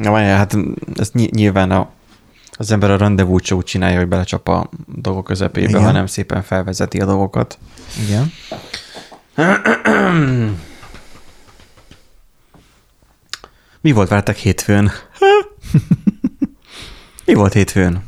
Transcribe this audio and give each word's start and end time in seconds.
Na 0.00 0.10
várjál, 0.10 0.36
hát 0.36 0.56
ez 0.96 1.10
ny- 1.12 1.30
nyilván 1.34 1.70
a, 1.70 1.88
az 2.52 2.70
ember 2.70 2.90
a 2.90 2.96
rendezvút 2.96 3.50
úgy 3.50 3.64
csinálja, 3.64 3.98
hogy 3.98 4.08
belecsap 4.08 4.48
a 4.48 4.68
dolgok 4.86 5.24
közepébe, 5.24 5.68
Igen. 5.68 5.82
hanem 5.82 6.06
szépen 6.06 6.42
felvezeti 6.42 6.98
a 7.00 7.04
dolgokat. 7.04 7.58
Igen. 8.06 8.32
Mi 13.80 13.92
volt 13.92 14.08
veletek 14.08 14.36
hétfőn? 14.36 14.90
Mi 17.26 17.34
volt 17.34 17.52
hétfőn? 17.52 18.02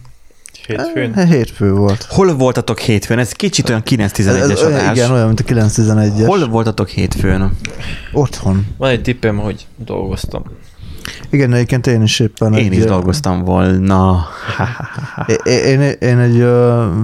Hétfőn. 0.67 1.15
Eh, 1.15 1.29
Hétfő 1.29 1.73
volt. 1.73 2.03
Hol 2.03 2.37
voltatok 2.37 2.79
hétfőn? 2.79 3.19
Ez 3.19 3.33
kicsit 3.33 3.69
olyan 3.69 3.83
9-11-es 3.85 4.51
Ez 4.51 4.63
olyan- 4.63 4.73
adás. 4.81 4.97
Igen, 4.97 5.11
olyan, 5.11 5.27
mint 5.27 5.41
a 5.41 5.45
911-es. 5.45 6.23
Hol 6.27 6.49
voltatok 6.49 6.89
hétfőn? 6.89 7.57
Otthon. 8.13 8.67
Van 8.77 8.91
egy 8.91 9.03
tippem, 9.03 9.39
hogy 9.39 9.67
dolgoztam. 9.77 10.43
Igen, 11.31 11.53
egyébként 11.53 11.87
én 11.87 12.03
is 12.03 12.21
éppen 12.21 12.55
Én 12.55 12.73
egy, 12.73 12.79
is 12.79 12.85
dolgoztam 12.85 13.45
volna. 13.45 14.27
Én, 15.45 15.81
én 15.81 16.19
egy 16.19 16.39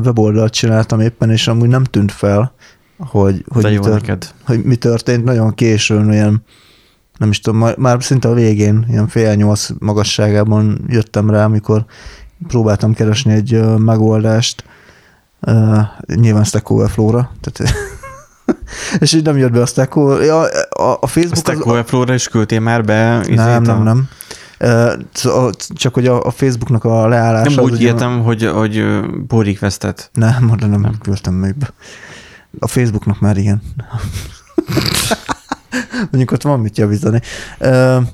weboldalt 0.05 0.52
csináltam 0.52 1.01
éppen, 1.01 1.30
és 1.30 1.48
amúgy 1.48 1.69
nem 1.69 1.84
tűnt 1.84 2.12
fel, 2.12 2.53
hogy, 2.98 3.45
hogy, 3.48 3.62
De 3.62 3.69
mi, 3.69 3.79
tört, 3.79 4.01
neked. 4.01 4.30
hogy 4.45 4.62
mi 4.62 4.77
történt. 4.77 5.25
Nagyon 5.25 5.55
későn, 5.55 6.09
olyan, 6.09 6.45
nem 7.19 7.30
is 7.30 7.41
tudom, 7.41 7.59
már, 7.59 7.77
már 7.77 8.03
szinte 8.03 8.29
a 8.29 8.34
végén, 8.34 8.87
ilyen 8.89 9.09
fél 9.09 9.34
nyolc 9.34 9.69
magasságában 9.79 10.84
jöttem 10.89 11.30
rá, 11.30 11.45
amikor 11.45 11.84
próbáltam 12.48 12.95
keresni 12.95 13.33
egy 13.33 13.78
megoldást, 13.78 14.65
uh, 15.41 15.78
nyilván 16.15 16.45
Stack 16.45 16.70
Overflow-ra, 16.70 17.30
tehát 17.41 17.75
és 19.01 19.12
így 19.12 19.25
nem 19.25 19.37
jött 19.37 19.52
be 19.52 19.61
a 19.61 19.66
Stack 19.66 19.97
Over- 19.97 20.27
ja, 20.27 20.41
a, 20.41 20.83
a 20.83 20.98
A 21.01 21.06
Facebook 21.06 21.37
Stack 21.39 21.66
Overflow-ra 21.66 22.15
is 22.15 22.29
küldtél 22.29 22.61
már 22.61 22.84
be? 22.84 23.20
izét 23.23 23.37
nem, 23.37 23.62
a- 23.69 23.83
nem, 23.83 23.83
nem. 23.83 24.09
Csak 25.75 25.95
hogy 25.95 26.06
a, 26.06 26.25
a 26.25 26.30
Facebooknak 26.30 26.84
a 26.84 27.09
leállása... 27.09 27.51
Nem 27.55 27.65
az 27.65 27.70
úgy 27.70 27.83
értem, 27.83 28.23
hogy, 28.23 28.45
hogy 28.47 28.84
pull 29.27 29.45
requestet. 29.45 30.11
Nem, 30.12 30.50
oda 30.53 30.67
nem, 30.67 30.70
Nem. 30.70 30.81
nem. 30.81 30.98
küldtem 31.03 31.34
még 31.34 31.55
be. 31.56 31.72
A 32.59 32.67
Facebooknak 32.69 33.20
már 33.20 33.37
igen. 33.37 33.62
Mondjuk 36.11 36.31
ott 36.31 36.42
van 36.42 36.61
mit 36.61 36.78
javítani. 36.78 37.20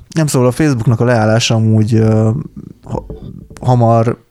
Nem 0.09 0.27
szóval 0.27 0.47
a 0.47 0.51
Facebooknak 0.51 0.99
a 0.99 1.05
leállása 1.05 1.55
amúgy 1.55 2.03
hamar 3.61 4.23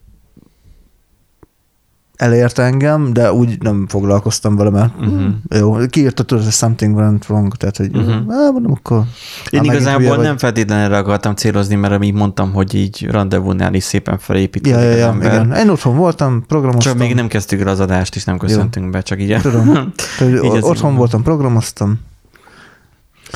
elért 2.15 2.59
engem, 2.59 3.13
de 3.13 3.33
úgy 3.33 3.61
nem 3.61 3.85
foglalkoztam 3.87 4.55
vele, 4.55 4.69
mert 4.69 4.93
uh-huh. 4.99 5.33
jó, 5.49 5.75
kiírta 5.89 6.23
tudod, 6.23 6.43
hogy 6.43 6.53
something 6.53 6.95
went 6.95 7.25
wrong, 7.29 7.55
tehát 7.55 7.77
hogy 7.77 7.95
uh-huh. 7.95 8.13
á, 8.13 8.49
mondom, 8.51 8.71
akkor 8.71 9.03
Én 9.49 9.63
igazából 9.63 10.17
nem 10.17 10.37
feltétlenül 10.37 10.83
erre 10.83 10.97
akartam 10.97 11.35
célozni, 11.35 11.75
mert 11.75 12.03
így 12.03 12.13
mondtam, 12.13 12.53
hogy 12.53 12.73
így 12.73 13.07
rendezvúnál 13.09 13.73
is 13.73 13.83
szépen 13.83 14.17
felépítkezik 14.17 14.77
Ja, 14.77 14.83
ja, 14.89 14.97
ja, 14.97 15.07
ember. 15.07 15.33
igen. 15.33 15.53
Én 15.57 15.69
otthon 15.69 15.95
voltam, 15.95 16.43
programoztam. 16.47 16.91
Csak 16.91 17.01
még 17.01 17.15
nem 17.15 17.27
kezdtük 17.27 17.59
el 17.59 17.67
az 17.67 17.79
adást, 17.79 18.15
és 18.15 18.23
nem 18.23 18.37
köszöntünk 18.37 18.89
be, 18.89 19.01
csak 19.01 19.21
így. 19.21 19.41
Tudom. 19.41 19.73
Tehát, 20.17 20.33
Így 20.33 20.61
otthon 20.61 20.91
így- 20.91 20.97
voltam, 20.97 21.23
programoztam. 21.23 21.99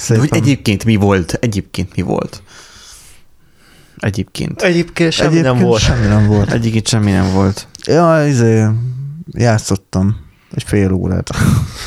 De 0.07 0.17
hogy 0.17 0.29
egyébként 0.31 0.85
mi 0.85 0.95
volt? 0.95 1.37
Egyébként 1.41 1.95
mi 1.95 2.01
volt? 2.01 2.41
Egyébként. 3.99 4.61
Egyébként 4.61 5.11
semmi 5.11 5.29
Egyébként 5.29 5.55
nem 5.57 5.67
volt. 5.67 5.81
Semmi 5.81 6.05
nem 6.05 6.27
volt. 6.27 6.51
Egyébként 6.51 6.87
semmi 6.87 7.11
nem 7.11 7.33
volt. 7.33 7.67
Ja, 7.85 8.27
izé, 8.27 8.65
játszottam 9.31 10.17
egy 10.51 10.63
fél 10.63 10.91
órát. 10.91 11.29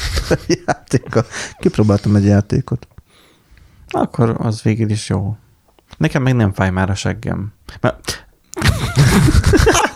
Játéka. 0.67 1.25
Kipróbáltam 1.59 2.17
egy 2.17 2.25
játékot. 2.25 2.87
Akkor 3.89 4.35
az 4.39 4.63
végül 4.63 4.91
is 4.91 5.09
jó. 5.09 5.37
Nekem 5.97 6.23
meg 6.23 6.35
nem 6.35 6.53
fáj 6.53 6.71
már 6.71 6.91
a 6.91 6.95
seggem. 6.95 7.53
Mert... 7.81 8.27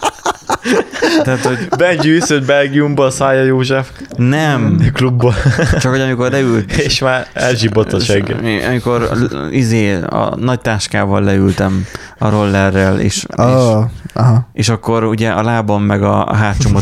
Tehát, 1.22 1.44
hogy 1.44 1.68
Benji 1.76 2.10
üszött 2.10 2.46
Belgiumba 2.46 3.04
a 3.04 3.10
Szája 3.10 3.42
József 3.42 3.90
nem, 4.16 4.90
klubba, 4.92 5.34
csak 5.80 5.92
hogy 5.92 6.00
amikor 6.00 6.30
leült, 6.30 6.72
és 6.72 6.98
már 6.98 7.26
elzsibott 7.32 7.92
a 7.92 8.00
segge. 8.00 8.66
Amikor 8.66 9.08
izé, 9.50 9.94
a 9.94 10.36
nagy 10.36 10.60
táskával 10.60 11.22
leültem 11.22 11.86
a 12.18 12.28
rollerrel, 12.28 13.00
és, 13.00 13.16
és, 13.16 13.24
Ah, 13.36 13.84
aha. 14.14 14.48
és 14.52 14.68
akkor 14.68 15.04
ugye 15.04 15.30
a 15.30 15.42
lábam 15.42 15.82
meg 15.82 16.02
a, 16.02 16.28
a 16.28 16.34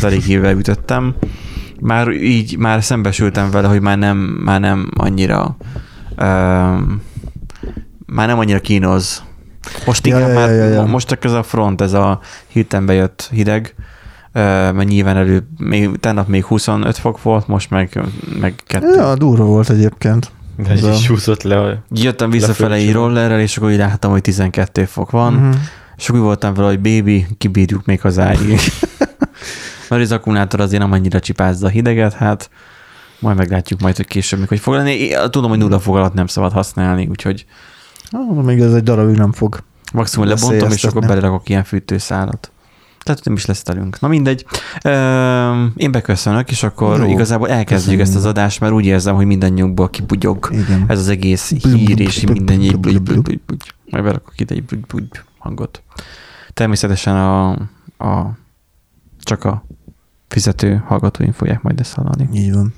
elég 0.04 0.22
hívvel 0.22 0.56
ütöttem, 0.56 1.14
már 1.80 2.08
így, 2.08 2.58
már 2.58 2.82
szembesültem 2.82 3.50
vele, 3.50 3.68
hogy 3.68 3.80
már 3.80 3.98
nem, 3.98 4.16
már 4.44 4.60
nem 4.60 4.90
annyira 4.96 5.56
um, 6.18 7.02
már 8.06 8.26
nem 8.26 8.38
annyira 8.38 8.60
kínoz. 8.60 9.22
Most 9.86 10.06
Ja, 10.06 10.16
inkább 10.16 10.32
ja, 10.32 10.38
már, 10.40 10.50
ja, 10.50 10.64
ja, 10.64 10.84
most 10.84 11.18
ez 11.20 11.32
a 11.32 11.42
front, 11.42 11.80
ez 11.80 11.92
a 11.92 12.20
hirtelen 12.46 12.86
bejött 12.86 13.28
hideg, 13.32 13.74
mert 14.32 14.84
nyilván 14.84 15.16
elő, 15.16 15.48
még, 15.58 15.96
tegnap 16.00 16.28
még 16.28 16.44
25 16.44 16.96
fok 16.96 17.22
volt, 17.22 17.46
most 17.48 17.70
meg, 17.70 18.00
meg 18.40 18.54
kettő. 18.66 18.94
Ja, 18.94 19.14
durva 19.14 19.44
volt 19.44 19.70
egyébként. 19.70 20.30
Benji 20.56 20.88
is 20.92 21.06
húzott 21.06 21.42
le. 21.42 21.82
Jöttem 21.90 22.30
visszafele 22.30 22.76
így 22.78 22.86
Leföldső. 22.86 23.06
rollerrel, 23.06 23.40
és 23.40 23.56
akkor 23.56 23.70
így 23.70 23.78
láttam, 23.78 24.10
hogy 24.10 24.20
12 24.22 24.84
fok 24.84 25.10
van, 25.10 25.32
Mhm. 25.32 25.50
és 25.96 26.10
úgy 26.10 26.18
voltam 26.20 26.54
vele, 26.54 26.68
hogy 26.68 26.80
baby, 26.80 27.26
kibírjuk 27.38 27.84
még 27.84 28.00
az 28.02 28.18
áig. 28.18 28.38
Mert 29.88 30.02
az 30.02 30.12
akkumulátor 30.12 30.60
azért 30.60 30.82
nem 30.82 30.92
annyira 30.92 31.20
csipázza 31.20 31.66
a 31.66 31.70
hideget, 31.70 32.12
hát 32.12 32.50
majd 33.18 33.36
meglátjuk 33.36 33.80
majd, 33.80 33.96
hogy 33.96 34.06
később 34.06 34.48
hogy 34.48 34.60
fog 34.60 34.74
lenni. 34.74 34.90
Én 34.92 35.30
tudom, 35.30 35.50
hogy 35.50 35.58
nulla 35.58 35.80
fok 35.80 35.96
alatt 35.96 36.14
nem 36.14 36.26
szabad 36.26 36.52
használni, 36.52 37.06
úgyhogy 37.10 37.46
Ah, 38.10 38.44
még 38.44 38.60
ez 38.60 38.72
egy 38.74 38.82
darabig 38.82 39.16
nem 39.16 39.32
fog. 39.32 39.58
maximum 39.92 40.28
lebontom, 40.28 40.70
és 40.70 40.84
akkor 40.84 41.06
belerakok 41.06 41.48
ilyen 41.48 41.64
fűtőszálat. 41.64 42.52
Tehát 43.04 43.24
nem 43.24 43.34
is 43.34 43.46
lesz 43.46 43.62
telünk. 43.62 44.00
Na 44.00 44.08
mindegy. 44.08 44.46
Én 45.76 45.90
beköszönök, 45.90 46.50
és 46.50 46.62
akkor 46.62 46.98
Jó. 46.98 47.10
igazából 47.10 47.48
elkezdjük 47.48 47.76
Köszönjük. 47.76 48.00
ezt 48.00 48.16
az 48.16 48.24
adást, 48.24 48.60
mert 48.60 48.72
úgy 48.72 48.86
érzem, 48.86 49.14
hogy 49.14 49.26
mindannyiunkból 49.26 49.90
kibugyog 49.90 50.48
Igen. 50.52 50.84
ez 50.88 50.98
az 50.98 51.08
egész 51.08 51.48
hír, 51.48 52.00
és 52.00 52.26
mindennyi. 52.26 52.70
Majd 53.90 54.04
berakok 54.04 54.40
ide 54.40 54.54
egy 54.54 54.84
hangot. 55.38 55.82
Természetesen 56.52 57.16
a, 57.16 57.50
a 57.98 58.36
csak 59.18 59.44
a 59.44 59.64
fizető 60.28 60.82
hallgatóim 60.86 61.32
fogják 61.32 61.62
majd 61.62 61.80
ezt 61.80 61.94
hallani. 61.94 62.28
Így 62.32 62.52
van. 62.52 62.74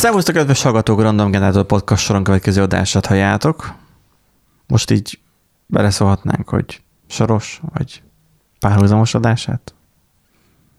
Szervusztok, 0.00 0.34
kedves 0.34 0.62
hallgatók, 0.62 1.00
Random 1.00 1.30
Generator 1.30 1.64
Podcast 1.64 2.04
soron 2.04 2.24
következő 2.24 2.62
adását 2.62 3.06
halljátok. 3.06 3.74
Most 4.66 4.90
így 4.90 5.18
beleszólhatnánk, 5.66 6.48
hogy 6.48 6.82
soros, 7.08 7.60
vagy 7.74 8.02
párhuzamos 8.60 9.14
adását? 9.14 9.74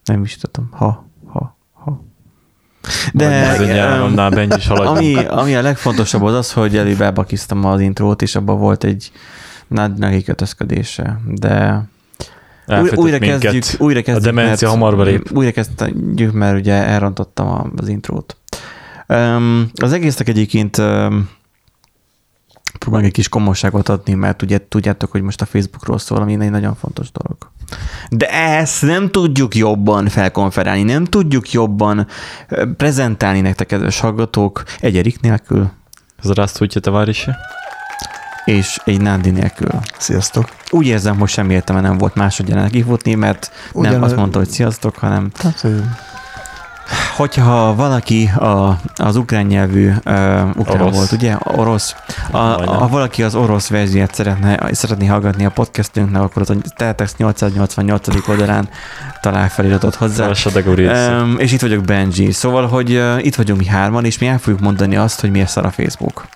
Nem 0.03 0.23
is 0.23 0.37
tudom. 0.37 0.69
Ha, 0.71 1.05
ha, 1.27 1.57
ha. 1.73 2.03
De, 3.13 3.25
a 4.21 4.55
is 4.57 4.67
haladjon. 4.67 4.95
ami, 4.95 5.25
ami 5.25 5.55
a 5.55 5.61
legfontosabb 5.61 6.21
az 6.21 6.33
az, 6.33 6.53
hogy 6.53 6.77
előbb 6.77 7.01
elbakiztam 7.01 7.65
az 7.65 7.79
intrót, 7.79 8.21
és 8.21 8.35
abban 8.35 8.59
volt 8.59 8.83
egy 8.83 9.11
nagy 9.67 10.23
kötözködése, 10.23 11.19
de 11.25 11.83
újra, 12.95 13.17
kezdjük, 13.17 13.63
újra 13.81 14.01
kezdjük, 14.01 14.35
demencia 14.35 14.69
hamar 14.69 14.97
belép. 14.97 15.31
Újra 15.31 15.51
kezdjük, 15.51 16.31
mert 16.33 16.57
ugye 16.59 16.73
elrontottam 16.73 17.47
a- 17.47 17.69
az 17.75 17.87
intrót. 17.87 18.35
Um, 19.10 19.70
az 19.82 19.92
egésznek 19.92 20.28
egyébként 20.28 20.78
um, 20.78 21.28
próbálok 22.78 23.06
egy 23.06 23.12
kis 23.12 23.28
komolyságot 23.28 23.88
adni, 23.88 24.14
mert 24.14 24.42
ugye 24.42 24.58
tudjátok, 24.68 25.10
hogy 25.10 25.22
most 25.22 25.40
a 25.40 25.46
Facebookról 25.46 25.98
szól, 25.98 26.18
ami 26.20 26.32
egy 26.40 26.50
nagyon 26.50 26.74
fontos 26.74 27.10
dolog. 27.12 27.36
De 28.10 28.28
ezt 28.30 28.82
nem 28.82 29.10
tudjuk 29.10 29.54
jobban 29.54 30.08
felkonferálni, 30.08 30.82
nem 30.82 31.04
tudjuk 31.04 31.52
jobban 31.52 32.06
ö, 32.48 32.72
prezentálni 32.76 33.40
nektek, 33.40 33.66
kedves 33.66 34.00
hallgatók, 34.00 34.62
egy 34.80 34.96
Erik 34.96 35.20
nélkül, 35.20 35.70
Здравствуйте, 36.22 36.80
товарищи. 36.80 37.30
és 38.44 38.78
egy 38.84 39.00
Nándi 39.00 39.30
nélkül. 39.30 39.68
Sziasztok. 39.98 40.48
Úgy 40.70 40.86
érzem, 40.86 41.18
hogy 41.18 41.28
semmi 41.28 41.52
értelme 41.54 41.80
nem 41.82 41.98
volt 41.98 42.14
másodjának 42.14 42.70
kifutni, 42.70 43.14
mert 43.14 43.50
nem 43.72 43.82
Ugyan- 43.82 44.02
azt 44.02 44.16
mondta, 44.16 44.38
hogy 44.38 44.48
sziasztok, 44.48 44.96
hanem 44.96 45.30
Hát, 45.34 45.60
hogy 45.60 45.82
hogyha 47.15 47.75
valaki 47.75 48.29
a, 48.39 48.79
az 48.95 49.15
ukrán 49.15 49.45
nyelvű, 49.45 49.87
uh, 49.87 49.93
ukrán 50.55 50.81
orosz. 50.81 50.95
volt, 50.95 51.11
ugye, 51.11 51.35
orosz, 51.43 51.95
a, 52.31 52.37
ha 52.37 52.87
valaki 52.87 53.23
az 53.23 53.35
orosz 53.35 53.67
verziót 53.67 54.13
szeretne, 54.13 54.69
szeretné 54.71 55.05
hallgatni 55.05 55.45
a 55.45 55.49
podcastünknek, 55.49 56.21
akkor 56.21 56.41
az 56.41 56.49
a 56.49 56.55
Teletext 56.75 57.17
888. 57.17 58.27
oldalán 58.27 58.69
talál 59.21 59.49
feliratot 59.49 59.95
hozzá. 59.95 60.27
Um, 61.21 61.35
és 61.39 61.51
itt 61.51 61.61
vagyok 61.61 61.83
Benji. 61.83 62.31
Szóval, 62.31 62.67
hogy 62.67 62.91
uh, 62.91 63.25
itt 63.25 63.35
vagyunk 63.35 63.59
mi 63.59 63.65
hárman, 63.65 64.05
és 64.05 64.17
mi 64.17 64.27
el 64.27 64.37
fogjuk 64.37 64.61
mondani 64.61 64.95
azt, 64.95 65.21
hogy 65.21 65.31
miért 65.31 65.49
szar 65.49 65.65
a 65.65 65.71
Facebook. 65.71 66.27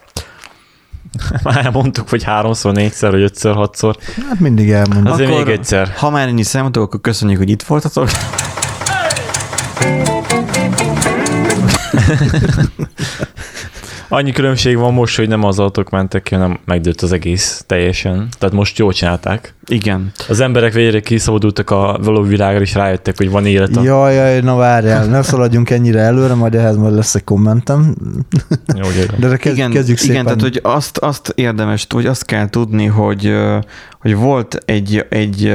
Már 1.44 1.66
elmondtuk, 1.66 2.10
hogy 2.10 2.24
háromszor, 2.24 2.74
négyszer, 2.74 3.12
vagy 3.12 3.22
ötször, 3.22 3.56
hatszor. 3.56 3.96
Hát 4.30 4.40
mindig 4.40 4.72
elmondom. 4.72 5.14
Azért 5.14 5.30
akkor, 5.30 5.44
még 5.44 5.54
egyszer. 5.54 5.94
Ha 5.98 6.10
már 6.10 6.28
ennyi 6.28 6.44
számotok, 6.44 6.84
akkor 6.84 7.02
köszönjük, 7.02 7.38
hogy 7.38 7.50
itt 7.50 7.64
voltatok. 7.64 8.10
Annyi 14.08 14.32
különbség 14.32 14.78
van 14.78 14.94
most, 14.94 15.18
hogy 15.18 15.28
nem 15.28 15.44
az 15.44 15.60
autók 15.60 15.90
mentek 15.90 16.24
ki, 16.24 16.36
hanem 16.36 16.60
megdőlt 16.66 17.02
az 17.02 17.12
egész 17.12 17.64
teljesen. 17.68 18.28
Tehát 18.40 18.56
most 18.56 18.78
jól 18.78 18.94
csinálták. 18.94 19.56
Igen. 19.66 20.12
Az 20.28 20.40
emberek 20.40 20.74
végre 20.74 21.00
kiszabadultak 21.00 21.70
a 21.70 22.00
való 22.04 22.22
világra, 22.22 22.62
és 22.62 22.74
rájöttek, 22.74 23.18
hogy 23.18 23.30
van 23.30 23.46
élet. 23.46 23.76
A... 23.76 23.84
Jaj, 23.84 24.14
jaj, 24.14 24.42
na 24.42 24.56
várjál, 24.56 25.06
ne 25.06 25.22
szaladjunk 25.22 25.70
ennyire 25.70 26.00
előre, 26.00 26.34
majd 26.34 26.56
ehhez 26.56 26.78
majd 26.78 26.96
lesz 26.96 27.16
egy 27.16 27.24
kommentem. 27.24 27.96
Jó. 28.76 28.88
De 29.18 29.38
kezd, 29.38 29.56
igen, 29.56 29.72
kezdjük 29.72 29.98
szépen. 29.98 30.14
igen, 30.14 30.26
tehát 30.26 30.42
hogy 30.42 30.60
azt, 30.64 30.98
azt 30.98 31.32
érdemes, 31.36 31.88
hogy 31.90 32.06
azt 32.06 32.26
kell 32.26 32.50
tudni, 32.50 32.86
hogy, 32.86 33.34
hogy 34.00 34.16
volt 34.16 34.58
egy, 34.66 35.06
egy, 35.10 35.46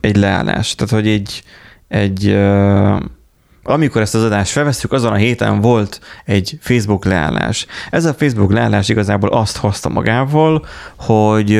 egy 0.00 0.16
leállás, 0.16 0.74
tehát 0.74 0.94
hogy 0.94 1.08
egy, 1.08 1.42
egy 1.88 2.36
amikor 3.68 4.00
ezt 4.00 4.14
az 4.14 4.22
adást 4.22 4.52
felveszünk, 4.52 4.92
azon 4.92 5.12
a 5.12 5.16
héten 5.16 5.60
volt 5.60 6.00
egy 6.24 6.58
Facebook 6.60 7.04
leállás. 7.04 7.66
Ez 7.90 8.04
a 8.04 8.14
Facebook 8.14 8.52
leállás 8.52 8.88
igazából 8.88 9.28
azt 9.28 9.56
hozta 9.56 9.88
magával, 9.88 10.66
hogy 10.96 11.56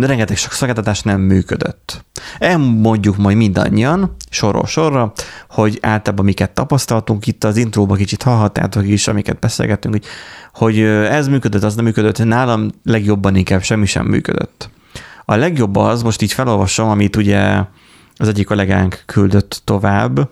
rengeteg 0.00 0.36
sok 0.36 0.52
szolgáltatás 0.52 1.02
nem 1.02 1.20
működött. 1.20 2.04
Elmondjuk 2.38 3.16
majd 3.16 3.36
mindannyian, 3.36 4.16
sorról 4.30 4.66
sorra, 4.66 5.12
hogy 5.50 5.78
általában 5.82 6.24
miket 6.24 6.50
tapasztaltunk, 6.50 7.26
itt 7.26 7.44
az 7.44 7.56
intróba 7.56 7.94
kicsit 7.94 8.22
hallhattátok 8.22 8.86
is, 8.86 9.08
amiket 9.08 9.38
beszélgettünk, 9.38 9.94
hogy, 9.94 10.04
hogy 10.52 10.80
ez 11.10 11.28
működött, 11.28 11.62
az 11.62 11.74
nem 11.74 11.84
működött, 11.84 12.24
nálam 12.24 12.70
legjobban 12.84 13.36
inkább 13.36 13.62
semmi 13.62 13.86
sem 13.86 14.06
működött. 14.06 14.70
A 15.24 15.34
legjobb 15.34 15.76
az, 15.76 16.02
most 16.02 16.22
így 16.22 16.32
felolvasom, 16.32 16.88
amit 16.88 17.16
ugye 17.16 17.62
az 18.16 18.28
egyik 18.28 18.46
kollégánk 18.46 19.02
küldött 19.06 19.60
tovább, 19.64 20.28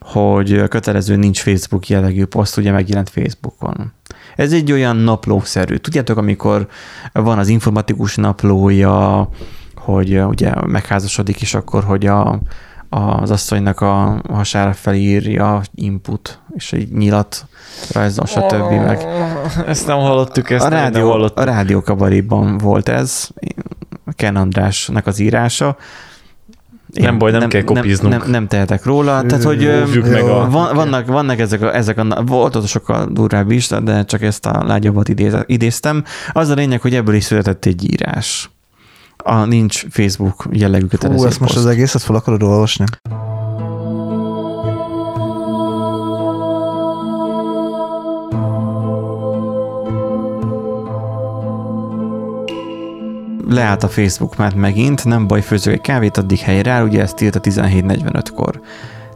hogy 0.00 0.68
kötelező 0.68 1.16
nincs 1.16 1.40
Facebook 1.40 1.88
jellegű 1.88 2.24
poszt, 2.24 2.56
ugye 2.56 2.72
megjelent 2.72 3.08
Facebookon. 3.08 3.92
Ez 4.36 4.52
egy 4.52 4.72
olyan 4.72 4.96
naplószerű. 4.96 5.76
Tudjátok, 5.76 6.16
amikor 6.16 6.66
van 7.12 7.38
az 7.38 7.48
informatikus 7.48 8.16
naplója, 8.16 9.28
hogy 9.74 10.20
ugye 10.20 10.52
megházasodik, 10.66 11.40
és 11.40 11.54
akkor, 11.54 11.84
hogy 11.84 12.06
a, 12.06 12.40
az 12.88 13.30
asszonynak 13.30 13.80
a 13.80 14.22
hasára 14.28 14.72
felírja 14.72 15.62
input, 15.74 16.40
és 16.54 16.72
egy 16.72 16.92
nyilat 16.92 17.46
rajzol, 17.92 18.26
stb. 18.26 18.70
meg. 18.70 19.06
Ezt 19.66 19.86
nem 19.86 19.96
hallottuk, 19.98 20.50
ezt 20.50 20.64
A 20.64 20.68
nem 20.68 20.78
rádió, 20.78 21.10
hallottuk. 21.10 21.38
a 21.38 21.44
rádió 21.44 21.80
kabariban 21.80 22.58
volt 22.58 22.88
ez, 22.88 23.28
Ken 24.16 24.36
Andrásnak 24.36 25.06
az 25.06 25.18
írása. 25.18 25.76
Nem 26.92 27.18
baj, 27.18 27.30
nem 27.30 27.48
kell 27.48 27.62
kopiznunk. 27.62 28.12
Nem, 28.12 28.22
nem, 28.22 28.30
nem 28.30 28.46
tehetek 28.46 28.84
róla. 28.84 29.22
Tehát, 29.22 29.44
hogy 29.44 29.62
Jó. 29.62 30.02
meg 30.02 30.22
a... 30.24 30.50
van, 30.50 30.74
vannak, 30.74 31.06
vannak 31.06 31.38
ezek 31.38 31.62
a, 31.62 31.74
ezek 31.74 31.98
a, 31.98 32.22
volt 32.26 32.56
ott 32.56 32.66
sokkal 32.66 33.08
durvább 33.12 33.50
is, 33.50 33.68
de 33.68 34.04
csak 34.04 34.22
ezt 34.22 34.46
a 34.46 34.64
lágyabbat 34.66 35.08
idéz- 35.08 35.44
idéztem. 35.46 36.04
Az 36.32 36.48
a 36.48 36.54
lényeg, 36.54 36.80
hogy 36.80 36.94
ebből 36.94 37.14
is 37.14 37.24
született 37.24 37.64
egy 37.64 37.92
írás. 37.92 38.50
A 39.16 39.44
nincs 39.44 39.84
Facebook 39.90 40.46
jellegű 40.52 40.86
kötelező 40.86 41.20
Hú, 41.20 41.26
ezt 41.26 41.40
most 41.40 41.54
poszt. 41.54 41.64
az 41.64 41.72
egészet 41.72 42.02
fel 42.02 42.16
akarod 42.16 42.42
olvasni? 42.42 42.84
Leállt 53.48 53.82
a 53.82 53.88
Facebook 53.88 54.36
már 54.36 54.54
megint, 54.54 55.04
nem 55.04 55.26
baj, 55.26 55.40
főzök 55.40 55.72
egy 55.72 55.80
kávét, 55.80 56.16
addig 56.16 56.38
helyre 56.38 56.70
áll, 56.70 56.84
ugye 56.84 57.02
ezt 57.02 57.20
írt 57.20 57.34
a 57.34 57.40
17.45-kor. 57.40 58.60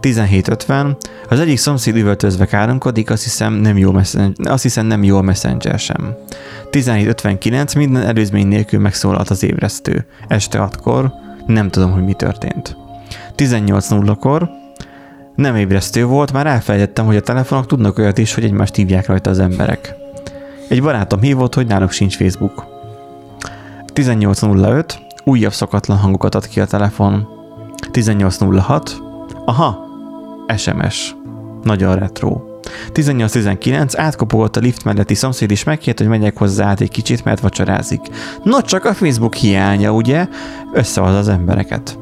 17.50, 0.00 0.96
az 1.28 1.40
egyik 1.40 1.58
szomszéd 1.58 1.96
üvöltözve 1.96 2.46
káromkodik, 2.46 3.10
azt 3.10 3.22
hiszem 3.22 3.52
nem 3.52 3.78
jó, 3.78 3.92
messen- 3.92 4.46
azt 4.46 4.62
hiszem 4.62 4.86
nem 4.86 5.02
jó 5.02 5.16
a 5.16 5.22
messenger 5.22 5.78
sem. 5.78 6.14
17.59, 6.70 7.76
minden 7.76 8.02
előzmény 8.02 8.46
nélkül 8.46 8.80
megszólalt 8.80 9.30
az 9.30 9.42
ébresztő. 9.42 10.06
Este 10.28 10.58
6-kor, 10.58 11.12
nem 11.46 11.70
tudom, 11.70 11.92
hogy 11.92 12.04
mi 12.04 12.12
történt. 12.12 12.76
18.00-kor, 13.36 14.48
nem 15.34 15.56
ébresztő 15.56 16.04
volt, 16.04 16.32
már 16.32 16.46
elfelejtettem, 16.46 17.06
hogy 17.06 17.16
a 17.16 17.20
telefonok 17.20 17.66
tudnak 17.66 17.98
olyat 17.98 18.18
is, 18.18 18.34
hogy 18.34 18.44
egymást 18.44 18.74
hívják 18.74 19.06
rajta 19.06 19.30
az 19.30 19.38
emberek. 19.38 19.94
Egy 20.68 20.82
barátom 20.82 21.20
hívott, 21.20 21.54
hogy 21.54 21.66
náluk 21.66 21.90
sincs 21.90 22.16
Facebook. 22.16 22.71
18.05, 23.94 24.84
újabb 25.24 25.52
szokatlan 25.52 25.98
hangokat 25.98 26.34
ad 26.34 26.48
ki 26.48 26.60
a 26.60 26.66
telefon. 26.66 27.28
18.06, 27.92 28.90
aha, 29.44 29.86
SMS. 30.56 31.14
Nagyon 31.62 31.94
retro. 31.94 32.40
18.19, 32.92 33.92
átkopogott 33.96 34.56
a 34.56 34.60
lift 34.60 34.84
melletti 34.84 35.14
szomszéd, 35.14 35.50
és 35.50 35.64
megkért, 35.64 35.98
hogy 35.98 36.08
megyek 36.08 36.36
hozzá 36.36 36.66
át 36.66 36.80
egy 36.80 36.90
kicsit, 36.90 37.24
mert 37.24 37.40
vacsorázik. 37.40 38.00
No, 38.42 38.62
csak 38.62 38.84
a 38.84 38.94
Facebook 38.94 39.34
hiánya, 39.34 39.92
ugye? 39.92 40.28
Összehoz 40.72 41.14
az 41.14 41.28
embereket. 41.28 41.98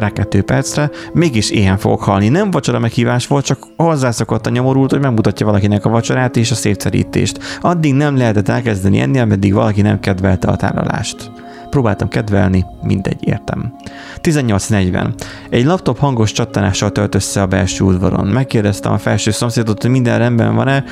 Rá 0.00 0.10
kettő 0.10 0.42
percre, 0.42 0.90
mégis 1.12 1.50
éhen 1.50 1.78
fogok 1.78 2.02
halni. 2.02 2.28
Nem 2.28 2.50
vacsora 2.50 2.78
meghívás 2.78 3.26
volt, 3.26 3.44
csak 3.44 3.58
hozzászokott 3.76 4.46
a 4.46 4.50
nyomorult, 4.50 4.90
hogy 4.90 5.00
megmutatja 5.00 5.46
valakinek 5.46 5.84
a 5.84 5.88
vacsorát 5.88 6.36
és 6.36 6.50
a 6.50 6.54
szépszerítést. 6.54 7.38
Addig 7.60 7.94
nem 7.94 8.16
lehetett 8.16 8.48
elkezdeni 8.48 9.00
enni, 9.00 9.18
ameddig 9.18 9.54
valaki 9.54 9.82
nem 9.82 10.00
kedvelte 10.00 10.48
a 10.48 10.56
tálalást. 10.56 11.30
Próbáltam 11.70 12.08
kedvelni, 12.08 12.64
mindegy, 12.82 13.28
értem. 13.28 13.74
18.40. 14.22 15.12
Egy 15.50 15.64
laptop 15.64 15.98
hangos 15.98 16.32
csattanással 16.32 16.92
tölt 16.92 17.14
össze 17.14 17.42
a 17.42 17.46
belső 17.46 17.84
udvaron. 17.84 18.26
Megkérdeztem 18.26 18.92
a 18.92 18.98
felső 18.98 19.30
szomszédot, 19.30 19.82
hogy 19.82 19.90
minden 19.90 20.18
rendben 20.18 20.54
van-e. 20.54 20.84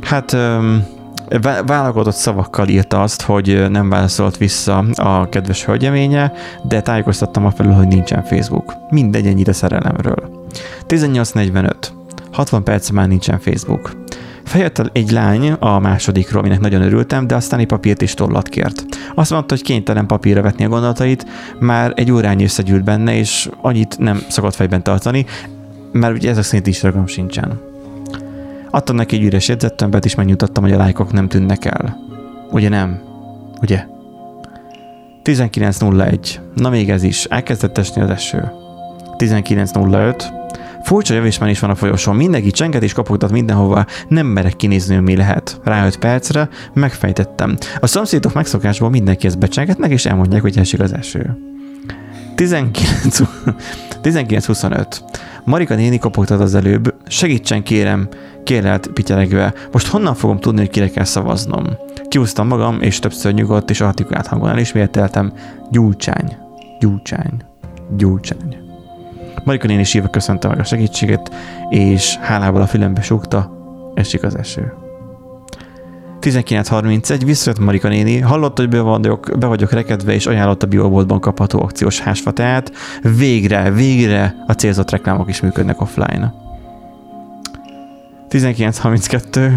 Hát 0.00 0.32
öm, 0.32 0.84
válogatott 1.66 2.14
szavakkal 2.14 2.68
írta 2.68 3.02
azt, 3.02 3.22
hogy 3.22 3.70
nem 3.70 3.88
válaszolt 3.88 4.36
vissza 4.36 4.78
a 4.94 5.28
kedves 5.28 5.64
hölgyeménye, 5.64 6.32
de 6.62 6.82
tájékoztattam 6.82 7.46
a 7.46 7.50
felül, 7.50 7.72
hogy 7.72 7.88
nincsen 7.88 8.24
Facebook. 8.24 8.74
Mindegy 8.90 9.26
ennyire 9.26 9.52
szerelemről. 9.52 10.46
18.45. 10.88 11.72
60 12.32 12.64
perc 12.64 12.90
már 12.90 13.08
nincsen 13.08 13.38
Facebook. 13.38 13.90
Feljött 14.44 14.78
el 14.78 14.90
egy 14.92 15.10
lány 15.10 15.52
a 15.52 15.78
másodikról, 15.78 16.40
aminek 16.40 16.60
nagyon 16.60 16.82
örültem, 16.82 17.26
de 17.26 17.34
aztán 17.34 17.60
egy 17.60 17.66
papírt 17.66 18.02
és 18.02 18.14
tollat 18.14 18.48
kért. 18.48 18.84
Azt 19.14 19.30
mondta, 19.30 19.54
hogy 19.54 19.64
kénytelen 19.64 20.06
papírra 20.06 20.42
vetni 20.42 20.64
a 20.64 20.68
gondolatait, 20.68 21.26
már 21.58 21.92
egy 21.96 22.12
órányi 22.12 22.44
összegyűlt 22.44 22.84
benne, 22.84 23.14
és 23.14 23.50
annyit 23.60 23.98
nem 23.98 24.22
szokott 24.28 24.54
fejben 24.54 24.82
tartani, 24.82 25.26
mert 25.92 26.14
ugye 26.14 26.30
ezek 26.30 26.44
szerint 26.44 26.66
is 26.66 26.82
ragam 26.82 27.06
sincsen. 27.06 27.69
Adtam 28.70 28.96
neki 28.96 29.16
egy 29.16 29.22
üres 29.22 29.48
jegyzettömbet, 29.48 30.04
és 30.04 30.14
megnyugtattam, 30.14 30.62
hogy 30.62 30.72
a 30.72 30.76
lájkok 30.76 31.12
nem 31.12 31.28
tűnnek 31.28 31.64
el. 31.64 31.98
Ugye 32.50 32.68
nem? 32.68 33.00
Ugye? 33.60 33.86
19.01. 35.24 36.38
Na 36.54 36.70
még 36.70 36.90
ez 36.90 37.02
is. 37.02 37.24
Elkezdett 37.24 37.78
esni 37.78 38.02
az 38.02 38.10
eső. 38.10 38.52
19.05. 39.18 40.24
Furcsa 40.82 41.14
jövésben 41.14 41.48
is 41.48 41.58
van 41.58 41.70
a 41.70 41.74
folyosón. 41.74 42.16
Mindenki 42.16 42.50
csenget 42.50 42.82
és 42.82 42.92
kopogtat 42.92 43.30
mindenhova. 43.30 43.86
Nem 44.08 44.26
merek 44.26 44.56
kinézni, 44.56 44.94
hogy 44.94 45.04
mi 45.04 45.16
lehet. 45.16 45.60
Rá 45.64 45.86
5 45.86 45.98
percre 45.98 46.48
megfejtettem. 46.72 47.56
A 47.80 47.86
szomszédok 47.86 48.34
megszokásból 48.34 48.90
mindenki 48.90 49.26
ezt 49.26 49.38
becsengetnek, 49.38 49.90
és 49.90 50.06
elmondják, 50.06 50.42
hogy 50.42 50.58
esik 50.58 50.80
az 50.80 50.92
eső. 50.92 51.38
19... 52.34 53.18
19.25. 54.02 54.86
Marika 55.44 55.74
néni 55.74 55.98
kopogtat 55.98 56.40
az 56.40 56.54
előbb. 56.54 56.94
Segítsen 57.06 57.62
kérem, 57.62 58.08
kérlelt 58.44 58.86
pityeregve. 58.86 59.54
Most 59.72 59.86
honnan 59.86 60.14
fogom 60.14 60.38
tudni, 60.38 60.60
hogy 60.60 60.70
kire 60.70 60.88
kell 60.88 61.04
szavaznom? 61.04 61.66
Kiúztam 62.08 62.46
magam, 62.46 62.80
és 62.80 62.98
többször 62.98 63.34
nyugodt 63.34 63.70
és 63.70 63.80
artikulált 63.80 64.26
hangon 64.26 64.50
elismételtem. 64.50 65.32
Gyurcsány, 65.70 66.36
gyurcsány, 66.78 67.42
gyurcsány. 67.96 68.56
Marika 69.44 69.66
néni 69.66 69.84
sírva 69.84 70.08
köszönte 70.08 70.48
meg 70.48 70.58
a 70.58 70.64
segítséget, 70.64 71.30
és 71.68 72.16
hálából 72.16 72.60
a 72.60 72.66
fülembe 72.66 73.00
súgta, 73.00 73.50
esik 73.94 74.22
az 74.22 74.36
eső. 74.36 74.72
19.31, 76.20 77.20
visszajött 77.24 77.58
Marika 77.58 77.88
néni, 77.88 78.18
hallott, 78.18 78.56
hogy 78.56 78.68
be 78.68 78.80
vagyok, 78.80 79.38
be 79.38 79.46
vagyok 79.46 79.72
rekedve, 79.72 80.12
és 80.12 80.26
ajánlott 80.26 80.62
a 80.62 80.66
bioboltban 80.66 81.20
kapható 81.20 81.62
akciós 81.62 82.00
hásfateát. 82.00 82.72
Végre, 83.16 83.70
végre 83.70 84.44
a 84.46 84.52
célzott 84.52 84.90
reklámok 84.90 85.28
is 85.28 85.40
működnek 85.40 85.80
offline. 85.80 86.39
19.32, 88.30 89.52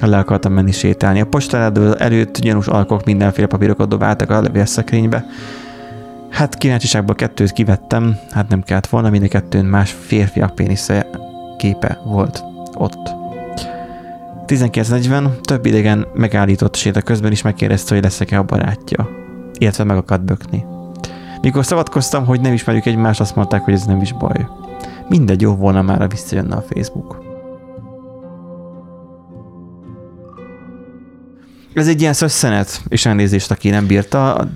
le 0.00 0.18
akartam 0.18 0.52
menni 0.52 0.72
sétálni. 0.72 1.20
A 1.20 1.26
postaládó 1.26 1.92
előtt 1.92 2.38
gyanús 2.38 2.66
alkok 2.66 3.04
mindenféle 3.04 3.46
papírokat 3.46 3.88
dobáltak 3.88 4.30
a 4.30 4.40
levélszekrénybe. 4.40 5.26
Hát 6.30 6.54
kíváncsiságból 6.54 7.14
kettőt 7.14 7.52
kivettem, 7.52 8.16
hát 8.30 8.48
nem 8.48 8.62
kellett 8.62 8.86
volna, 8.86 9.10
mind 9.10 9.22
a 9.22 9.28
kettőn 9.28 9.64
más 9.64 9.96
férfiak 10.06 10.54
pénisze 10.54 11.06
képe 11.58 12.00
volt 12.04 12.44
ott. 12.74 13.10
1940 14.46 15.38
több 15.42 15.66
idegen 15.66 16.06
megállított 16.14 16.76
séta 16.76 17.00
közben 17.00 17.32
is 17.32 17.42
megkérdezte, 17.42 17.94
hogy 17.94 18.02
leszek-e 18.02 18.38
a 18.38 18.42
barátja, 18.42 19.08
illetve 19.58 19.84
meg 19.84 19.96
akart 19.96 20.24
bökni. 20.24 20.64
Mikor 21.40 21.64
szavatkoztam, 21.64 22.26
hogy 22.26 22.40
nem 22.40 22.52
ismerjük 22.52 22.86
egymást, 22.86 23.20
azt 23.20 23.36
mondták, 23.36 23.62
hogy 23.62 23.74
ez 23.74 23.84
nem 23.84 24.00
is 24.00 24.12
baj. 24.12 24.46
Mindegy, 25.08 25.40
jó 25.40 25.54
volna 25.54 25.82
már, 25.82 25.98
ha 25.98 26.06
visszajönne 26.06 26.56
a 26.56 26.64
Facebook. 26.68 27.29
Ez 31.80 31.88
egy 31.88 32.00
ilyen 32.00 32.12
szösszenet, 32.12 32.82
és 32.88 33.06
elnézést, 33.06 33.50
aki 33.50 33.70
nem 33.70 33.86
bírta. 33.86 34.48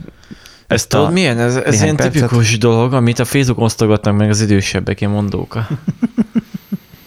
Ez 0.67 0.87
tudod 0.87 1.13
milyen? 1.13 1.39
Ez, 1.39 1.57
ez 1.57 1.83
ilyen 1.83 1.97
percet. 1.97 2.13
tipikus 2.13 2.59
dolog, 2.59 2.93
amit 2.93 3.19
a 3.19 3.25
Facebook 3.25 3.61
osztogatnak 3.61 4.17
meg 4.17 4.31
az 4.31 4.41
idősebbek, 4.41 5.01
ilyen 5.01 5.13
mondóka. 5.13 5.69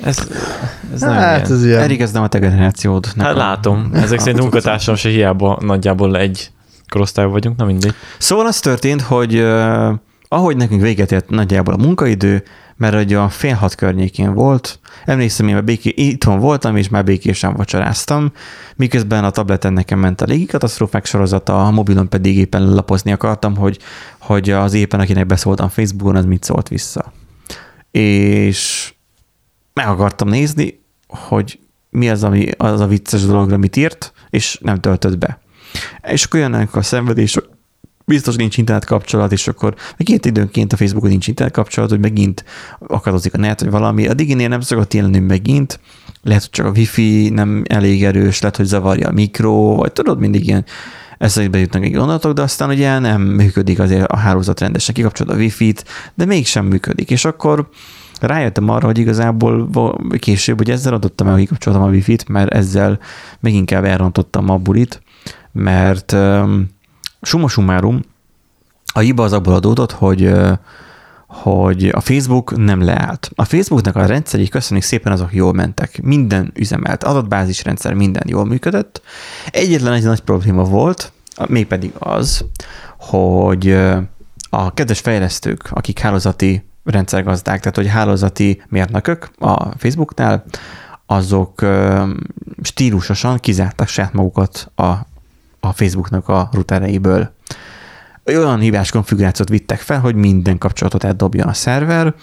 Ez, 0.03 0.27
ez 0.93 1.01
nem 1.01 1.13
hát, 1.13 1.47
ilyen. 1.47 1.57
Ez 1.57 1.65
ilyen. 1.65 1.81
Erik, 1.81 1.99
ez 1.99 2.11
nem 2.11 2.23
a 2.23 2.27
te 2.27 2.39
generációd. 2.39 3.05
Hát 3.17 3.33
a... 3.33 3.37
látom. 3.37 3.89
Ezek 3.93 4.19
szerint 4.19 4.41
munkatársam 4.41 4.95
se 4.95 5.09
hiába 5.09 5.59
nagyjából 5.61 6.17
egy 6.17 6.51
korosztály 6.89 7.25
vagyunk, 7.25 7.57
na 7.57 7.65
mindegy. 7.65 7.93
Szóval 8.17 8.45
az 8.45 8.59
történt, 8.59 9.01
hogy 9.01 9.35
uh, 9.35 9.93
ahogy 10.27 10.57
nekünk 10.57 10.81
véget 10.81 11.11
ért 11.11 11.29
nagyjából 11.29 11.73
a 11.73 11.77
munkaidő, 11.77 12.43
mert 12.77 12.95
hogy 12.95 13.13
a 13.13 13.29
fél 13.29 13.53
hat 13.53 13.75
környékén 13.75 14.33
volt, 14.33 14.79
emlékszem, 15.05 15.47
én 15.47 15.65
béké, 15.65 15.93
itthon 15.95 16.39
voltam, 16.39 16.75
és 16.75 16.89
már 16.89 17.03
békésen 17.03 17.53
vacsoráztam, 17.53 18.31
miközben 18.75 19.23
a 19.23 19.29
tableten 19.29 19.73
nekem 19.73 19.99
ment 19.99 20.21
a 20.21 20.25
légi 20.25 20.45
katasztrófák 20.45 21.05
sorozata, 21.05 21.65
a 21.65 21.71
mobilon 21.71 22.09
pedig 22.09 22.37
éppen 22.37 22.73
lapozni 22.73 23.11
akartam, 23.11 23.55
hogy, 23.55 23.79
hogy 24.19 24.49
az 24.49 24.73
éppen, 24.73 24.99
akinek 24.99 25.25
beszóltam 25.25 25.69
Facebookon, 25.69 26.15
az 26.15 26.25
mit 26.25 26.43
szólt 26.43 26.67
vissza. 26.67 27.13
És 27.91 28.93
meg 29.73 29.87
akartam 29.87 30.29
nézni, 30.29 30.83
hogy 31.07 31.59
mi 31.89 32.09
az, 32.09 32.23
ami, 32.23 32.49
az 32.57 32.79
a 32.79 32.87
vicces 32.87 33.25
dologra, 33.25 33.55
amit 33.55 33.75
írt, 33.75 34.13
és 34.29 34.57
nem 34.61 34.79
töltött 34.79 35.17
be. 35.17 35.39
És 36.07 36.23
akkor 36.23 36.39
jönnek 36.39 36.75
a 36.75 36.81
szenvedés, 36.81 37.37
biztos 38.07 38.35
nincs 38.35 38.57
internet 38.57 38.85
kapcsolat, 38.85 39.31
és 39.31 39.47
akkor 39.47 39.75
két 39.97 40.25
időnként 40.25 40.73
a 40.73 40.77
Facebookon 40.77 41.09
nincs 41.09 41.27
internet 41.27 41.55
kapcsolat, 41.55 41.89
hogy 41.89 41.99
megint 41.99 42.43
akadozik 42.79 43.33
a 43.33 43.37
net, 43.37 43.61
vagy 43.61 43.69
valami. 43.69 44.07
A 44.07 44.13
diginél 44.13 44.47
nem 44.47 44.61
szokott 44.61 44.93
jelenni 44.93 45.19
megint, 45.19 45.79
lehet, 46.21 46.41
hogy 46.41 46.51
csak 46.51 46.65
a 46.65 46.69
wifi 46.69 47.29
nem 47.29 47.63
elég 47.67 48.03
erős, 48.03 48.41
lehet, 48.41 48.57
hogy 48.57 48.65
zavarja 48.65 49.07
a 49.07 49.11
mikro, 49.11 49.75
vagy 49.75 49.91
tudod, 49.91 50.19
mindig 50.19 50.47
ilyen 50.47 50.65
eszekbe 51.17 51.57
jutnak 51.57 51.83
egy 51.83 51.93
gondolatok, 51.93 52.33
de 52.33 52.41
aztán 52.41 52.69
ugye 52.69 52.99
nem 52.99 53.21
működik 53.21 53.79
azért 53.79 54.11
a 54.11 54.17
hálózat 54.17 54.59
rendesen, 54.59 54.93
kikapcsolod 54.93 55.35
a 55.35 55.37
wifi-t, 55.37 55.85
de 56.13 56.25
mégsem 56.25 56.65
működik, 56.65 57.11
és 57.11 57.25
akkor 57.25 57.69
rájöttem 58.21 58.69
arra, 58.69 58.85
hogy 58.85 58.97
igazából 58.97 59.69
később, 60.19 60.57
hogy 60.57 60.69
ezzel 60.69 60.93
adottam 60.93 61.27
el, 61.27 61.33
hogy 61.33 61.41
kikapcsoltam 61.41 61.81
a 61.81 61.89
wifi-t, 61.89 62.27
mert 62.27 62.53
ezzel 62.53 62.99
még 63.39 63.53
inkább 63.53 63.83
elrontottam 63.83 64.49
a 64.49 64.57
bulit, 64.57 65.01
mert 65.51 66.11
um, 66.11 66.75
summa 67.21 67.47
summarum, 67.47 68.01
a 68.93 68.99
hiba 68.99 69.23
az 69.23 69.33
abból 69.33 69.53
adódott, 69.53 69.91
hogy 69.91 70.33
hogy 71.27 71.87
a 71.87 71.99
Facebook 71.99 72.57
nem 72.57 72.81
leállt. 72.81 73.31
A 73.35 73.43
Facebooknak 73.43 73.95
a 73.95 74.05
rendszeri, 74.05 74.47
köszönjük 74.47 74.85
szépen, 74.85 75.11
azok 75.11 75.33
jól 75.33 75.53
mentek. 75.53 76.01
Minden 76.01 76.51
üzemelt, 76.55 77.03
adatbázisrendszer, 77.03 77.93
minden 77.93 78.23
jól 78.25 78.45
működött. 78.45 79.01
Egyetlen 79.51 79.93
egy 79.93 80.03
nagy 80.03 80.19
probléma 80.19 80.63
volt, 80.63 81.11
mégpedig 81.47 81.91
az, 81.99 82.45
hogy 82.97 83.71
a 84.49 84.73
kedves 84.73 84.99
fejlesztők, 84.99 85.69
akik 85.69 85.99
hálózati 85.99 86.65
rendszergazdák, 86.83 87.59
tehát 87.59 87.75
hogy 87.75 87.87
hálózati 87.87 88.61
mérnökök 88.67 89.29
a 89.39 89.77
Facebooknál, 89.77 90.43
azok 91.05 91.65
stílusosan 92.61 93.37
kizártak 93.37 93.87
saját 93.87 94.13
magukat 94.13 94.71
a, 94.75 94.93
a 95.67 95.73
Facebooknak 95.73 96.29
a 96.29 96.49
routereiből. 96.51 97.31
Olyan 98.25 98.59
hibás 98.59 98.91
konfigurációt 98.91 99.49
vittek 99.49 99.79
fel, 99.79 99.99
hogy 99.99 100.15
minden 100.15 100.57
kapcsolatot 100.57 101.03
eldobjon 101.03 101.47
a 101.47 101.53
szerver, 101.53 102.13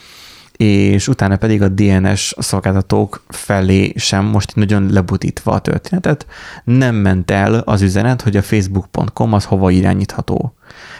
és 0.56 1.08
utána 1.08 1.36
pedig 1.36 1.62
a 1.62 1.68
DNS 1.68 2.34
szolgáltatók 2.38 3.22
felé 3.28 3.92
sem 3.96 4.24
most 4.24 4.54
nagyon 4.54 4.88
lebutítva 4.90 5.52
a 5.52 5.58
történetet, 5.58 6.26
nem 6.64 6.94
ment 6.94 7.30
el 7.30 7.54
az 7.54 7.82
üzenet, 7.82 8.22
hogy 8.22 8.36
a 8.36 8.42
facebook.com 8.42 9.32
az 9.32 9.44
hova 9.44 9.70
irányítható. 9.70 10.54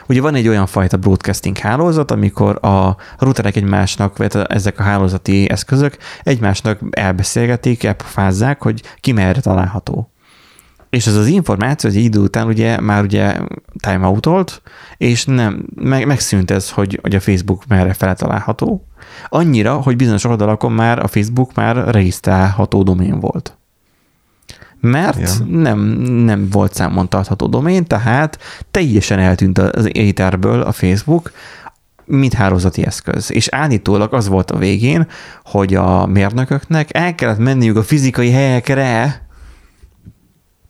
Ugye 0.09 0.21
van 0.21 0.35
egy 0.35 0.49
olyan 0.49 0.67
fajta 0.67 0.97
broadcasting 0.97 1.59
hálózat, 1.59 2.11
amikor 2.11 2.65
a 2.65 2.97
routerek 3.19 3.57
egymásnak, 3.57 4.17
vagy 4.17 4.37
ezek 4.49 4.79
a 4.79 4.83
hálózati 4.83 5.51
eszközök 5.51 5.97
egymásnak 6.23 6.79
elbeszélgetik, 6.91 7.85
elpofázzák, 7.85 8.63
hogy 8.63 8.83
ki 9.01 9.13
merre 9.13 9.41
található. 9.41 10.13
És 10.95 11.07
ez 11.07 11.17
az 11.17 11.27
információ 11.27 11.91
egy 11.91 11.97
idő 11.97 12.19
után 12.19 12.47
ugye 12.47 12.81
már 12.81 13.03
ugye 13.03 13.39
timeoutolt, 13.81 14.63
és 14.97 15.25
nem, 15.25 15.67
meg, 15.75 16.07
megszűnt 16.07 16.51
ez, 16.51 16.71
hogy, 16.71 16.99
hogy 17.03 17.15
a 17.15 17.21
Facebook 17.21 17.67
merre 17.67 17.93
fele 17.93 18.15
található. 18.15 18.87
Annyira, 19.29 19.75
hogy 19.75 19.97
bizonyos 19.97 20.25
oldalakon 20.25 20.73
már 20.73 20.99
a 20.99 21.09
Facebook 21.09 21.55
már 21.55 21.77
regisztrálható 21.77 22.83
domén 22.83 23.21
volt 23.21 23.57
mert 24.81 25.19
ja. 25.19 25.45
nem, 25.47 25.79
nem 26.25 26.49
volt 26.51 26.75
számon 26.75 27.09
tartható 27.09 27.47
domén, 27.47 27.85
tehát 27.85 28.39
teljesen 28.71 29.19
eltűnt 29.19 29.59
az 29.59 29.97
éterből 29.97 30.61
a 30.61 30.73
Facebook, 30.73 31.33
mint 32.05 32.35
hálózati 32.35 32.85
eszköz. 32.87 33.33
És 33.33 33.49
állítólag 33.49 34.15
az 34.15 34.29
volt 34.29 34.51
a 34.51 34.59
végén, 34.59 35.07
hogy 35.45 35.75
a 35.75 36.07
mérnököknek 36.07 36.95
el 36.95 37.15
kellett 37.15 37.39
menniük 37.39 37.77
a 37.77 37.83
fizikai 37.83 38.31
helyekre, 38.31 39.24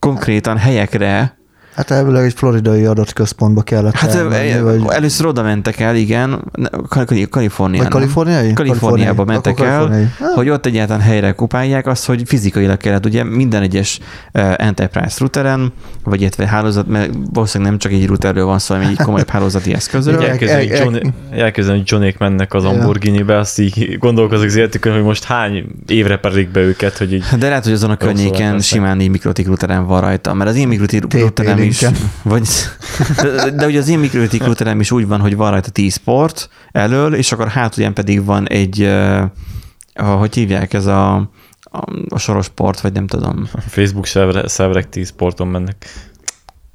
konkrétan 0.05 0.59
helyekre, 0.59 1.37
Hát 1.75 1.91
elvileg 1.91 2.25
egy 2.25 2.33
floridai 2.37 2.85
adatközpontba 2.85 3.63
kellett 3.63 3.95
Hát 3.95 4.15
elmenni, 4.15 4.61
vagy... 4.61 4.83
először 4.89 5.27
oda 5.27 5.43
mentek 5.43 5.81
el, 5.81 5.97
igen, 5.97 6.45
Kaliforniában. 7.31 7.91
Vagy 7.91 8.01
kaliforniai? 8.01 8.53
Kaliforniába 8.53 9.25
mentek 9.25 9.61
el, 9.61 10.11
hogy 10.35 10.49
ott 10.49 10.67
egyáltalán 10.67 11.03
helyre 11.03 11.33
kupálják 11.33 11.87
azt, 11.87 12.07
hogy 12.07 12.23
fizikailag 12.27 12.77
kellett, 12.77 13.07
ugye 13.07 13.25
minden 13.25 13.63
egyes 13.63 14.01
enterprise 14.57 15.17
routeren, 15.19 15.73
vagy 16.05 16.21
illetve 16.21 16.47
hálózat, 16.47 16.87
mert 16.87 17.11
valószínűleg 17.33 17.73
nem 17.73 17.81
csak 17.81 17.93
egy 17.93 18.07
routerről 18.07 18.45
van 18.45 18.59
szó, 18.59 18.75
hanem 18.75 18.91
egy 18.91 19.05
komolyabb 19.05 19.29
hálózati 19.29 19.75
eszközről. 19.75 20.25
Elkezdeni, 21.31 21.79
hogy 21.79 21.91
Johnék 21.91 22.19
mennek 22.19 22.55
az 22.55 22.63
Lamborghini-be, 22.63 23.39
azt 23.39 23.59
így 23.59 23.99
gondolkozik 23.99 24.49
az 24.49 24.57
életükön, 24.57 24.93
hogy 24.93 25.03
most 25.03 25.25
hány 25.25 25.65
évre 25.87 26.17
perik 26.17 26.51
be 26.51 26.61
őket, 26.61 26.99
hogy 26.99 27.13
így... 27.13 27.25
De 27.39 27.49
lehet, 27.49 27.65
hogy 27.65 27.73
azon 27.73 27.91
a 27.91 27.97
környéken 27.97 28.61
simán 28.61 29.01
így 29.01 29.11
mikrotik 29.11 29.47
routeren 29.47 29.87
van 29.87 30.01
rajta, 30.01 30.35
mert 30.35 30.51
az 30.51 30.57
én 30.57 30.69
mikrotik 30.69 31.13
routerem 31.13 31.63
is, 31.65 31.87
vagy, 32.23 32.49
de, 33.23 33.51
de 33.51 33.67
ugye 33.67 33.79
az 33.79 33.89
én 33.89 33.99
mikrotik 33.99 34.45
routerem 34.45 34.81
is 34.81 34.91
úgy 34.91 35.07
van, 35.07 35.21
hogy 35.21 35.37
van 35.37 35.51
rajta 35.51 35.71
10 35.71 35.97
port 35.97 36.49
elől, 36.73 37.15
és 37.15 37.33
akkor 37.33 37.49
hátulján 37.49 37.93
pedig 37.93 38.25
van 38.25 38.49
egy, 38.49 38.83
uh, 38.83 40.19
hogy 40.19 40.35
hívják, 40.35 40.73
ez 40.73 40.87
a, 40.87 41.15
a, 41.61 41.83
a 42.09 42.19
soros 42.19 42.49
port, 42.49 42.81
vagy 42.81 42.93
nem 42.93 43.07
tudom. 43.07 43.49
A 43.53 43.61
Facebook 43.61 44.07
szerverek 44.47 44.89
10 44.89 45.11
porton 45.11 45.47
mennek. 45.47 45.87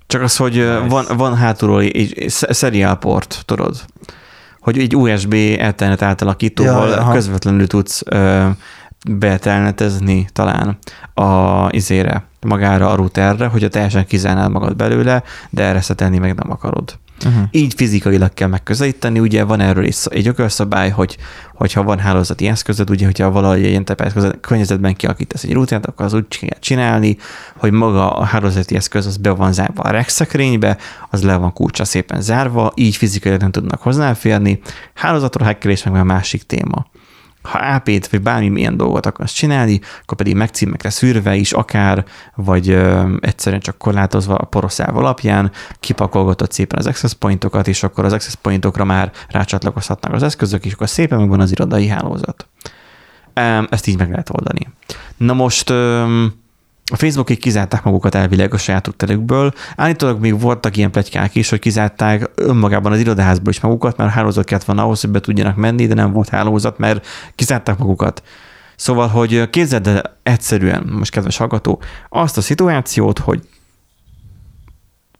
Csak 0.08 0.22
az, 0.22 0.36
hogy 0.36 0.54
nice. 0.54 0.86
van, 0.88 1.06
van 1.18 1.36
hátulról 1.36 1.82
egy 1.82 2.26
serial 2.50 2.96
port, 2.96 3.42
tudod? 3.46 3.86
Hogy 4.60 4.80
egy 4.80 4.96
USB 4.96 5.34
Ethernet 5.58 6.02
átalakítóval 6.02 6.90
ja, 6.90 7.10
közvetlenül 7.12 7.68
tudsz 7.68 8.04
uh, 8.12 8.46
betelnetezni 9.10 10.28
talán 10.34 10.78
a 11.14 11.68
izére, 11.72 12.29
magára 12.42 12.90
a 12.90 12.96
routerre, 12.96 13.48
hogyha 13.48 13.68
teljesen 13.68 14.06
kizárnál 14.06 14.50
magad 14.50 14.76
belőle, 14.76 15.24
de 15.50 15.64
erre 15.64 15.82
szetelni 15.82 16.18
meg 16.18 16.36
nem 16.36 16.52
akarod. 16.52 17.00
Uh-huh. 17.26 17.44
Így 17.52 17.74
fizikailag 17.74 18.34
kell 18.34 18.48
megközelíteni, 18.48 19.20
ugye 19.20 19.44
van 19.44 19.60
erről 19.60 19.86
is 19.86 20.06
egy 20.06 20.28
ökölszabály, 20.28 20.90
hogy 20.90 21.18
hogyha 21.54 21.84
van 21.84 22.00
hálózati 22.00 22.48
eszközöd, 22.48 22.90
ugye, 22.90 23.06
hogyha 23.06 23.32
valahogy 23.32 23.66
egy 23.66 23.74
enterprise 23.74 24.32
környezetben 24.42 24.96
kialakítasz 24.96 25.44
egy 25.44 25.54
rutint, 25.54 25.86
akkor 25.86 26.06
az 26.06 26.14
úgy 26.14 26.28
kell 26.28 26.60
csinálni, 26.60 27.18
hogy 27.58 27.72
maga 27.72 28.18
a 28.18 28.24
hálózati 28.24 28.76
eszköz 28.76 29.06
az 29.06 29.18
be 29.18 29.30
van 29.30 29.54
zárva 29.54 29.84
a 29.84 29.92
rekszekrénybe, 29.92 30.78
az 31.10 31.24
le 31.24 31.36
van 31.36 31.54
kulcsa 31.54 31.86
szépen 31.86 32.22
zárva, 32.22 32.72
így 32.76 32.96
fizikailag 32.96 33.42
nem 33.42 33.52
tudnak 33.52 33.82
hozzáférni. 33.82 34.60
Hálózatról 34.94 35.48
hackelés 35.48 35.84
meg 35.84 35.94
már 35.94 36.04
másik 36.04 36.44
téma 36.44 36.86
ha 37.50 37.60
AP-t 37.60 38.08
vagy 38.08 38.22
bármilyen 38.22 38.78
dolgot 38.78 39.06
akarsz 39.06 39.32
csinálni, 39.32 39.80
akkor 40.02 40.18
pedig 40.18 40.36
megcímekre 40.36 40.90
szűrve 40.90 41.36
is 41.36 41.52
akár, 41.52 42.06
vagy 42.36 42.70
ö, 42.70 43.16
egyszerűen 43.20 43.62
csak 43.62 43.78
korlátozva 43.78 44.36
a 44.36 44.46
poroszáv 44.46 44.98
alapján 44.98 45.52
kipakolgatod 45.80 46.52
szépen 46.52 46.80
az 46.80 46.88
access 46.88 47.14
pointokat, 47.14 47.68
és 47.68 47.84
akkor 47.84 48.06
az 48.06 48.14
access 48.14 48.36
pointokra 48.42 48.84
már 48.84 49.12
rácsatlakozhatnak 49.30 50.14
az 50.14 50.24
eszközök, 50.24 50.66
és 50.66 50.74
akkor 50.74 50.90
szépen 50.90 51.20
megvan 51.20 51.40
az 51.40 51.52
irodai 51.52 51.88
hálózat. 51.88 52.48
Ezt 53.70 53.88
így 53.88 53.98
meg 53.98 54.10
lehet 54.10 54.30
oldani. 54.32 54.68
Na 55.18 55.34
most 55.34 55.74
a 56.90 56.96
Facebookig 56.96 57.40
kizárták 57.40 57.84
magukat 57.84 58.16
elvileg 58.16 58.54
a 58.54 58.58
saját 58.58 58.88
útterükből. 58.88 59.54
Állítólag 59.76 60.20
még 60.20 60.40
voltak 60.40 60.78
ilyen 60.78 60.92
plegykák 60.92 61.36
is, 61.36 61.50
hogy 61.50 61.60
kizárták 61.60 62.32
önmagában 62.36 62.92
az 62.92 63.00
irodaházból 63.00 63.52
is 63.52 63.60
magukat, 63.60 63.98
mert 63.98 64.12
hálózat 64.12 64.46
kellett 64.46 64.64
volna 64.64 64.84
ahhoz, 64.84 65.02
hogy 65.02 65.10
be 65.10 65.20
tudjanak 65.20 65.56
menni, 65.56 65.88
de 65.88 65.94
nem 65.94 66.12
volt 66.12 66.30
hálózat, 66.30 66.78
mert 66.78 67.08
kizárták 67.36 67.78
magukat. 67.78 68.24
Szóval, 68.76 69.08
hogy 69.08 69.50
képzeld 69.50 69.88
el 69.88 70.18
egyszerűen, 70.24 70.90
most 70.92 71.12
kedves 71.12 71.38
hallgató, 71.38 71.82
azt 72.10 72.38
a 72.38 72.42
szituációt, 72.42 73.20
hogy, 73.20 73.48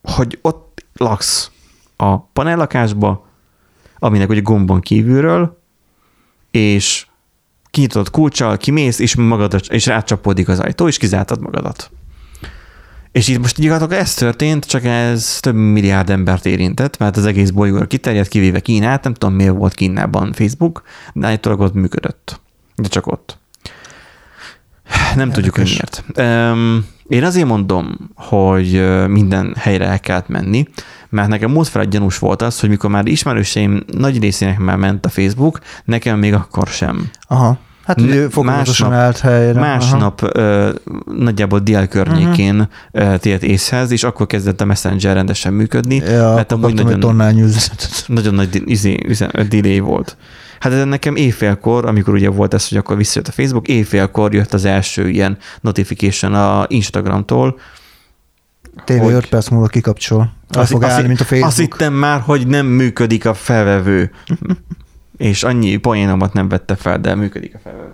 hogy 0.02 0.40
ott 0.42 0.86
laksz 0.94 1.52
a 1.96 2.18
panellakásba, 2.18 3.28
aminek 4.00 4.30
ugye 4.30 4.42
gombon 4.42 4.80
kívülről, 4.80 5.62
és 6.52 7.08
kinyitod 7.72 8.10
kulcsal, 8.10 8.58
kimész, 8.58 9.00
és, 9.00 9.16
magad, 9.16 9.62
és 9.70 9.86
rácsapódik 9.86 10.48
az 10.48 10.60
ajtó, 10.60 10.88
és 10.88 10.98
kizártad 10.98 11.42
magadat. 11.42 11.92
És 13.12 13.28
itt 13.28 13.40
most 13.40 13.60
gyakorlatilag 13.60 14.02
ez 14.02 14.14
történt, 14.14 14.66
csak 14.66 14.84
ez 14.84 15.38
több 15.40 15.56
milliárd 15.56 16.10
embert 16.10 16.46
érintett, 16.46 16.98
mert 16.98 17.18
az 17.18 17.26
egész 17.26 17.50
bolygóra 17.50 17.86
kiterjedt, 17.86 18.30
kivéve 18.30 18.60
Kínát, 18.60 19.04
nem 19.04 19.14
tudom 19.14 19.36
miért 19.36 19.56
volt 19.56 19.74
Kínában 19.74 20.34
Facebook, 20.34 20.84
de 21.14 21.28
állítólag 21.28 21.60
ott 21.60 21.74
működött. 21.74 22.42
De 22.76 22.88
csak 22.88 23.08
ott. 23.08 23.38
Nem 25.16 25.30
Érdekes. 25.30 25.34
tudjuk, 25.34 25.56
hogy 25.56 25.66
miért. 25.66 26.04
Én 27.08 27.24
azért 27.24 27.48
mondom, 27.48 28.12
hogy 28.16 28.84
minden 29.08 29.56
helyre 29.58 29.86
el 29.86 30.00
kellett 30.00 30.28
menni, 30.28 30.68
mert 31.10 31.28
nekem 31.28 31.52
múlt 31.52 31.68
fel 31.68 31.82
egy 31.82 31.88
gyanús 31.88 32.18
volt 32.18 32.42
az, 32.42 32.60
hogy 32.60 32.70
mikor 32.70 32.90
már 32.90 33.08
ismerőseim 33.08 33.84
nagy 33.98 34.20
részének 34.20 34.58
már 34.58 34.78
ment 34.78 35.06
a 35.06 35.10
Facebook, 35.10 35.60
nekem 35.86 36.20
még 36.20 36.34
akkor 36.34 36.68
sem. 36.68 37.10
Aha. 37.28 37.60
Hát 37.90 38.02
ugye 38.02 38.28
másnap, 38.42 38.92
állt 38.92 39.20
helyre. 39.20 39.60
Másnap 39.60 40.22
ö, 40.24 40.70
nagyjából 41.18 41.60
dél 41.60 41.88
környékén 41.88 42.70
uh-huh. 42.92 43.16
tért 43.18 43.44
észhez, 43.44 43.92
és 43.92 44.04
akkor 44.04 44.28
kezdett 44.28 44.62
a 44.62 44.66
Messenger 44.66 45.16
rendesen 45.16 45.54
működni. 45.54 45.96
Ja, 45.96 46.34
mert 46.34 46.52
amúgy 46.52 46.74
nagyon, 46.74 47.16
nagyon 48.08 48.34
nagy 48.34 48.62
izé, 48.66 48.98
delay 49.50 49.80
volt. 49.80 50.18
Hát 50.60 50.74
ez 50.74 50.86
nekem 50.86 51.16
éjfélkor, 51.16 51.86
amikor 51.86 52.14
ugye 52.14 52.30
volt 52.30 52.54
ez, 52.54 52.70
hogy 52.70 52.78
akkor 52.78 52.98
visszajött 52.98 53.28
a 53.28 53.32
Facebook, 53.32 53.68
éjfélkor 53.68 54.34
jött 54.34 54.54
az 54.54 54.66
első 54.66 55.10
ilyen 55.10 55.38
notification 55.62 56.34
a 56.34 56.66
Instagramtól, 56.68 57.60
Tényleg 58.84 59.06
hogy... 59.06 59.14
5 59.14 59.30
perc 59.30 59.50
múlva 59.50 59.68
kikapcsol. 59.68 60.34
Azt, 60.50 60.72
fog 60.72 60.84
állni, 60.84 61.08
mint 61.08 61.20
a 61.20 61.24
Facebook. 61.24 61.50
Azt 61.50 61.60
hittem 61.60 61.94
már, 61.94 62.20
hogy 62.20 62.48
nem 62.48 62.66
működik 62.66 63.26
a 63.26 63.34
felvevő. 63.34 64.12
És 65.18 65.44
annyi 65.44 65.78
poénomat 65.78 66.34
nem 66.34 66.50
vette 66.50 66.76
fel, 66.76 67.00
de 67.00 67.16
működik 67.16 67.56
a 67.56 67.60
felvevő. 67.64 67.94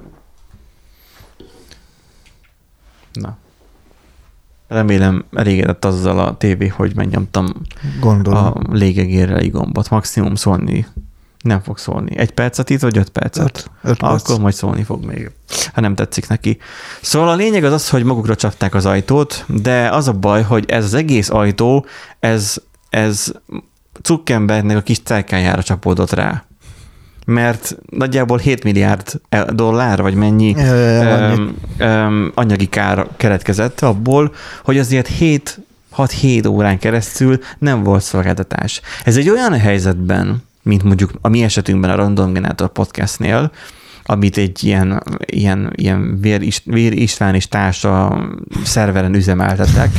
Na. 3.13 3.37
Remélem 4.67 5.25
elégedett 5.33 5.85
azzal 5.85 6.19
a 6.19 6.37
tévé, 6.37 6.67
hogy 6.67 6.95
megnyomtam 6.95 7.47
Gondolom. 7.99 8.43
a 8.43 8.53
légegérrel 8.71 9.49
gombot. 9.49 9.89
Maximum 9.89 10.35
szólni 10.35 10.87
nem 11.45 11.61
fog 11.61 11.77
szólni. 11.77 12.17
Egy 12.17 12.31
percet 12.31 12.69
itt, 12.69 12.79
vagy 12.79 12.97
öt 12.97 13.09
percet? 13.09 13.43
Öt, 13.43 13.69
öt 13.83 14.01
Akkor 14.01 14.21
perc. 14.21 14.37
majd 14.37 14.53
szólni 14.53 14.83
fog 14.83 15.05
még, 15.05 15.31
ha 15.73 15.81
nem 15.81 15.95
tetszik 15.95 16.27
neki. 16.27 16.57
Szóval 17.01 17.29
a 17.29 17.35
lényeg 17.35 17.63
az 17.63 17.73
az, 17.73 17.89
hogy 17.89 18.03
magukra 18.03 18.35
csapták 18.35 18.73
az 18.73 18.85
ajtót, 18.85 19.45
de 19.47 19.89
az 19.89 20.07
a 20.07 20.13
baj, 20.13 20.41
hogy 20.41 20.65
ez 20.67 20.83
az 20.83 20.93
egész 20.93 21.29
ajtó, 21.29 21.85
ez, 22.19 22.57
ez 22.89 23.31
Zuckerbergnek 24.03 24.77
a 24.77 24.81
kis 24.81 24.99
cerkájára 24.99 25.63
csapódott 25.63 26.11
rá 26.11 26.45
mert 27.25 27.77
nagyjából 27.89 28.37
7 28.37 28.63
milliárd 28.63 29.21
dollár, 29.49 30.01
vagy 30.01 30.13
mennyi 30.13 30.49
ja, 30.57 30.75
ja, 30.75 31.03
ja, 31.03 31.33
um, 31.33 31.55
um, 31.79 32.31
anyagi 32.35 32.65
kár 32.65 33.07
keretkezett 33.17 33.81
abból, 33.81 34.33
hogy 34.63 34.77
azért 34.77 35.07
7 35.07 35.59
6-7 35.97 36.49
órán 36.49 36.79
keresztül 36.79 37.39
nem 37.57 37.83
volt 37.83 38.03
szolgáltatás. 38.03 38.81
Ez 39.03 39.17
egy 39.17 39.29
olyan 39.29 39.59
helyzetben, 39.59 40.43
mint 40.65 40.83
mondjuk 40.83 41.11
a 41.21 41.29
mi 41.29 41.43
esetünkben 41.43 41.89
a 41.89 41.95
Random 41.95 42.33
Generator 42.33 42.69
podcastnél, 42.69 43.51
amit 44.03 44.37
egy 44.37 44.63
ilyen, 44.63 45.03
ilyen, 45.25 45.71
ilyen 45.75 46.19
Vér, 46.21 46.53
Vér 46.63 46.93
István 46.93 47.35
és 47.35 47.47
társa 47.47 48.23
szerveren 48.63 49.15
üzemeltetek. 49.15 49.89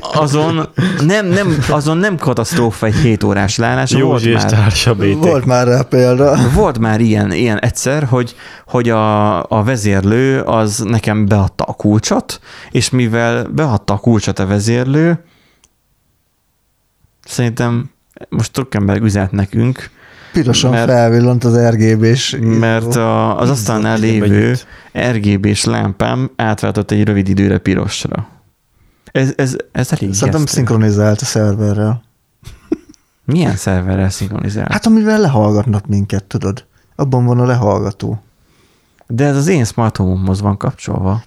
azon 0.00 0.68
nem, 1.06 1.26
nem, 1.26 1.58
azon 1.68 1.96
nem 1.96 2.16
katasztrófa 2.16 2.86
egy 2.86 2.94
7 2.94 3.24
órás 3.24 3.56
leállás. 3.56 3.90
Jó 3.90 4.06
volt 4.06 4.24
és 4.24 4.44
társa 4.44 4.94
Volt 4.94 5.44
már 5.44 5.66
rá 5.66 5.82
példa. 5.82 6.36
Volt 6.54 6.78
már 6.78 7.00
ilyen, 7.00 7.32
ilyen 7.32 7.58
egyszer, 7.58 8.04
hogy, 8.04 8.34
hogy 8.66 8.88
a, 8.88 9.42
a 9.42 9.62
vezérlő 9.64 10.40
az 10.40 10.78
nekem 10.78 11.26
beadta 11.26 11.64
a 11.64 11.72
kulcsot, 11.72 12.40
és 12.70 12.90
mivel 12.90 13.44
beadta 13.44 13.94
a 13.94 13.98
kulcsot 13.98 14.38
a 14.38 14.46
vezérlő, 14.46 15.24
Szerintem 17.26 17.90
most 18.28 18.52
Truckenberg 18.52 19.02
üzent 19.02 19.30
nekünk. 19.30 19.90
Pirosan 20.32 20.70
mert, 20.70 20.88
felvillant 20.88 21.44
az 21.44 21.58
RGB-s. 21.58 22.36
Mert 22.40 22.96
a, 22.96 23.40
az 23.40 23.50
asztalnál 23.50 23.98
lévő 23.98 24.56
RGB-s 25.12 25.64
lámpám 25.64 26.30
átváltott 26.36 26.90
egy 26.90 27.04
rövid 27.04 27.28
időre 27.28 27.58
pirosra. 27.58 28.28
Ez, 29.12 29.32
ez, 29.36 29.56
ez 29.72 29.92
elég 29.92 30.14
Szerintem 30.14 30.40
gesztő. 30.42 30.56
szinkronizált 30.56 31.20
a 31.20 31.24
szerverrel. 31.24 32.02
Milyen 33.24 33.56
szerverrel 33.56 34.10
szinkronizált? 34.10 34.72
Hát 34.72 34.86
amivel 34.86 35.20
lehallgatnak 35.20 35.86
minket, 35.86 36.24
tudod. 36.24 36.64
Abban 36.96 37.24
van 37.24 37.40
a 37.40 37.44
lehallgató. 37.44 38.22
De 39.06 39.24
ez 39.24 39.36
az 39.36 39.46
én 39.46 39.64
smart 39.64 39.96
van 39.96 40.56
kapcsolva. 40.56 41.22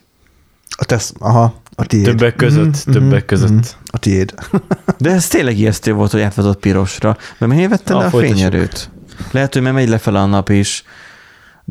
A 0.80 0.86
tesz, 0.86 1.14
aha, 1.20 1.54
a 1.76 1.86
tiéd. 1.86 2.04
Többek 2.04 2.36
között, 2.36 2.66
mm-hmm, 2.66 2.92
többek 2.92 3.26
között. 3.26 3.50
Mm-hmm. 3.50 3.62
A 3.86 3.98
tiéd. 3.98 4.34
De 4.98 5.12
ez 5.12 5.28
tényleg 5.28 5.58
ijesztő 5.58 5.94
volt, 5.94 6.12
hogy 6.12 6.22
átvezott 6.22 6.60
pirosra. 6.60 7.18
Mert 7.38 7.52
miért 7.54 7.70
vettem 7.70 7.98
le 7.98 8.06
a 8.06 8.10
fényerőt? 8.10 8.90
Lehet, 9.32 9.54
hogy 9.54 9.62
mert 9.62 9.76
megy 9.76 9.90
lefele 9.90 10.20
a 10.20 10.26
nap 10.26 10.50
is 10.50 10.84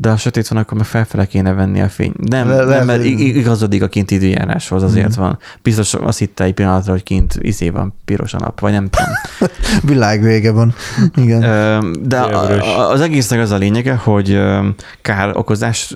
de 0.01 0.09
ha 0.09 0.17
sötét 0.17 0.47
van, 0.47 0.59
akkor 0.59 0.77
meg 0.77 0.85
felfele 0.85 1.25
kéne 1.25 1.53
venni 1.53 1.81
a 1.81 1.89
fény. 1.89 2.13
Nem, 2.17 2.47
le, 2.47 2.63
nem 2.63 2.85
mert 2.85 3.03
igazodik 3.03 3.83
a 3.83 3.87
kinti 3.87 4.15
időjáráshoz, 4.15 4.83
azért 4.83 5.17
mm. 5.17 5.21
van. 5.21 5.39
Biztos 5.61 5.93
azt 5.93 6.19
hitte 6.19 6.43
egy 6.43 6.53
pillanatra, 6.53 6.91
hogy 6.91 7.03
kint 7.03 7.35
izé 7.39 7.69
van 7.69 7.93
piros 8.05 8.33
a 8.33 8.39
nap, 8.39 8.59
vagy 8.59 8.71
nem 8.71 8.89
tudom. 8.89 9.11
Világvége 9.93 10.51
van. 10.51 10.73
Igen. 11.15 11.41
De 12.01 12.19
az 12.77 13.01
egésznek 13.01 13.39
az 13.39 13.51
a 13.51 13.57
lényege, 13.57 13.95
hogy 13.95 14.39
kár 15.01 15.37
okozás, 15.37 15.93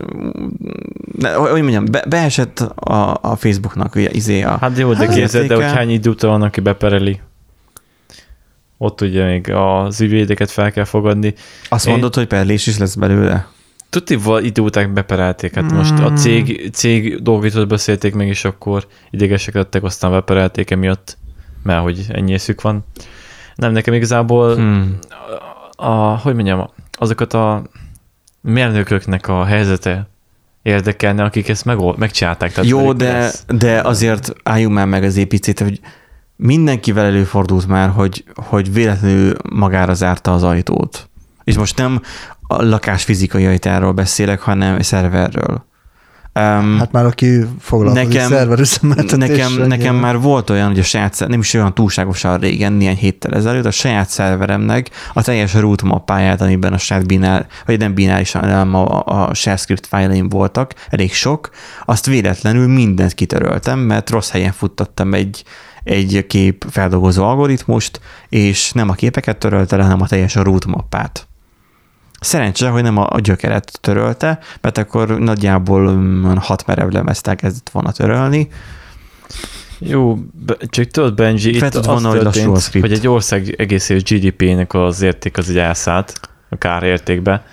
hogy 1.22 1.62
mondjam, 1.62 1.86
be, 1.92 2.04
beesett 2.10 2.60
a, 2.60 3.20
a 3.22 3.36
Facebooknak 3.36 3.96
ugye, 3.96 4.10
izé 4.12 4.42
a 4.42 4.58
Hát 4.62 4.78
jó, 4.78 4.94
de 4.94 5.08
képzeld, 5.08 5.48
de 5.48 5.56
hogy 5.56 5.64
hány 5.64 5.90
idő 5.90 6.10
után 6.10 6.30
van, 6.30 6.42
aki 6.42 6.62
bepereli 6.62 7.20
ott 8.78 9.02
ugye 9.02 9.26
még 9.26 9.52
az 9.52 10.02
ügyvédeket 10.02 10.52
fel 10.52 10.72
kell 10.72 10.84
fogadni. 10.84 11.34
Azt 11.70 11.86
Én... 11.86 11.92
mondod, 11.92 12.16
hogy 12.16 12.28
perlés 12.28 12.68
is 12.68 12.78
lesz 12.78 12.96
belőle? 12.96 13.48
Tudtival 13.94 14.44
idő 14.44 14.62
után 14.62 14.94
beperelték, 14.94 15.56
hát 15.56 15.72
mm. 15.72 15.76
most 15.76 16.00
a 16.00 16.12
cég, 16.14 16.70
cég 16.72 17.22
dolgított 17.22 17.68
beszélték 17.68 18.14
meg, 18.14 18.28
és 18.28 18.46
akkor 18.46 18.88
idegesek 19.10 19.54
lettek, 19.54 19.84
aztán 19.84 20.12
beperelték 20.12 20.72
emiatt, 20.72 21.18
mert 21.64 21.82
hogy 21.82 22.06
ennyi 22.10 22.34
eszük 22.34 22.62
van. 22.62 22.86
Nem, 23.56 23.72
nekem 23.72 23.94
igazából 23.94 24.56
hmm. 24.56 24.98
a, 25.76 25.86
a, 25.86 26.18
hogy 26.18 26.36
mondjam, 26.36 26.70
azokat 26.92 27.34
a 27.34 27.64
mérnököknek 28.42 29.28
a 29.28 29.46
helyzete 29.46 30.08
érdekelne, 30.62 31.24
akik 31.24 31.50
ezt 31.50 31.66
meg, 31.66 31.98
megcsinálták. 31.98 32.52
Tehát 32.52 32.70
Jó, 32.70 32.94
de, 32.94 33.32
de 33.48 33.82
azért 33.82 34.34
álljunk 34.44 34.74
már 34.74 34.88
meg 34.88 35.04
az 35.04 35.18
épicét, 35.18 35.60
hogy 35.60 35.80
mindenkivel 36.36 37.06
előfordult 37.06 37.68
már, 37.68 37.90
hogy, 37.90 38.24
hogy 38.36 38.74
véletlenül 38.74 39.34
magára 39.50 39.94
zárta 39.94 40.34
az 40.34 40.44
ajtót. 40.44 41.10
És 41.44 41.58
most 41.58 41.78
nem 41.78 42.02
a 42.54 42.64
lakás 42.64 43.04
fizikai 43.04 43.46
ajtáról 43.46 43.92
beszélek, 43.92 44.40
hanem 44.40 44.82
szerverről. 44.82 45.72
Um, 46.40 46.78
hát 46.78 46.92
már 46.92 47.06
aki 47.06 47.46
foglalkozik 47.60 48.20
nekem, 48.20 48.32
Nekem, 49.18 49.68
nekem 49.68 49.96
már 49.96 50.20
volt 50.20 50.50
olyan, 50.50 50.68
hogy 50.68 50.80
a 50.80 50.84
saját, 50.84 51.26
nem 51.28 51.40
is 51.40 51.54
olyan 51.54 51.74
túlságosan 51.74 52.40
régen, 52.40 52.74
néhány 52.74 52.96
héttel 52.96 53.34
ezelőtt, 53.34 53.66
a 53.66 53.72
saját 53.72 54.10
szerveremnek 54.10 54.90
a 55.14 55.22
teljes 55.22 55.54
root 55.54 55.82
mappáját, 55.82 56.42
amiben 56.42 56.74
a 56.74 56.78
saját 56.78 57.08
binár, 57.08 57.48
vagy 57.66 57.80
nem 57.80 57.94
binárisan, 57.94 58.42
hanem 58.42 58.76
a, 58.76 59.04
a 59.06 59.34
share 59.34 59.58
script 59.58 59.88
fájlaim 59.88 60.30
voltak, 60.30 60.74
elég 60.90 61.14
sok, 61.14 61.50
azt 61.86 62.06
véletlenül 62.06 62.68
mindent 62.68 63.14
kitöröltem, 63.14 63.80
mert 63.80 64.10
rossz 64.10 64.30
helyen 64.30 64.52
futtattam 64.52 65.14
egy, 65.14 65.44
egy 65.84 66.26
kép 66.28 66.66
feldolgozó 66.70 67.24
algoritmust, 67.24 68.00
és 68.30 68.72
nem 68.72 68.90
a 68.90 68.94
képeket 68.94 69.38
törölte, 69.38 69.82
hanem 69.82 70.02
a 70.02 70.08
teljes 70.08 70.36
root 70.36 70.66
mappát. 70.66 71.28
Szerencsére, 72.24 72.72
hogy 72.72 72.84
nem 72.84 72.98
a 72.98 73.20
gyökeret 73.20 73.78
törölte, 73.82 74.40
mert 74.62 74.78
akkor 74.78 75.20
nagyjából 75.20 75.92
mm, 75.92 76.26
hat 76.36 76.66
merev 76.66 76.90
lemezt 76.90 77.28
elkezdett 77.28 77.70
volna 77.70 77.92
törölni. 77.92 78.48
Jó, 79.80 80.18
csak 80.70 80.86
tudod, 80.86 81.14
Benji, 81.14 81.56
itt 81.56 81.62
az 81.62 81.86
volna, 81.86 82.12
történt, 82.12 82.70
hogy, 82.72 82.82
hogy 82.82 82.92
egy 82.92 83.08
ország 83.08 83.56
egész 83.58 83.90
GDP-nek 83.90 84.74
az 84.74 85.02
érték 85.02 85.38
az 85.38 85.50
egy 85.50 85.58
elszállt 85.58 86.20
a 86.50 86.58
kár 86.58 86.84
értékbe. 86.84 87.44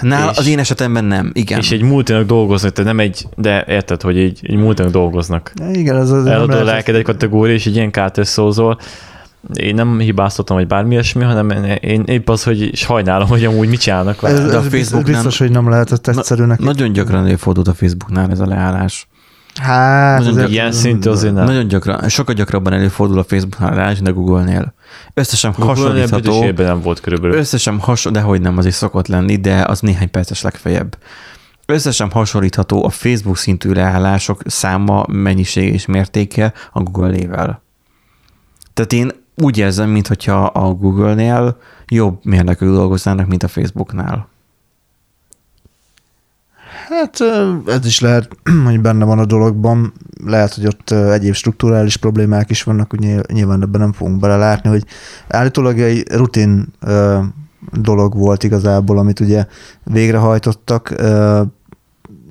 Nál 0.00 0.28
az 0.28 0.46
én 0.46 0.58
esetemben 0.58 1.04
nem, 1.04 1.30
igen. 1.34 1.58
És 1.58 1.70
egy 1.70 1.82
multinak 1.82 2.26
dolgoznak, 2.26 2.72
tehát 2.72 2.94
nem 2.94 3.00
egy, 3.00 3.26
de 3.36 3.64
érted, 3.68 4.02
hogy 4.02 4.18
egy, 4.18 4.40
egy 4.42 4.56
multinak 4.56 4.92
dolgoznak. 4.92 5.52
igen, 5.72 5.96
az 5.96 6.10
az 6.10 6.26
Eladó 6.26 6.62
lelked 6.62 6.94
egy 6.94 7.02
kategória, 7.02 7.54
és 7.54 7.66
egy 7.66 7.74
ilyen 7.74 7.90
kárt 7.90 8.18
összehozol, 8.18 8.78
én 9.54 9.74
nem 9.74 9.98
hibáztatom, 9.98 10.56
vagy 10.56 10.66
bármi 10.66 10.90
ilyesmi, 10.92 11.24
hanem 11.24 11.50
én 11.80 12.02
épp 12.06 12.28
az, 12.28 12.42
hogy 12.44 12.70
sajnálom, 12.76 13.28
hogy 13.28 13.44
amúgy 13.44 13.68
mit 13.68 13.80
csinálnak 13.80 14.20
vele. 14.20 14.38
Ez, 14.38 14.50
De 14.50 14.56
a 14.56 14.60
ez 14.60 14.66
Facebook 14.68 15.04
biztos, 15.04 15.38
nem- 15.38 15.48
hogy 15.48 15.56
nem 15.62 15.70
lehetett 15.70 16.06
egyszerű 16.06 16.44
neki. 16.44 16.64
Nagyon 16.64 16.92
gyakran 16.92 17.24
előfordult 17.26 17.68
a 17.68 17.74
Facebooknál 17.74 18.30
ez 18.30 18.40
a 18.40 18.46
leállás. 18.46 19.06
Hát, 19.60 20.18
Nagyon 20.18 20.32
azért- 20.34 20.50
Ilyen 20.50 20.72
szintű 20.72 21.10
azért 21.10 21.34
nem. 21.34 21.44
Nagyon 21.44 21.68
gyakran, 21.68 22.08
sokkal 22.08 22.34
gyakrabban 22.34 22.72
előfordul 22.72 23.18
a 23.18 23.24
Facebooknál 23.24 23.72
a 23.72 23.74
leállás, 23.74 24.00
de 24.00 24.10
Google-nél. 24.10 24.74
Összesen 25.14 25.54
Google-nél 25.58 26.00
hasonlítható. 26.08 26.64
nem 26.64 26.80
volt 26.80 27.00
körülbelül. 27.00 27.36
Összesen 27.36 27.78
hasonlítható, 27.78 28.10
de 28.20 28.20
hogy 28.32 28.40
nem, 28.40 28.58
az 28.58 28.66
is 28.66 28.74
szokott 28.74 29.06
lenni, 29.06 29.36
de 29.36 29.64
az 29.66 29.80
néhány 29.80 30.10
perces 30.10 30.42
legfeljebb. 30.42 30.96
Összesen 31.66 32.10
hasonlítható 32.10 32.84
a 32.84 32.88
Facebook 32.90 33.36
szintű 33.36 33.72
leállások 33.72 34.42
száma, 34.46 35.04
mennyiség 35.08 35.72
és 35.72 35.86
mértéke 35.86 36.52
a 36.72 36.80
Google-ével. 36.82 37.62
Tehát 38.74 38.92
én 38.92 39.10
úgy 39.44 39.58
érzem, 39.58 39.90
mintha 39.90 40.44
a 40.44 40.74
Google-nél 40.74 41.56
jobb 41.88 42.18
mérnökök 42.24 42.68
dolgoznának, 42.68 43.26
mint 43.26 43.42
a 43.42 43.48
Facebooknál. 43.48 44.28
Hát 46.88 47.20
ez 47.66 47.86
is 47.86 48.00
lehet, 48.00 48.28
hogy 48.66 48.80
benne 48.80 49.04
van 49.04 49.18
a 49.18 49.24
dologban. 49.24 49.92
Lehet, 50.24 50.54
hogy 50.54 50.66
ott 50.66 50.90
egyéb 50.90 51.34
strukturális 51.34 51.96
problémák 51.96 52.50
is 52.50 52.62
vannak, 52.62 52.98
nyilv- 52.98 53.32
nyilván 53.32 53.62
ebben 53.62 53.80
nem 53.80 53.92
fogunk 53.92 54.20
belelátni, 54.20 54.68
hogy 54.70 54.84
állítólag 55.28 55.80
egy 55.80 56.06
rutin 56.10 56.74
dolog 57.72 58.14
volt 58.14 58.42
igazából, 58.42 58.98
amit 58.98 59.20
ugye 59.20 59.46
végrehajtottak. 59.84 60.94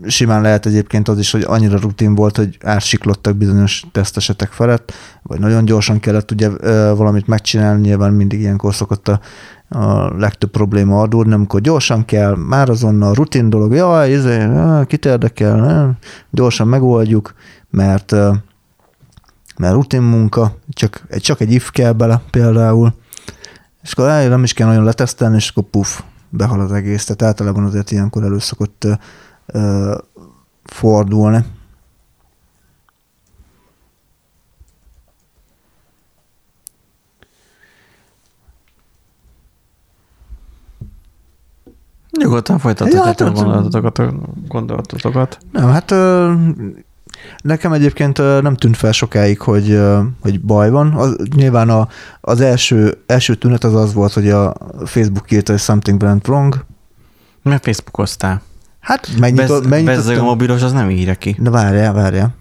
Simán 0.08 0.42
lehet 0.42 0.66
egyébként 0.66 1.08
az 1.08 1.20
is, 1.20 1.32
hogy 1.32 1.44
annyira 1.48 1.80
rutin 1.80 2.16
volt, 2.16 2.38
hogy 2.38 2.58
átsiklottak 2.64 3.36
bizonyos 3.36 3.84
tesztesetek 3.92 4.52
felett, 4.52 4.94
vagy 5.22 5.40
nagyon 5.40 5.66
gyorsan 5.66 6.00
kellett 6.00 6.32
ugye 6.32 6.50
valamit 6.94 7.28
megcsinálni, 7.28 7.82
nyilván 7.82 8.14
mindig 8.14 8.40
ilyenkor 8.40 8.76
szokott 8.76 9.08
a, 9.08 9.20
a 9.70 10.18
legtöbb 10.18 10.50
probléma 10.50 11.02
adódni, 11.02 11.34
amikor 11.34 11.62
gyorsan 11.62 12.06
kell, 12.06 12.36
már 12.36 12.70
azonnal 12.70 13.14
rutin 13.14 13.50
dolog, 13.50 13.74
jaj, 13.74 14.12
izé, 14.12 14.40
á, 14.40 14.84
kit 14.86 15.06
érdekel, 15.06 15.98
gyorsan 16.30 16.68
megoldjuk, 16.68 17.34
mert 17.70 18.16
mert 19.58 19.74
rutin 19.74 20.02
munka, 20.02 20.58
csak, 20.70 21.08
csak 21.10 21.42
egy 21.42 21.52
if 21.52 21.72
kell 21.72 21.92
bele 21.92 22.22
például, 22.32 22.94
és 23.84 23.92
akkor 23.92 24.06
nem 24.06 24.44
is 24.44 24.54
kell 24.54 24.68
nagyon 24.68 24.84
letesztelni, 24.84 25.36
és 25.36 25.50
akkor 25.50 25.64
puf, 25.64 26.02
behal 26.30 26.60
az 26.60 26.72
egész. 26.72 27.04
Tehát 27.06 27.22
általában 27.22 27.64
azért 27.64 27.92
ilyenkor 27.92 28.24
elő 28.24 28.40
szokott 28.40 28.88
fordulni. 30.64 31.46
Nyugodtan 42.20 42.60
folytathatjátok 42.60 43.20
Ja, 43.20 43.26
a 43.26 43.30
hát- 43.30 43.44
gondolatotokat, 43.44 44.14
gondolatotokat. 44.48 45.38
Nem, 45.52 45.70
hát 45.70 45.94
nekem 47.44 47.74
egyébként 47.74 48.18
nem 48.18 48.56
tűnt 48.56 48.78
fel 48.78 48.92
sokáig, 48.92 49.40
hogy, 49.40 49.80
hogy 50.22 50.42
baj 50.42 50.70
van. 50.70 50.94
Az, 50.94 51.16
nyilván 51.36 51.70
a, 51.70 51.88
az 52.22 52.42
első, 52.42 52.98
első 53.06 53.36
tünet 53.36 53.64
az 53.64 53.76
az 53.76 53.94
volt, 53.94 54.14
hogy 54.14 54.30
a 54.30 54.54
Facebook 54.86 55.32
írta, 55.32 55.52
hogy 55.52 55.62
something 55.62 56.02
went 56.02 56.28
wrong. 56.28 56.66
Mert 57.44 57.64
Facebookoztál. 57.64 58.42
Hát 58.82 59.10
megnyitottam. 59.20 59.70
Bez, 59.70 59.84
bezzeg 59.84 60.18
a 60.18 60.24
mobilos 60.24 60.62
az 60.62 60.72
nem 60.72 60.90
írja 60.90 61.16
ki. 61.16 61.36
De 61.40 61.50
várjál, 61.50 61.94
várjál. 61.94 62.36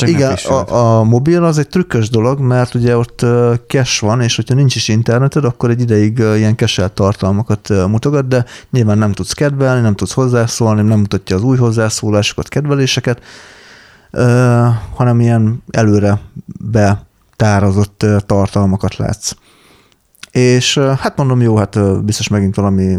Igen, 0.00 0.32
a, 0.32 0.98
a 0.98 1.04
mobil 1.04 1.44
az 1.44 1.58
egy 1.58 1.68
trükkös 1.68 2.10
dolog, 2.10 2.40
mert 2.40 2.74
ugye 2.74 2.96
ott 2.96 3.22
ö, 3.22 3.54
cache 3.66 4.06
van, 4.06 4.20
és 4.20 4.36
hogyha 4.36 4.54
nincs 4.54 4.74
is 4.74 4.88
interneted, 4.88 5.44
akkor 5.44 5.70
egy 5.70 5.80
ideig 5.80 6.18
ilyen 6.18 6.56
cache 6.56 6.88
tartalmakat 6.88 7.68
mutogat, 7.68 8.28
de 8.28 8.44
nyilván 8.70 8.98
nem 8.98 9.12
tudsz 9.12 9.32
kedvelni, 9.32 9.80
nem 9.80 9.94
tudsz 9.94 10.12
hozzászólni, 10.12 10.82
nem 10.82 10.98
mutatja 10.98 11.36
az 11.36 11.42
új 11.42 11.56
hozzászólásokat, 11.56 12.48
kedveléseket, 12.48 13.22
hanem 14.94 15.20
ilyen 15.20 15.62
előre 15.70 16.20
betározott 16.70 18.02
ö, 18.02 18.16
tartalmakat 18.26 18.96
látsz. 18.96 19.32
És 20.30 20.78
hát 20.78 21.16
mondom, 21.16 21.40
jó, 21.40 21.56
hát 21.56 22.04
biztos 22.04 22.28
megint 22.28 22.54
valami 22.54 22.98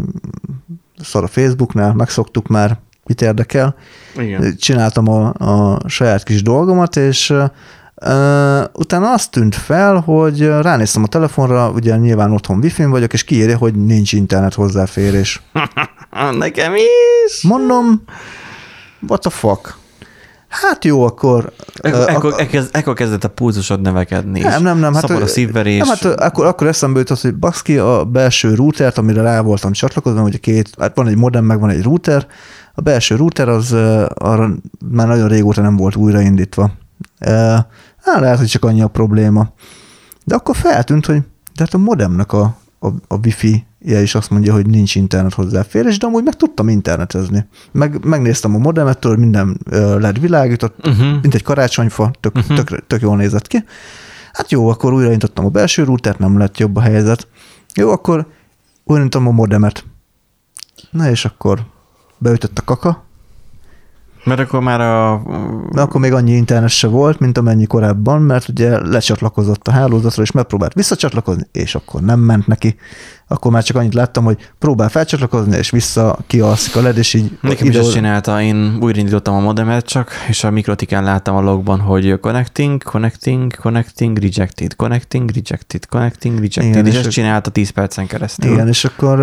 szar 1.02 1.22
a 1.22 1.26
Facebooknál, 1.26 1.92
megszoktuk 1.92 2.48
már, 2.48 2.78
mit 3.04 3.22
érdekel, 3.22 3.74
Igen. 4.16 4.56
csináltam 4.56 5.08
a, 5.08 5.32
a 5.34 5.80
saját 5.88 6.22
kis 6.22 6.42
dolgomat, 6.42 6.96
és 6.96 7.30
uh, 7.30 8.64
utána 8.72 9.12
azt 9.12 9.30
tűnt 9.30 9.54
fel, 9.54 10.00
hogy 10.00 10.46
ránéztem 10.46 11.02
a 11.02 11.06
telefonra, 11.06 11.70
ugye 11.70 11.96
nyilván 11.96 12.32
otthon 12.32 12.58
wifi 12.58 12.84
vagyok, 12.84 13.12
és 13.12 13.24
kiírja, 13.24 13.56
hogy 13.56 13.74
nincs 13.74 14.12
internet 14.12 14.54
hozzáférés. 14.54 15.42
Nekem 16.38 16.74
is. 16.74 17.42
Mondom, 17.42 18.02
what 19.08 19.20
the 19.20 19.30
fuck? 19.30 19.80
Hát 20.52 20.84
jó, 20.84 21.04
akkor... 21.04 21.52
Ekkor, 21.74 22.00
ö, 22.00 22.06
ekkor, 22.06 22.34
ekkor, 22.38 22.64
ekkor 22.70 22.94
kezdett 22.94 23.24
a 23.24 23.28
pulzusod 23.28 23.80
növekedni. 23.80 24.40
nem, 24.40 24.62
nem, 24.62 24.78
nem. 24.78 24.94
Hát, 24.94 25.10
a 25.10 25.26
szívverés. 25.26 25.78
Nem, 25.78 25.88
hát 25.88 26.04
akkor, 26.04 26.46
akkor 26.46 26.66
eszembe 26.66 26.98
jutott, 26.98 27.20
hogy 27.20 27.34
baszki 27.34 27.78
a 27.78 28.04
belső 28.04 28.54
routert, 28.54 28.98
amire 28.98 29.22
rá 29.22 29.40
voltam 29.40 29.72
csatlakozva, 29.72 30.22
ugye 30.22 30.38
két, 30.38 30.70
hát 30.78 30.96
van 30.96 31.08
egy 31.08 31.16
modem, 31.16 31.44
meg 31.44 31.60
van 31.60 31.70
egy 31.70 31.82
router, 31.82 32.26
a 32.74 32.80
belső 32.80 33.16
router 33.16 33.48
az 33.48 33.72
arra 34.14 34.50
már 34.90 35.06
nagyon 35.06 35.28
régóta 35.28 35.60
nem 35.60 35.76
volt 35.76 35.96
újraindítva. 35.96 36.70
Ö, 37.20 37.54
Hát 38.02 38.20
lehet, 38.20 38.38
hogy 38.38 38.46
csak 38.46 38.64
annyi 38.64 38.82
a 38.82 38.88
probléma. 38.88 39.52
De 40.24 40.34
akkor 40.34 40.56
feltűnt, 40.56 41.06
hogy 41.06 41.16
de 41.54 41.64
hát 41.64 41.74
a 41.74 41.78
modemnek 41.78 42.32
a, 42.32 42.56
a, 42.82 42.88
a 43.08 43.18
wifi 43.24 43.66
-je 43.78 44.02
is 44.02 44.14
azt 44.14 44.30
mondja, 44.30 44.52
hogy 44.52 44.66
nincs 44.66 44.94
internet 44.94 45.34
hozzáférés, 45.34 45.98
de 45.98 46.06
amúgy 46.06 46.24
meg 46.24 46.34
tudtam 46.34 46.68
internetezni. 46.68 47.46
Meg, 47.72 48.04
megnéztem 48.04 48.54
a 48.54 48.58
modemet, 48.58 48.98
tudod, 48.98 49.18
minden 49.18 49.60
led 49.98 50.20
világított, 50.20 50.86
Uh-huh. 50.86 51.20
mint 51.22 51.34
egy 51.34 51.42
karácsonyfa, 51.42 52.10
tök, 52.20 52.36
uh-huh. 52.36 52.56
tök, 52.56 52.86
tök 52.86 53.00
jól 53.00 53.16
nézett 53.16 53.46
ki. 53.46 53.64
Hát 54.32 54.50
jó, 54.50 54.68
akkor 54.68 54.92
újraindítottam 54.92 55.44
a 55.44 55.48
belső 55.48 55.84
routert, 55.84 56.18
nem 56.18 56.38
lett 56.38 56.58
jobb 56.58 56.76
a 56.76 56.80
helyzet. 56.80 57.28
Jó, 57.74 57.90
akkor 57.90 58.26
újraindítottam 58.84 59.28
a 59.28 59.32
modemet. 59.32 59.84
Na 60.90 61.10
és 61.10 61.24
akkor 61.24 61.60
beütött 62.18 62.58
a 62.58 62.62
kaka, 62.64 63.04
Mert 64.24 64.40
akkor 64.40 64.60
már 64.60 64.80
a... 64.80 65.22
de 65.70 65.80
akkor 65.80 66.00
még 66.00 66.12
annyi 66.12 66.32
internet 66.32 66.70
se 66.70 66.86
volt, 66.86 67.18
mint 67.18 67.38
amennyi 67.38 67.66
korábban, 67.66 68.22
mert 68.22 68.48
ugye 68.48 68.86
lecsatlakozott 68.86 69.68
a 69.68 69.70
hálózatra, 69.70 70.22
és 70.22 70.30
megpróbált 70.30 70.74
visszacsatlakozni, 70.74 71.46
és 71.52 71.74
akkor 71.74 72.00
nem 72.00 72.20
ment 72.20 72.46
neki. 72.46 72.76
Akkor 73.28 73.52
már 73.52 73.62
csak 73.62 73.76
annyit 73.76 73.94
láttam, 73.94 74.24
hogy 74.24 74.36
próbál 74.58 74.88
felcsatlakozni, 74.88 75.56
és 75.56 75.70
vissza 75.70 76.18
kialszik 76.26 76.76
a 76.76 76.80
led, 76.80 76.98
és 76.98 77.14
így 77.14 77.38
Nekem 77.40 77.68
is 77.68 77.76
ezt 77.76 77.92
csinálta, 77.92 78.40
én 78.40 78.78
újraindítottam 78.80 79.34
a 79.34 79.40
modemet 79.40 79.86
csak, 79.86 80.10
és 80.28 80.44
a 80.44 80.50
mikrotikán 80.50 81.04
láttam 81.04 81.36
a 81.36 81.40
logban, 81.40 81.80
hogy 81.80 82.20
connecting, 82.20 82.82
connecting, 82.82 83.54
connecting, 83.54 84.18
rejected, 84.18 84.76
connecting, 84.76 85.30
rejected, 85.30 85.86
connecting, 85.86 86.38
rejected, 86.38 86.64
Igen, 86.64 86.86
és 86.86 86.92
és 86.92 86.98
ezt 86.98 87.10
csinálta 87.10 87.50
10 87.50 87.70
percen 87.70 88.06
keresztül. 88.06 88.52
Igen, 88.52 88.68
és 88.68 88.84
akkor 88.84 89.20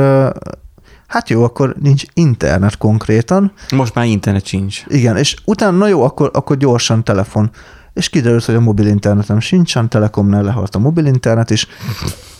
hát 1.09 1.29
jó, 1.29 1.43
akkor 1.43 1.75
nincs 1.81 2.03
internet 2.13 2.77
konkrétan, 2.77 3.51
Most 3.71 3.95
már 3.95 4.05
internet 4.05 4.45
sincs. 4.45 4.83
Igen, 4.87 5.17
és 5.17 5.35
utána, 5.45 5.77
na 5.77 5.87
jó, 5.87 6.03
akkor, 6.03 6.29
akkor 6.33 6.57
gyorsan 6.57 7.03
telefon. 7.03 7.49
És 7.93 8.09
kiderült, 8.09 8.45
hogy 8.45 8.55
a 8.55 8.59
mobil 8.59 8.87
internetem 8.87 9.39
sincsen, 9.39 9.89
Telekomnál 9.89 10.43
lehalt 10.43 10.75
a 10.75 10.79
mobil 10.79 11.05
internet 11.05 11.49
is. 11.49 11.67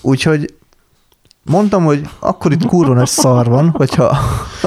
Úgyhogy 0.01 0.53
mondtam, 1.43 1.83
hogy 1.83 2.09
akkor 2.19 2.51
itt 2.51 2.65
kurva 2.65 2.93
nagy 2.93 3.07
szar 3.07 3.47
van, 3.47 3.69
hogyha 3.69 4.17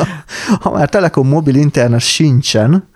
ha 0.63 0.71
már 0.71 0.89
Telekom 0.89 1.29
mobil 1.29 1.55
internet 1.55 2.01
sincsen, 2.01 2.89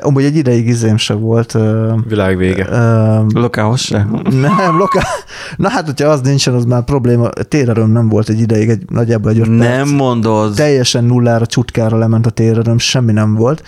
amúgy 0.00 0.24
egy 0.24 0.36
ideig 0.36 0.66
izém 0.68 0.96
se 0.96 1.14
volt. 1.14 1.54
ö, 1.54 1.92
Világ 2.08 2.36
vége. 2.36 2.66
ö, 2.70 3.20
Lokához 3.32 3.80
se. 3.80 4.06
nem, 4.30 4.76
lokál. 4.78 5.04
Na 5.56 5.68
hát, 5.68 5.84
hogyha 5.86 6.08
az 6.08 6.20
nincsen, 6.20 6.54
az 6.54 6.64
már 6.64 6.82
probléma. 6.84 7.28
Térerőm 7.28 7.90
nem 7.92 8.08
volt 8.08 8.28
egy 8.28 8.40
ideig, 8.40 8.68
egy, 8.68 8.82
nagyjából 8.90 9.30
egy 9.30 9.38
öt 9.40 9.48
Nem 9.48 9.58
perc 9.58 9.90
mondod. 9.90 10.54
teljesen 10.54 11.04
nullára, 11.04 11.46
csutkára 11.46 11.98
lement 11.98 12.26
a 12.26 12.30
térerőm, 12.30 12.78
semmi 12.78 13.12
nem 13.12 13.34
volt. 13.34 13.62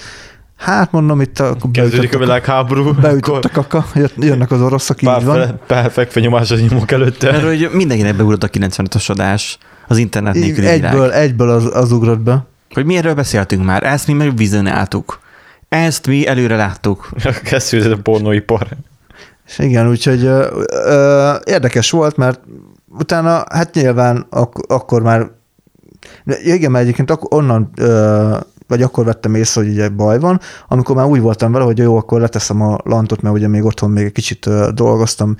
Hát 0.56 0.92
mondom, 0.92 1.20
itt 1.20 1.38
a, 1.38 1.56
Kezdődik 1.72 2.14
a 2.14 2.18
világháború. 2.18 2.92
beütött 3.00 3.44
a 3.44 3.48
kaka, 3.52 3.87
jönnek 4.16 4.50
az 4.50 4.61
oroszok, 4.62 5.02
így 5.02 5.09
Pár, 5.09 5.24
van. 5.24 5.37
fe, 5.37 5.59
pár 5.66 5.90
fekve 5.90 6.20
nyomásra 6.20 6.56
nyomok 6.56 6.90
előtte. 6.90 7.30
Mert 7.30 7.44
hogy 7.44 7.68
mindenkinek 7.72 8.16
beugrott 8.16 8.42
a 8.42 8.48
95-ös 8.48 9.11
adás 9.11 9.59
az 9.88 9.96
internet 9.98 10.37
Így 10.37 10.42
nélküli 10.42 10.66
egyből, 10.66 10.90
világ. 10.90 11.11
egyből 11.22 11.50
az, 11.50 11.70
az 11.74 11.92
ugrott 11.92 12.20
be. 12.20 12.46
Hogy 12.74 12.85
mi 12.85 12.96
erről 12.96 13.14
beszéltünk 13.14 13.64
már, 13.64 13.83
ezt 13.83 14.06
mi 14.06 14.12
megvizionáltuk. 14.12 15.19
Ezt 15.70 16.06
mi 16.06 16.26
előre 16.26 16.56
láttuk. 16.56 17.09
Kezdődött 17.44 17.98
a 17.98 18.02
pornóipar. 18.02 18.68
És 19.46 19.59
igen, 19.59 19.88
úgyhogy 19.88 20.24
ö, 20.24 20.62
ö, 20.70 21.35
érdekes 21.44 21.90
volt, 21.90 22.16
mert 22.16 22.40
utána, 22.88 23.44
hát 23.50 23.74
nyilván 23.74 24.26
ak- 24.30 24.70
akkor 24.70 25.02
már, 25.02 25.30
de 26.24 26.38
igen, 26.42 26.70
mert 26.70 26.85
egyébként 26.85 27.11
ak- 27.11 27.35
onnan 27.35 27.70
ö, 27.76 28.37
vagy 28.70 28.83
akkor 28.83 29.04
vettem 29.04 29.35
észre, 29.35 29.61
hogy 29.61 29.70
ugye 29.70 29.88
baj 29.88 30.18
van, 30.18 30.40
amikor 30.68 30.96
már 30.96 31.06
úgy 31.06 31.20
voltam 31.20 31.52
vele, 31.52 31.64
hogy 31.64 31.78
jó, 31.78 31.96
akkor 31.96 32.20
leteszem 32.20 32.61
a 32.62 32.78
lantot, 32.85 33.22
mert 33.22 33.35
ugye 33.35 33.48
még 33.48 33.64
otthon 33.64 33.90
még 33.90 34.04
egy 34.04 34.12
kicsit 34.12 34.48
dolgoztam 34.74 35.37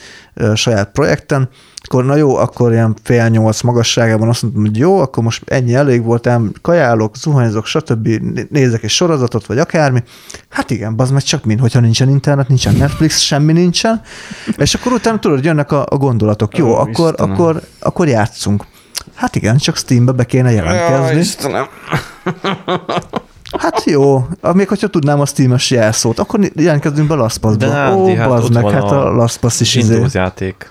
saját 0.55 0.91
projekten, 0.91 1.49
akkor 1.83 2.05
na 2.05 2.17
jó, 2.17 2.37
akkor 2.37 2.73
ilyen 2.73 2.95
fél 3.03 3.29
nyolc 3.29 3.61
magasságában 3.61 4.29
azt 4.29 4.43
mondtam, 4.43 4.65
hogy 4.65 4.77
jó, 4.77 4.99
akkor 4.99 5.23
most 5.23 5.51
ennyi 5.51 5.75
elég 5.75 6.05
volt, 6.05 6.27
ám 6.27 6.53
kajálok, 6.63 7.17
zuhanyzok, 7.17 7.67
stb. 7.67 8.09
nézek 8.51 8.83
egy 8.83 8.91
sorozatot, 8.91 9.47
vagy 9.47 9.59
akármi. 9.59 10.03
Hát 10.49 10.71
igen, 10.71 10.95
az 10.97 11.11
meg 11.11 11.23
csak 11.23 11.45
mind, 11.45 11.61
hogyha 11.61 11.81
nincsen 11.81 12.09
internet, 12.09 12.49
nincsen 12.49 12.75
Netflix, 12.75 13.19
semmi 13.19 13.53
nincsen. 13.53 14.01
És 14.57 14.75
akkor 14.75 14.93
utána 14.93 15.19
tudod, 15.19 15.45
jönnek 15.45 15.73
a, 15.73 15.87
a 15.89 15.97
gondolatok. 15.97 16.57
Jó, 16.59 16.69
Ó, 16.69 16.75
akkor, 16.75 17.11
Istenem. 17.11 17.33
akkor, 17.33 17.63
akkor 17.81 18.09
játszunk. 18.09 18.65
Hát 19.15 19.37
igen, 19.37 19.57
csak 19.57 19.77
Steambe 19.77 20.13
be 20.13 20.25
kéne 20.25 20.51
jelentkezni. 20.51 21.21
Istenem. 21.21 21.67
Hát 23.59 23.85
jó, 23.85 24.27
még 24.53 24.69
hogyha 24.69 24.87
tudnám 24.89 25.21
a 25.21 25.27
Steam-es 25.27 25.71
jelszót, 25.71 26.19
akkor 26.19 26.41
jelentkezzünk 26.55 27.09
be 27.09 27.15
De 27.15 27.21
LastPass-ba. 27.21 27.67
nem, 27.67 27.95
Ó, 27.95 28.15
hát 28.15 28.29
bazd 28.29 28.53
meg, 28.53 28.63
van 28.63 28.73
hát 28.73 28.83
a 28.83 29.07
a 29.07 29.15
LastPass 29.15 29.61
is 29.61 29.75
izé. 29.75 29.93
Windows 29.93 30.15
játék. 30.15 30.71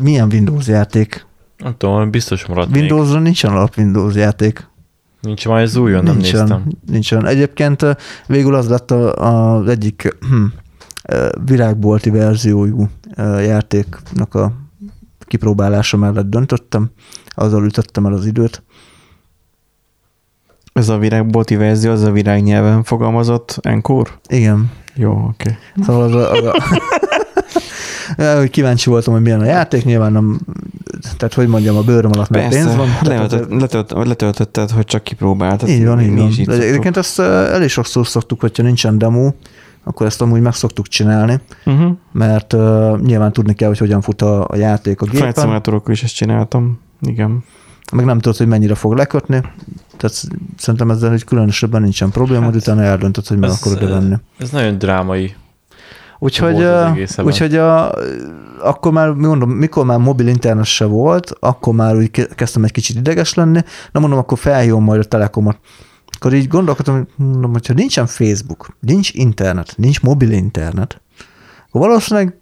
Milyen 0.00 0.28
Windows 0.32 0.66
játék? 0.66 1.26
Nem 1.58 1.74
tudom, 1.76 2.10
biztos 2.10 2.46
maradt. 2.46 2.76
Windowsra 2.76 3.18
nincsen 3.18 3.50
alap 3.50 3.74
Windows 3.76 4.14
játék. 4.14 4.68
Nincs 5.20 5.48
már 5.48 5.60
ez 5.62 5.76
újon, 5.76 6.02
nem 6.02 6.14
nincsen, 6.14 6.40
néztem. 6.40 6.62
nincsen. 6.90 7.26
Egyébként 7.26 7.86
végül 8.26 8.54
az 8.54 8.68
lett 8.68 8.90
a- 8.90 9.14
az 9.58 9.68
egyik 9.68 10.16
hm, 10.20 10.44
virágbolti 11.44 12.10
verziójú 12.10 12.88
játéknak 13.40 14.34
a 14.34 14.52
kipróbálása 15.24 15.96
mellett 15.96 16.30
döntöttem. 16.30 16.90
Azzal 17.28 17.64
ütöttem 17.64 18.06
el 18.06 18.12
az 18.12 18.26
időt. 18.26 18.62
Ez 20.72 20.88
a 20.88 20.98
virágbolti 20.98 21.56
verzió, 21.56 21.90
az 21.90 22.02
a 22.02 22.10
virágnyelven 22.10 22.82
fogalmazott 22.82 23.58
Encore? 23.62 24.10
Igen. 24.28 24.70
Jó, 24.94 25.10
oké. 25.10 25.28
Okay. 25.28 25.84
Szóval 25.86 26.02
az 26.02 26.14
a, 26.14 26.30
az 26.32 26.44
a 26.44 26.62
hogy 28.38 28.50
kíváncsi 28.50 28.90
voltam, 28.90 29.12
hogy 29.12 29.22
milyen 29.22 29.40
a 29.40 29.44
játék, 29.44 29.84
nyilván 29.84 30.12
nem, 30.12 30.40
tehát 31.16 31.34
hogy 31.34 31.48
mondjam, 31.48 31.76
a 31.76 31.82
bőröm 31.82 32.10
alatt 32.14 32.28
meg 32.28 32.48
pénz 32.48 32.76
van. 32.76 32.88
Tehát 33.02 33.30
Letöltött, 33.30 33.60
letölt, 33.60 34.06
letöltötted, 34.06 34.70
hogy 34.70 34.84
csak 34.84 35.02
kipróbáltad. 35.02 35.68
Így 35.68 35.84
van, 35.84 36.00
így 36.00 36.46
van. 36.46 36.60
egyébként 36.60 36.96
ezt 36.96 37.18
elég 37.20 37.68
sokszor 37.68 38.06
szoktuk, 38.06 38.40
hogyha 38.40 38.62
nincsen 38.62 38.98
demo, 38.98 39.32
akkor 39.84 40.06
ezt 40.06 40.20
amúgy 40.20 40.40
meg 40.40 40.54
szoktuk 40.54 40.88
csinálni, 40.88 41.40
Uh-huh. 41.64 41.92
mert 42.12 42.52
uh, 42.52 43.00
nyilván 43.00 43.32
tudni 43.32 43.54
kell, 43.54 43.68
hogy 43.68 43.78
hogyan 43.78 44.00
fut 44.00 44.22
a, 44.22 44.44
a 44.48 44.56
játék 44.56 45.00
a 45.00 45.04
Flight 45.06 45.24
gépen, 45.24 45.42
Simulátorokkal 45.42 45.92
is 45.92 46.02
ezt 46.02 46.14
csináltam. 46.14 46.78
Igen. 47.00 47.44
meg 47.92 48.04
nem 48.04 48.18
tudod, 48.18 48.38
hogy 48.38 48.46
mennyire 48.46 48.74
fog 48.74 48.92
lekötni, 48.96 49.40
tehát 49.96 50.22
szerintem 50.56 50.90
ezzel 50.90 51.10
hogy 51.10 51.24
különösebben 51.24 51.82
nincsen 51.82 52.10
probléma, 52.10 52.44
hát, 52.44 52.54
utána 52.54 52.82
eldöntöd, 52.82 53.26
hogy 53.26 53.38
meg 53.38 53.50
akarod 53.50 53.88
venni. 53.88 54.14
Ez 54.38 54.50
nagyon 54.50 54.78
drámai. 54.78 55.34
Úgyhogy, 56.18 56.66
úgyhogy 57.22 57.56
a, 57.56 57.92
akkor 58.62 58.92
már, 58.92 59.10
mondom, 59.10 59.50
mikor 59.50 59.84
már 59.84 59.98
mobil 59.98 60.26
internet 60.26 60.64
se 60.64 60.84
volt, 60.84 61.32
akkor 61.40 61.74
már 61.74 61.96
úgy 61.96 62.10
ke- 62.10 62.34
kezdtem 62.34 62.64
egy 62.64 62.72
kicsit 62.72 62.96
ideges 62.96 63.34
lenni, 63.34 63.60
na 63.92 64.00
mondom, 64.00 64.18
akkor 64.18 64.38
felhívom 64.38 64.84
majd 64.84 65.00
a 65.00 65.04
telekomot. 65.04 65.56
Akkor 66.14 66.34
így 66.34 66.48
gondolkodtam, 66.48 66.96
hogy 66.96 67.06
mondom, 67.16 67.52
hogyha 67.52 67.74
nincsen 67.74 68.06
Facebook, 68.06 68.76
nincs 68.80 69.12
internet, 69.12 69.74
nincs 69.76 70.00
mobil 70.00 70.30
internet, 70.30 71.00
akkor 71.68 71.80
valószínűleg 71.86 72.38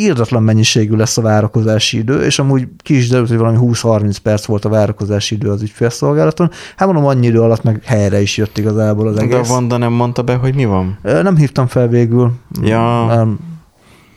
írdatlan 0.00 0.42
mennyiségű 0.42 0.96
lesz 0.96 1.18
a 1.18 1.22
várakozási 1.22 1.98
idő, 1.98 2.24
és 2.24 2.38
amúgy 2.38 2.68
ki 2.82 2.96
is 2.96 3.08
derült, 3.08 3.28
hogy 3.28 3.38
valami 3.38 3.58
20-30 3.60 4.16
perc 4.22 4.44
volt 4.44 4.64
a 4.64 4.68
várakozási 4.68 5.34
idő 5.34 5.50
az 5.50 5.62
ügyfélszolgálaton. 5.62 6.50
Hát 6.76 6.88
mondom, 6.88 7.06
annyi 7.06 7.26
idő 7.26 7.40
alatt 7.40 7.62
meg 7.62 7.82
helyre 7.84 8.20
is 8.20 8.36
jött 8.36 8.58
igazából 8.58 9.08
az 9.08 9.14
De 9.14 9.22
egész. 9.22 9.48
Vanda 9.48 9.76
nem 9.76 9.92
mondta 9.92 10.22
be, 10.22 10.34
hogy 10.34 10.54
mi 10.54 10.64
van? 10.64 10.98
Nem 11.02 11.36
hívtam 11.36 11.66
fel 11.66 11.88
végül. 11.88 12.32
Ja. 12.62 13.28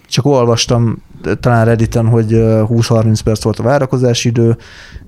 Csak 0.07 0.25
olvastam 0.25 0.97
talán 1.39 1.65
Redditen, 1.65 2.07
hogy 2.07 2.33
ö, 2.33 2.63
20-30 2.69 3.19
perc 3.23 3.43
volt 3.43 3.59
a 3.59 3.63
várakozási 3.63 4.27
idő, 4.29 4.57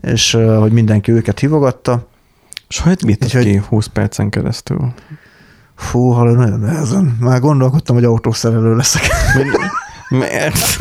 és 0.02 0.38
hogy 0.60 0.72
mindenki 0.72 1.12
őket 1.12 1.40
hívogatta. 1.40 2.08
És 2.68 2.80
hogy 2.80 3.06
bírtad 3.06 3.42
ki 3.42 3.62
20 3.70 3.86
percen 3.86 4.30
keresztül? 4.30 4.94
Fú, 5.76 6.10
halló, 6.10 6.34
nagyon 6.34 6.60
nehezen. 6.60 7.18
Már 7.20 7.40
gondolkodtam, 7.40 7.96
hogy 7.96 8.06
autószerelő 8.06 8.76
leszek. 8.76 9.02
Mert... 10.10 10.78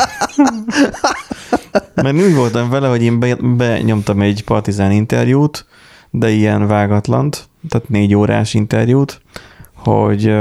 Mert 1.94 2.16
úgy 2.16 2.34
voltam 2.34 2.70
vele, 2.70 2.88
hogy 2.88 3.02
én 3.02 3.18
be, 3.18 3.34
benyomtam 3.34 4.20
egy 4.20 4.44
partizán 4.44 4.90
interjút, 4.90 5.66
de 6.10 6.30
ilyen 6.30 6.66
vágatlant, 6.66 7.48
tehát 7.68 7.88
négy 7.88 8.14
órás 8.14 8.54
interjút, 8.54 9.20
hogy, 9.74 10.34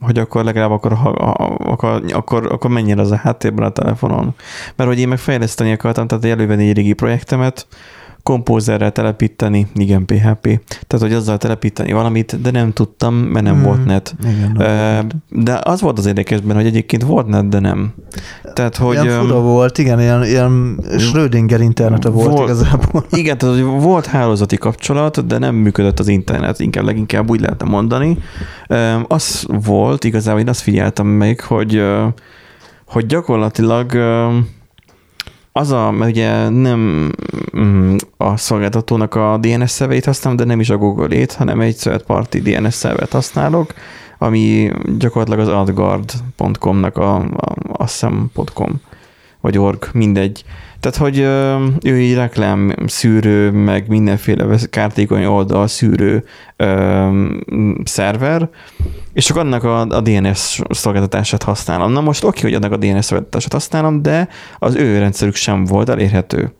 hogy 0.00 0.18
akkor 0.18 0.44
legalább 0.44 0.70
akkor, 0.70 0.92
ha, 0.92 1.10
ha- 1.10 1.54
akkor, 1.58 2.02
akkor, 2.12 2.52
akkor 2.52 2.70
menjen 2.70 2.98
az 2.98 3.10
a 3.10 3.16
háttérben 3.16 3.64
a 3.64 3.70
telefonon. 3.70 4.34
Mert 4.76 4.90
hogy 4.90 4.98
én 4.98 5.08
meg 5.08 5.18
fejleszteni 5.18 5.72
akartam, 5.72 6.06
tehát 6.06 6.24
elővenni 6.24 6.68
egy 6.68 6.76
régi 6.76 6.92
projektemet, 6.92 7.66
kompózerrel 8.28 8.92
telepíteni, 8.92 9.66
igen, 9.74 10.04
PHP, 10.04 10.60
tehát 10.86 11.06
hogy 11.06 11.12
azzal 11.12 11.36
telepíteni 11.38 11.92
valamit, 11.92 12.40
de 12.40 12.50
nem 12.50 12.72
tudtam, 12.72 13.14
mert 13.14 13.44
nem 13.44 13.54
Hmm, 13.54 13.62
volt 13.62 13.84
net. 13.84 14.14
Igen, 14.22 14.52
volt. 14.54 15.16
De 15.44 15.60
az 15.62 15.80
volt 15.80 15.98
az 15.98 16.06
érdekesben, 16.06 16.56
hogy 16.56 16.66
egyébként 16.66 17.02
volt 17.02 17.26
net, 17.26 17.48
de 17.48 17.58
nem. 17.58 17.94
Tehát, 18.52 18.76
hogy... 18.76 19.02
Ilyen 19.02 19.20
fura 19.20 19.40
volt, 19.40 19.78
igen, 19.78 20.00
ilyen, 20.00 20.24
ilyen 20.24 20.80
Schrödinger 20.98 21.60
internete 21.60 22.08
volt, 22.08 22.30
Volt. 22.30 22.48
igazából. 22.48 23.04
Igen, 23.20 23.38
tehát 23.38 23.54
hogy 23.54 23.64
volt 23.64 24.06
hálózati 24.06 24.56
kapcsolat, 24.56 25.26
de 25.26 25.38
nem 25.38 25.54
működött 25.54 25.98
az 25.98 26.08
internet, 26.08 26.60
inkább 26.60 26.84
leginkább 26.84 27.30
úgy 27.30 27.40
lehetne 27.40 27.68
mondani. 27.68 28.18
Öm, 28.68 29.04
Az 29.08 29.46
volt, 29.64 30.04
igazából 30.04 30.40
én 30.40 30.48
azt 30.48 30.60
figyeltem 30.60 31.06
meg, 31.06 31.40
hogy, 31.40 31.76
ö, 31.76 32.06
hogy 32.86 33.06
gyakorlatilag 33.06 33.94
öm, 33.94 34.48
az 35.58 35.70
a, 35.70 35.90
mert 35.90 36.10
ugye 36.10 36.48
nem 36.48 37.12
mm, 37.58 37.96
a 38.16 38.36
szolgáltatónak 38.36 39.14
a 39.14 39.38
DNS 39.40 39.70
szerveit 39.70 40.04
használom, 40.04 40.38
de 40.38 40.44
nem 40.44 40.60
is 40.60 40.70
a 40.70 40.76
Google-ét, 40.76 41.32
hanem 41.32 41.60
egy 41.60 41.76
third 41.76 42.02
party 42.02 42.38
DNS 42.38 42.74
szervert 42.74 43.12
használok, 43.12 43.74
ami 44.18 44.70
gyakorlatilag 44.98 45.40
az 45.40 45.54
adguard.com-nak 45.54 46.96
a, 46.96 47.14
a, 47.16 47.54
azt 47.72 47.92
hiszem 47.92 48.30
.com 48.54 48.80
vagy 49.40 49.58
org, 49.58 49.88
mindegy. 49.92 50.44
Tehát, 50.80 50.96
hogy 50.96 51.18
ő 51.90 51.94
egy 51.94 52.14
reklám 52.14 52.74
szűrő, 52.86 53.50
meg 53.50 53.88
mindenféle 53.88 54.58
kártékony 54.70 55.24
oldal 55.24 55.66
szűrő 55.66 56.24
ö, 56.56 57.08
szerver, 57.84 58.48
és 59.12 59.24
csak 59.24 59.36
annak 59.36 59.64
a, 59.64 59.80
a 59.80 60.00
DNS 60.00 60.60
szolgáltatását 60.70 61.42
használom. 61.42 61.92
Na 61.92 62.00
most 62.00 62.24
oké, 62.24 62.40
hogy 62.40 62.54
annak 62.54 62.72
a 62.72 62.76
DNS 62.76 63.04
szolgáltatását 63.04 63.52
használom, 63.52 64.02
de 64.02 64.28
az 64.58 64.74
ő 64.74 64.98
rendszerük 64.98 65.34
sem 65.34 65.64
volt 65.64 65.88
elérhető. 65.88 66.52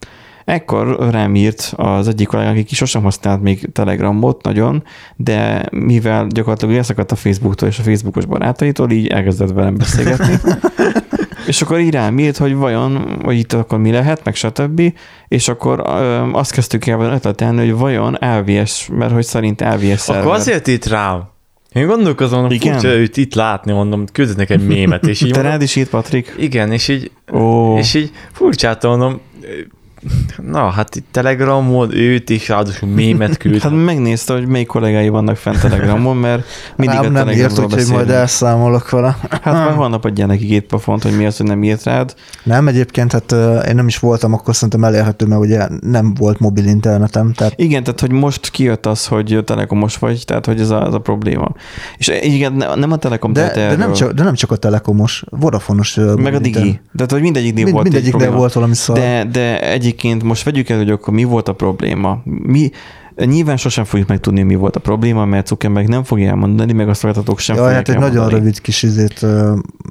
Ekkor 0.45 1.11
rám 1.11 1.35
írt 1.35 1.73
az 1.77 2.09
egyik 2.09 2.27
kollégám, 2.27 2.57
aki 2.57 2.75
sosem 2.75 3.03
használt 3.03 3.43
még 3.43 3.73
Telegramot 3.73 4.43
nagyon, 4.43 4.83
de 5.17 5.65
mivel 5.71 6.27
gyakorlatilag 6.27 6.75
elszakadt 6.75 7.13
a 7.13 7.17
Facebooktól 7.17 7.69
és 7.69 7.79
a 7.79 7.83
Facebookos 7.83 8.25
barátaitól, 8.25 8.91
így 8.91 9.07
elkezdett 9.07 9.51
velem 9.51 9.77
beszélgetni. 9.77 10.35
És 11.49 11.63
akkor 11.63 11.79
így 11.79 11.91
rám 11.93 12.19
írt, 12.19 12.37
hogy 12.37 12.55
vajon, 12.55 13.21
hogy 13.25 13.39
itt 13.39 13.53
akkor 13.53 13.79
mi 13.79 13.91
lehet, 13.91 14.25
meg 14.25 14.35
stb. 14.35 14.83
És 15.29 15.49
akkor 15.49 15.83
ö, 15.87 16.31
azt 16.33 16.53
kezdtük 16.53 16.87
el 16.87 17.01
ötletelni, 17.01 17.59
hogy 17.59 17.79
vajon 17.79 18.19
LVS, 18.21 18.89
mert 18.93 19.13
hogy 19.13 19.25
szerint 19.25 19.61
LVS 19.61 20.01
szerver. 20.01 20.25
Akkor 20.25 20.37
azért 20.37 20.67
itt 20.67 20.87
rám. 20.87 21.23
Én 21.73 21.87
gondolkozom, 21.87 22.47
hogy 22.47 22.59
furcsa 22.61 22.89
őt 22.89 23.17
itt 23.17 23.35
látni, 23.35 23.73
mondom, 23.73 24.05
küldesz 24.13 24.35
nekem 24.35 24.61
mémet, 24.75 25.07
és 25.07 25.21
így 25.21 25.31
Te 25.31 25.35
mondom, 25.35 25.53
rád 25.53 25.63
is 25.63 25.77
írt, 25.77 25.89
Patrik? 25.89 26.35
igen, 26.39 26.73
és 26.73 26.89
így, 26.89 27.11
Ó, 27.33 27.77
és 27.79 27.95
így 27.95 28.11
furcsát 28.33 28.83
mondom, 28.83 29.21
na, 30.43 30.71
hát 30.71 30.97
itt 30.97 31.07
Telegramon 31.11 31.95
őt 31.95 32.31
is 32.31 32.49
ráadásul 32.49 32.89
mémet 32.89 33.37
küld. 33.43 33.63
hát 33.63 33.85
megnézte, 33.85 34.33
hogy 34.33 34.47
melyik 34.47 34.67
kollégái 34.67 35.09
vannak 35.09 35.37
fent 35.37 35.61
Telegramon, 35.61 36.17
mert 36.17 36.47
mindig 36.77 36.97
Rám 36.97 37.07
a 37.07 37.09
nem 37.09 37.31
írt, 37.31 37.59
úgyhogy 37.59 37.87
majd 37.91 38.11
elszámolok 38.11 38.91
vele. 38.91 39.17
Hát 39.31 39.65
majd 39.65 39.77
holnap 39.77 40.05
adjál 40.05 40.27
neki 40.27 40.47
két 40.47 40.67
pofont, 40.67 41.03
hogy 41.03 41.17
mi 41.17 41.27
az, 41.27 41.37
hogy 41.37 41.47
nem 41.47 41.65
írt 41.65 41.85
rád. 41.85 42.15
Nem, 42.43 42.69
egyébként 42.69 43.13
hát 43.13 43.33
én 43.69 43.75
nem 43.75 43.87
is 43.87 43.99
voltam, 43.99 44.33
akkor 44.33 44.55
szerintem 44.55 44.85
elérhető, 44.85 45.27
mert 45.27 45.41
ugye 45.41 45.69
nem 45.81 46.15
volt 46.15 46.39
mobil 46.39 46.65
internetem, 46.65 47.33
tehát 47.33 47.53
Igen, 47.57 47.83
tehát 47.83 48.01
hogy 48.01 48.13
most 48.13 48.51
kijött 48.51 48.87
az, 48.87 49.07
hogy 49.07 49.39
telekomos 49.45 49.97
vagy, 49.97 50.23
tehát 50.27 50.47
hogy 50.47 50.61
ez 50.61 50.71
a, 50.71 50.87
ez 50.87 50.95
a 50.95 50.99
probléma. 50.99 51.53
És 51.97 52.13
igen, 52.23 52.53
ne- 52.53 52.75
nem 52.75 52.93
a 52.93 52.97
telekom 52.97 53.33
de, 53.33 53.53
de, 53.55 53.77
nem 53.77 53.93
csak, 53.93 54.13
de 54.13 54.23
nem 54.23 54.35
csak 54.35 54.51
a 54.51 54.57
telekomos, 54.57 55.25
Vodafonos 55.31 55.95
Meg 56.17 56.35
a 56.35 56.39
Digi. 56.39 56.81
Tehát, 56.97 57.13
hogy 57.13 57.21
mindegyiknél 57.21 57.65
Mind, 57.65 57.75
volt 57.75 57.87
egy 57.87 57.93
mindegyiknél 57.93 58.31
volt 58.31 58.53
valami 58.53 58.75
szar. 58.75 58.99
De, 58.99 59.25
de 59.33 59.61
egyébként 59.89 60.23
most 60.23 60.43
vegyük 60.43 60.69
el, 60.69 60.77
hogy 60.77 60.91
akkor 60.91 61.15
mi 61.15 61.25
volt 61.25 61.49
a 61.49 61.53
probléma. 61.53 62.21
Mi, 62.25 62.71
nyilván 63.17 63.57
sosem 63.57 63.85
fogjuk 63.85 64.09
megtudni, 64.09 64.43
mi 64.43 64.55
volt 64.55 64.77
a 64.77 64.81
probléma, 64.81 65.25
mert 65.25 65.47
Zuckerberg 65.47 65.89
nem 65.89 66.05
fogja 66.05 66.29
elmondani, 66.29 66.73
meg 66.73 66.89
a 66.89 66.95
szolgáltatók 66.95 67.39
sem 67.39 67.57
Ja, 67.57 67.63
fogják 67.63 67.79
hát 67.87 67.89
egy 67.89 67.95
nagyon 68.01 68.15
elmondani. 68.15 68.41
rövid 68.41 68.61
kis 68.61 68.83
izét 68.83 69.27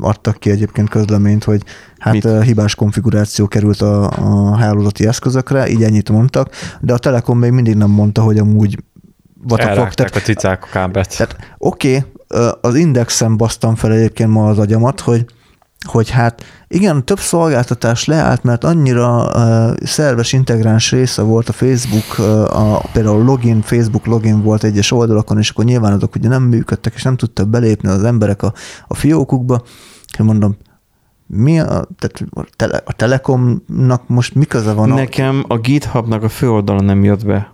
adtak 0.01 0.37
ki 0.37 0.49
egyébként 0.49 0.89
közleményt, 0.89 1.43
hogy 1.43 1.61
hát 1.97 2.13
Mit? 2.13 2.43
hibás 2.43 2.75
konfiguráció 2.75 3.47
került 3.47 3.81
a, 3.81 4.09
a 4.09 4.55
hálózati 4.55 5.07
eszközökre, 5.07 5.69
így 5.69 5.83
ennyit 5.83 6.09
mondtak, 6.09 6.49
de 6.81 6.93
a 6.93 6.97
Telekom 6.97 7.39
még 7.39 7.51
mindig 7.51 7.75
nem 7.75 7.89
mondta, 7.89 8.21
hogy 8.21 8.37
amúgy 8.37 8.83
vatakok. 9.43 9.71
Elrágták 9.71 10.09
Tehát, 10.09 10.15
a 10.15 10.31
cicák 10.31 10.63
a 10.63 10.67
kábelt. 10.71 11.17
tehát 11.17 11.35
oké, 11.57 11.95
okay, 12.27 12.49
az 12.61 12.75
indexen 12.75 13.37
basztam 13.37 13.75
fel 13.75 13.91
egyébként 13.91 14.29
ma 14.29 14.47
az 14.47 14.59
agyamat, 14.59 14.99
hogy 14.99 15.25
hogy 15.87 16.09
hát 16.09 16.43
igen, 16.67 17.05
több 17.05 17.19
szolgáltatás 17.19 18.05
leállt, 18.05 18.43
mert 18.43 18.63
annyira 18.63 19.25
uh, 19.25 19.75
szerves 19.83 20.33
integráns 20.33 20.91
része 20.91 21.21
volt 21.21 21.49
a 21.49 21.53
Facebook, 21.53 22.19
uh, 22.19 22.73
a, 22.73 22.81
például 22.93 23.23
login, 23.23 23.61
Facebook 23.61 24.05
login 24.05 24.41
volt 24.41 24.63
egyes 24.63 24.91
oldalakon, 24.91 25.37
és 25.37 25.49
akkor 25.49 25.65
nyilván 25.65 25.93
azok 25.93 26.15
ugye 26.15 26.29
nem 26.29 26.43
működtek, 26.43 26.93
és 26.93 27.03
nem 27.03 27.17
tudtak 27.17 27.47
belépni 27.47 27.89
az 27.89 28.03
emberek 28.03 28.43
a, 28.43 28.53
a 28.87 28.95
fiókukba. 28.95 29.61
Én 30.19 30.25
mondom, 30.25 30.57
mi 31.27 31.59
a, 31.59 31.65
tehát 31.65 32.23
a, 32.29 32.43
tele, 32.55 32.81
a 32.85 32.93
Telekomnak 32.93 34.07
most 34.07 34.35
mi 34.35 34.45
köze 34.45 34.73
van? 34.73 34.89
Nekem 34.89 35.45
a 35.47 35.57
GitHubnak 35.57 36.23
a 36.23 36.29
főoldala 36.29 36.81
nem 36.81 37.03
jött 37.03 37.25
be. 37.25 37.49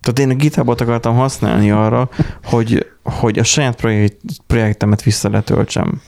Tehát 0.00 0.18
én 0.18 0.30
a 0.30 0.34
GitHubot 0.34 0.80
akartam 0.80 1.16
használni 1.16 1.70
arra, 1.70 2.08
hogy, 2.44 2.86
hogy 3.02 3.38
a 3.38 3.42
saját 3.42 3.76
projekt, 3.76 4.20
projektemet 4.46 5.02
vissza 5.02 5.28
letöltsem. 5.28 6.00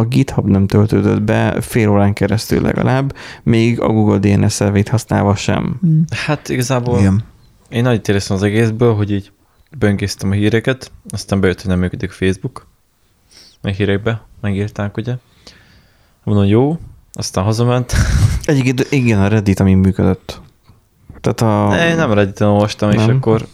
A 0.00 0.04
GitHub 0.04 0.46
nem 0.46 0.66
töltődött 0.66 1.22
be 1.22 1.60
fél 1.60 1.88
órán 1.90 2.12
keresztül 2.12 2.62
legalább, 2.62 3.16
még 3.42 3.80
a 3.80 3.88
Google 3.88 4.18
DNS 4.18 4.52
szervét 4.52 4.88
használva 4.88 5.34
sem. 5.34 5.80
Hát 6.10 6.48
igazából 6.48 6.98
Igen. 6.98 7.24
én 7.68 7.82
nagy 7.82 8.08
éreztem 8.08 8.36
az 8.36 8.42
egészből, 8.42 8.94
hogy 8.94 9.10
így 9.10 9.32
böngésztem 9.78 10.30
a 10.30 10.34
híreket, 10.34 10.92
aztán 11.10 11.40
bejött, 11.40 11.60
hogy 11.60 11.70
nem 11.70 11.78
működik 11.78 12.10
Facebook. 12.10 12.66
Meg 13.60 13.74
hírekbe 13.74 14.26
megírták, 14.40 14.96
ugye. 14.96 15.14
Mondom, 16.24 16.44
jó, 16.44 16.78
aztán 17.12 17.44
hazament. 17.44 17.92
Egyébként 18.44 18.86
igen, 18.90 19.20
a 19.20 19.28
Reddit, 19.28 19.60
ami 19.60 19.74
működött. 19.74 20.40
Tehát 21.20 21.40
a... 21.40 21.86
Én 21.88 21.96
nem 21.96 22.12
reddit 22.12 22.40
olvastam, 22.40 22.90
és 22.90 23.04
Nem? 23.04 23.16
akkor, 23.16 23.46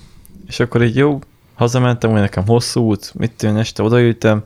és 0.47 0.61
akkor 0.61 0.83
így 0.83 0.97
jó, 0.97 1.19
hazamentem, 1.55 2.11
hogy 2.11 2.21
nekem 2.21 2.47
hosszú 2.47 2.81
út, 2.81 3.13
mit 3.15 3.33
tűn, 3.33 3.57
este 3.57 3.83
odaültem, 3.83 4.45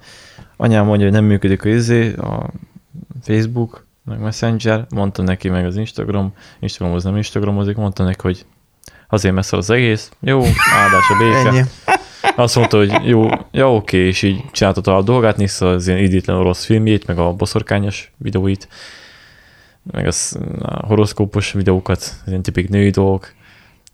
anyám 0.60 0.84
mondja, 0.84 1.04
hogy 1.04 1.14
nem 1.14 1.24
működik 1.24 1.64
a 1.64 1.68
izé, 1.68 2.14
a 2.14 2.50
Facebook, 3.22 3.86
meg 4.04 4.18
Messenger, 4.18 4.86
mondtam 4.94 5.24
neki 5.24 5.48
meg 5.48 5.64
az 5.64 5.76
Instagram, 5.76 6.34
Instagramhoz 6.58 7.04
nem 7.04 7.16
Instagramozik, 7.16 7.76
mondtam 7.76 8.06
neki, 8.06 8.20
hogy 8.22 8.46
azért 9.08 9.34
messze 9.34 9.56
az 9.56 9.70
egész, 9.70 10.10
jó, 10.20 10.42
áldás 10.74 11.10
a 11.10 11.16
béke. 11.18 11.48
Ennyi. 11.48 11.62
Azt 12.36 12.56
mondta, 12.56 12.76
hogy 12.76 13.08
jó, 13.08 13.28
ja 13.50 13.74
oké, 13.74 14.06
és 14.06 14.22
így 14.22 14.44
csinálta 14.52 14.96
a 14.96 15.02
dolgát, 15.02 15.36
nézte 15.36 15.66
az 15.66 15.88
ilyen 15.88 16.00
idétlen 16.00 16.36
orosz 16.36 16.64
filmjét, 16.64 17.06
meg 17.06 17.18
a 17.18 17.32
boszorkányos 17.32 18.12
videóit, 18.16 18.68
meg 19.92 20.06
az 20.06 20.38
a 20.58 20.86
horoszkópos 20.86 21.52
videókat, 21.52 21.98
az 21.98 22.28
ilyen 22.28 22.42
tipik 22.42 22.68
női 22.68 22.90
dolgok. 22.90 23.32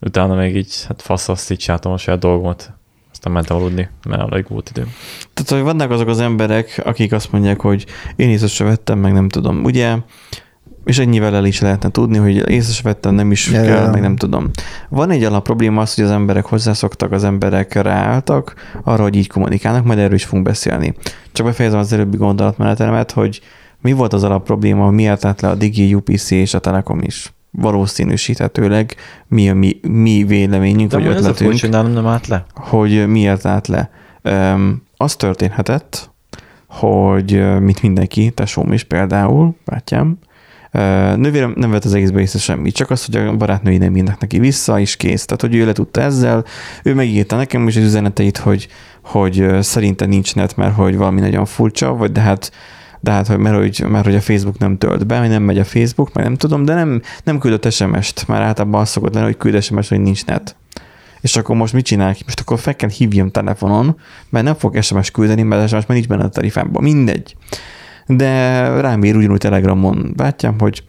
Utána 0.01 0.35
meg 0.35 0.57
így, 0.57 0.85
hát 0.87 1.03
fasz, 1.03 1.29
azt 1.29 1.51
így 1.51 1.59
csináltam 1.59 1.93
a 1.93 1.99
saját 1.99 2.21
dolgomat. 2.21 2.73
Aztán 3.17 3.33
mentem 3.33 3.57
aludni, 3.57 3.89
mert 4.09 4.23
alig 4.23 4.45
volt 4.49 4.71
időm. 4.71 4.93
Tehát, 5.35 5.51
hogy 5.51 5.73
vannak 5.73 5.91
azok 5.91 6.09
az 6.09 6.21
emberek, 6.21 6.81
akik 6.85 7.13
azt 7.13 7.33
mondják, 7.33 7.61
hogy 7.61 7.87
én 8.17 8.29
észre 8.29 8.47
se 8.47 8.65
vettem, 8.65 8.99
meg 8.99 9.13
nem 9.13 9.29
tudom. 9.29 9.65
Ugye, 9.65 9.97
és 10.85 10.99
ennyivel 10.99 11.35
el 11.35 11.45
is 11.45 11.61
lehetne 11.61 11.91
tudni, 11.91 12.19
hogy 12.19 12.51
észre 12.51 12.73
se 12.73 12.83
vettem, 12.83 13.15
nem 13.15 13.31
is 13.31 13.51
Ja, 13.51 13.63
kell, 13.63 13.91
meg 13.91 14.01
nem 14.01 14.17
tudom. 14.17 14.51
Van 14.89 15.11
egy 15.11 15.25
alap 15.25 15.45
probléma 15.45 15.81
az, 15.81 15.95
hogy 15.95 16.05
az 16.05 16.11
emberek 16.11 16.45
hozzászoktak, 16.45 17.13
az 17.13 17.25
emberek 17.25 17.75
ráálltak 17.75 18.55
arra, 18.85 19.03
hogy 19.03 19.17
így 19.17 19.29
kommunikálnak, 19.29 19.85
majd 19.85 19.99
erről 19.99 20.15
is 20.15 20.25
fogunk 20.25 20.45
beszélni. 20.45 20.95
Csak 21.33 21.47
befejezem 21.47 21.79
az 21.79 21.93
előbbi 21.93 22.17
gondolatmenetemet, 22.17 23.11
hogy 23.13 23.41
mi 23.81 23.93
volt 23.93 24.13
az 24.13 24.25
alap 24.25 24.45
probléma, 24.45 24.91
miért 24.91 25.25
állt 25.25 25.41
le 25.41 25.49
a 25.49 25.55
Digi, 25.55 25.95
UPC 25.95 26.31
és 26.31 26.55
a 26.55 26.59
Telekom 26.59 27.01
is. 27.01 27.36
Valószínűsíthetőleg 27.57 28.95
mi 29.29 29.49
a 29.49 29.55
mi, 29.55 29.81
mi 29.83 30.25
véleményünk, 30.25 30.91
De 30.91 30.97
vagy 30.97 31.07
amúgy 31.07 31.19
ez 31.19 31.25
a 31.25 31.29
ötletünk 31.29 31.73
nálam 31.73 31.93
nem 31.93 32.07
állt 32.07 32.27
le. 32.27 32.47
hogy 32.55 33.07
miért 33.09 33.47
állt 33.47 33.67
le. 33.67 33.91
Um, 34.25 34.83
az 34.97 35.17
történhetett, 35.17 36.11
hogy 36.67 37.35
ö, 37.35 37.59
mint 37.59 37.83
mindenki, 37.83 38.31
tesóm 38.31 38.73
is 38.73 38.85
például, 38.85 39.55
bátyám, 39.65 40.19
ö, 40.73 41.17
nővérem 41.17 41.55
nem 41.57 41.71
vett 41.71 41.85
az 41.85 41.95
egészbe 41.95 42.21
észre 42.21 42.39
semmit, 42.39 42.75
csak 42.75 42.91
az, 42.91 43.05
hogy 43.05 43.17
a 43.17 43.37
barátnői 43.37 43.79
nem 43.79 43.97
írnak 43.97 44.21
neki 44.21 44.39
vissza, 44.39 44.81
és 44.81 44.97
kész. 44.97 45.25
Tehát, 45.25 45.41
hogy 45.41 45.55
ő 45.55 45.67
le 45.67 45.73
tudta 45.73 46.01
ezzel, 46.01 46.45
ő 46.83 46.95
megírta 46.95 47.37
nekem 47.37 47.69
is 47.69 47.77
az 47.77 47.83
üzeneteit, 47.83 48.37
hogy, 48.37 48.69
hogy 49.03 49.47
szerinte 49.61 50.07
nincs 50.07 50.35
net, 50.35 50.57
mert 50.57 50.75
hogy 50.75 50.97
valami 50.97 51.21
nagyon 51.21 51.45
furcsa, 51.45 51.95
vagy 51.95 52.13
de 52.13 52.21
hát 52.21 52.51
de 53.07 53.13
hát, 53.13 53.27
hogy, 53.27 53.39
mert, 53.39 53.57
hogy, 53.57 53.85
mert 53.89 54.05
hogy 54.05 54.15
a 54.15 54.21
Facebook 54.21 54.59
nem 54.59 54.79
tölt 54.79 55.07
be, 55.07 55.29
nem 55.29 55.43
megy 55.43 55.59
a 55.59 55.65
Facebook, 55.65 56.13
meg 56.13 56.25
nem 56.25 56.37
tudom, 56.37 56.65
de 56.65 56.75
nem, 56.75 57.03
nem 57.25 57.39
küldött 57.39 57.73
SMS-t, 57.73 58.29
már 58.29 58.43
általában 58.43 58.81
az 58.81 58.89
szokott 58.89 59.15
lenni, 59.15 59.27
hogy 59.27 59.37
küld 59.37 59.63
SMS, 59.63 59.89
hogy 59.89 60.01
nincs 60.01 60.25
net. 60.25 60.57
És 61.21 61.37
akkor 61.37 61.57
most 61.57 61.73
mit 61.73 61.85
csinálják? 61.85 62.19
Most 62.25 62.41
akkor 62.41 62.59
fel 62.59 62.77
kell 62.77 62.89
hívjam 62.89 63.31
telefonon, 63.31 63.97
mert 64.29 64.45
nem 64.45 64.55
fog 64.55 64.83
SMS 64.83 65.11
küldeni, 65.11 65.43
mert 65.43 65.69
SMS 65.69 65.73
már 65.73 65.85
nincs 65.89 66.07
benne 66.07 66.25
a 66.25 66.29
tarifámban. 66.29 66.83
Mindegy. 66.83 67.37
De 68.07 68.69
rám 68.81 69.05
ír 69.05 69.17
ugyanúgy 69.17 69.39
Telegramon, 69.39 70.13
bátyám, 70.17 70.59
hogy 70.59 70.83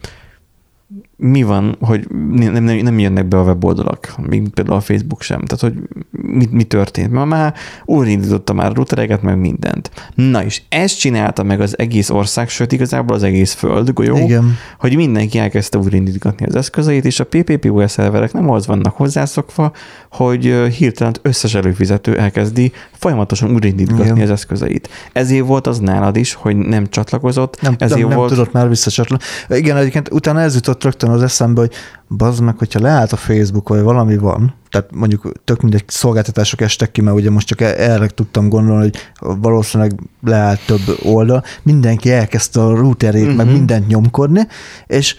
mi 1.20 1.42
van, 1.42 1.76
hogy 1.80 2.06
nem, 2.30 2.52
nem, 2.52 2.76
nem 2.76 2.98
jönnek 2.98 3.26
be 3.26 3.38
a 3.38 3.42
weboldalak, 3.42 4.14
még 4.28 4.48
például 4.48 4.76
a 4.76 4.80
Facebook 4.80 5.22
sem. 5.22 5.40
Tehát, 5.44 5.60
hogy 5.60 5.88
mi, 6.10 6.46
mi 6.50 6.64
történt? 6.64 7.12
Ma 7.12 7.24
már 7.24 7.54
újraindította 7.84 8.52
már 8.52 8.70
a 8.70 8.74
routereket, 8.74 9.22
meg 9.22 9.38
mindent. 9.38 9.90
Na 10.14 10.44
és 10.44 10.62
ezt 10.68 10.98
csinálta 10.98 11.42
meg 11.42 11.60
az 11.60 11.78
egész 11.78 12.10
ország, 12.10 12.48
sőt 12.48 12.72
igazából 12.72 13.16
az 13.16 13.22
egész 13.22 13.52
föld, 13.52 13.92
golyó, 13.92 14.16
Igen. 14.16 14.56
hogy 14.78 14.96
mindenki 14.96 15.38
elkezdte 15.38 15.78
újraindítgatni 15.78 16.46
az 16.46 16.54
eszközeit, 16.54 17.04
és 17.04 17.20
a 17.20 17.26
PPPoS 17.26 17.90
szerverek 17.90 18.32
nem 18.32 18.50
az 18.50 18.66
vannak 18.66 18.96
hozzászokva, 18.96 19.72
hogy 20.10 20.42
hirtelen 20.76 21.14
összes 21.22 21.54
előfizető 21.54 22.18
elkezdi 22.18 22.72
folyamatosan 22.98 23.50
újraindítgatni 23.52 24.22
az 24.22 24.30
eszközeit. 24.30 24.88
Ezért 25.12 25.46
volt 25.46 25.66
az 25.66 25.78
nálad 25.78 26.16
is, 26.16 26.34
hogy 26.34 26.56
nem 26.56 26.86
csatlakozott, 26.86 27.60
Nem, 27.60 27.74
ezért 27.78 28.00
nem, 28.00 28.08
nem 28.08 28.18
volt... 28.18 28.30
tudott 28.30 28.52
már 28.52 28.68
visszacsatlakozni. 28.68 29.56
Igen, 29.56 29.76
egyébként 29.76 30.12
utána 30.12 30.40
ez 30.40 30.54
jutott 30.54 30.84
rögtön 30.84 31.10
az 31.10 31.22
eszembe, 31.22 31.60
hogy 31.60 31.72
bazd 32.08 32.42
meg, 32.42 32.58
hogyha 32.58 32.80
leállt 32.80 33.12
a 33.12 33.16
Facebook, 33.16 33.68
vagy 33.68 33.80
valami 33.82 34.16
van, 34.16 34.54
tehát 34.70 34.90
mondjuk 34.94 35.32
tök 35.44 35.60
mindegy 35.60 35.84
szolgáltatások 35.86 36.60
estek 36.60 36.92
ki, 36.92 37.00
mert 37.00 37.16
ugye 37.16 37.30
most 37.30 37.46
csak 37.46 37.60
e- 37.60 37.74
erre 37.78 38.06
tudtam 38.06 38.48
gondolni, 38.48 38.82
hogy 38.82 38.96
valószínűleg 39.40 39.92
leállt 40.22 40.60
több 40.66 40.80
oldal, 41.02 41.44
mindenki 41.62 42.12
elkezdte 42.12 42.60
a 42.60 42.74
routerét, 42.74 43.22
uh-huh. 43.22 43.36
meg 43.36 43.46
Mhm. 43.46 43.54
mindent 43.54 43.86
nyomkodni, 43.86 44.46
és 44.86 45.16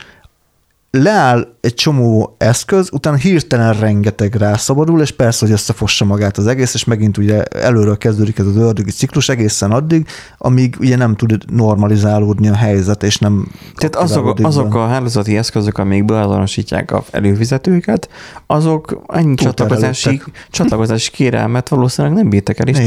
leáll 0.91 1.47
egy 1.61 1.73
csomó 1.73 2.35
eszköz, 2.37 2.89
utána 2.91 3.15
hirtelen 3.15 3.79
rengeteg 3.79 4.35
rászabadul, 4.35 5.01
és 5.01 5.11
persze, 5.11 5.45
hogy 5.45 5.53
összefossa 5.53 6.05
magát 6.05 6.37
az 6.37 6.47
egész, 6.47 6.73
és 6.73 6.83
megint 6.83 7.17
ugye 7.17 7.43
előről 7.43 7.97
kezdődik 7.97 8.37
ez 8.39 8.45
az 8.45 8.55
ördögi 8.55 8.91
ciklus 8.91 9.29
egészen 9.29 9.71
addig, 9.71 10.07
amíg 10.37 10.75
ugye 10.79 10.95
nem 10.95 11.15
tud 11.15 11.37
normalizálódni 11.47 12.49
a 12.49 12.55
helyzet, 12.55 13.03
és 13.03 13.17
nem 13.17 13.47
Tehát 13.75 13.95
azok, 13.95 14.39
azok 14.43 14.75
a 14.75 14.87
hálózati 14.87 15.37
eszközök, 15.37 15.77
amik 15.77 16.05
beazonosítják 16.05 16.91
a 16.91 17.03
előfizetőket, 17.11 18.09
azok 18.47 19.01
ennyi 19.07 19.35
csatlakozási, 19.35 20.21
csatlakozási 20.49 21.11
kérelmet 21.11 21.69
valószínűleg 21.69 22.17
nem 22.17 22.29
bírtak 22.29 22.59
el, 22.59 22.67
és 22.67 22.77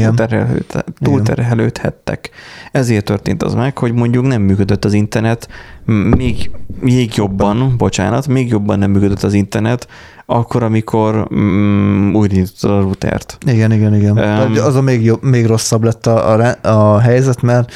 túlterhelődhettek. 0.99 2.29
Ezért 2.71 3.05
történt 3.05 3.43
az 3.43 3.53
meg, 3.53 3.77
hogy 3.77 3.93
mondjuk 3.93 4.25
nem 4.25 4.41
működött 4.41 4.85
az 4.85 4.93
internet, 4.93 5.47
még, 5.85 6.51
még 6.79 7.11
jobban, 7.15 7.73
bocsánat, 7.77 8.27
még 8.27 8.49
jobban 8.49 8.79
nem 8.79 8.91
működött 8.91 9.23
az 9.23 9.33
internet, 9.33 9.87
akkor, 10.25 10.63
amikor 10.63 11.27
mm, 11.35 12.13
újraindítottad 12.13 12.71
a 12.71 12.81
routert. 12.81 13.37
Igen, 13.45 13.71
igen, 13.71 13.95
igen. 13.95 14.17
Um, 14.17 14.63
az 14.63 14.75
a 14.75 14.81
még, 14.81 15.03
jobb, 15.03 15.23
még 15.23 15.45
rosszabb 15.45 15.83
lett 15.83 16.07
a, 16.07 16.39
a, 16.39 16.55
a 16.61 16.99
helyzet, 16.99 17.41
mert 17.41 17.71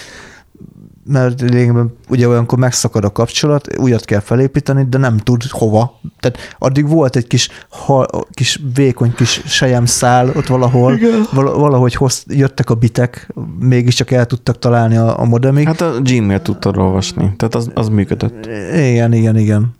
mert 1.08 1.42
lényegében 1.42 1.98
ugye 2.10 2.28
olyankor 2.28 2.58
megszakad 2.58 3.04
a 3.04 3.12
kapcsolat, 3.12 3.78
újat 3.78 4.06
kell 4.06 4.20
felépíteni, 4.20 4.86
de 4.90 4.98
nem 4.98 5.18
tud 5.18 5.44
hova. 5.50 6.00
Tehát 6.20 6.38
addig 6.58 6.88
volt 6.88 7.16
egy 7.16 7.28
kis, 7.28 7.50
ha, 7.70 8.06
kis 8.32 8.60
vékony 8.76 9.14
kis 9.14 9.42
sejem 9.46 9.86
szál 9.86 10.32
ott 10.36 10.48
valahol, 10.48 11.00
val, 11.34 11.60
valahogy 11.60 11.94
hoz, 11.94 12.24
jöttek 12.28 12.70
a 12.70 12.76
bitek, 12.76 13.34
mégiscsak 13.60 14.12
el 14.12 14.26
tudtak 14.26 14.60
találni 14.60 14.98
a, 14.98 15.20
a 15.20 15.26
modemig. 15.26 15.66
Hát 15.66 15.82
a 15.82 16.02
Gmail 16.02 16.42
tudtad 16.42 16.78
olvasni, 16.78 17.34
tehát 17.38 17.56
az, 17.56 17.72
az 17.74 17.90
működött. 17.90 18.46
Igen, 18.74 19.14
igen, 19.14 19.38
igen. 19.38 19.76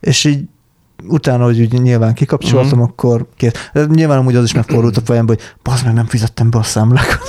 És 0.00 0.24
így 0.24 0.44
utána, 1.08 1.44
hogy 1.44 1.60
úgy 1.60 1.82
nyilván 1.82 2.14
kikapcsoltam, 2.14 2.78
uh-huh. 2.78 2.88
akkor 2.92 3.26
két. 3.36 3.72
Nyilván 3.88 4.18
amúgy 4.18 4.36
az 4.36 4.44
is 4.44 4.54
megfordult 4.54 4.96
a 4.96 5.00
fejembe, 5.04 5.32
hogy 5.32 5.42
bazd 5.62 5.84
meg, 5.84 5.94
nem 5.94 6.06
fizettem 6.06 6.50
be 6.50 6.58
a 6.58 6.62
számlákat. 6.62 7.20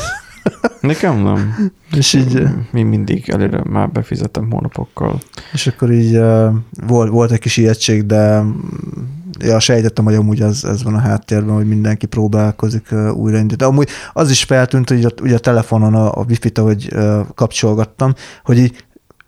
Nekem 0.82 1.18
nem. 1.18 1.72
És 1.92 2.14
így, 2.14 2.48
Mi 2.72 2.84
mindig 2.84 3.30
előre 3.30 3.62
már 3.70 3.90
befizetem 3.90 4.52
hónapokkal. 4.52 5.20
és 5.54 5.68
akkor 5.68 5.92
így 5.92 6.20
volt, 6.88 7.10
volt 7.10 7.32
egy 7.32 7.40
kis 7.40 7.58
ijegység, 7.58 8.06
de 8.06 8.42
mm, 8.42 8.52
ja, 9.40 9.60
sejtettem, 9.60 10.06
hogy 10.06 10.16
amúgy 10.16 10.42
ez, 10.42 10.64
ez 10.64 10.84
van 10.84 10.94
a 10.94 11.00
háttérben, 11.00 11.56
hogy 11.56 11.68
mindenki 11.68 12.06
próbálkozik 12.06 12.88
újraindítani. 13.14 13.72
Amúgy 13.72 13.90
az 14.14 14.30
is 14.30 14.44
feltűnt, 14.44 14.90
hogy 14.90 15.06
a, 15.06 15.10
ugye 15.22 15.36
a 15.36 15.40
telefonon 15.40 15.94
a, 15.94 16.12
a 16.12 16.26
wifi-t, 16.28 16.58
ahogy 16.58 16.96
kapcsolgattam, 17.36 18.14
hogy 18.44 18.58
így 18.58 18.86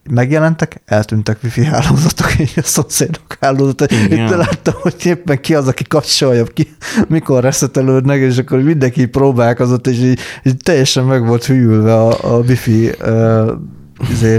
megjelentek, 0.10 0.82
eltűntek 0.86 1.38
wifi 1.44 1.64
hálózatok, 1.64 2.40
és 2.40 2.58
a 2.58 2.62
szomszédok 2.64 3.38
hálózatok. 3.40 3.92
Itt 3.92 4.30
láttam, 4.30 4.74
hogy 4.82 5.06
éppen 5.06 5.42
ki 5.42 5.56
az, 5.56 5.68
aki 5.68 5.84
kapcsolja, 5.84 6.44
ki, 6.44 6.76
mikor 7.08 7.44
reszetelődnek, 7.44 8.20
és 8.20 8.38
akkor 8.38 8.62
mindenki 8.62 9.06
próbálkozott, 9.06 9.88
és 9.88 9.98
így, 9.98 10.20
így 10.44 10.58
teljesen 10.58 11.06
meg 11.06 11.28
volt 11.28 11.46
hűlve 11.46 11.94
a, 11.94 12.36
a 12.36 12.40
wifi 12.40 12.92
uh, 13.02 13.52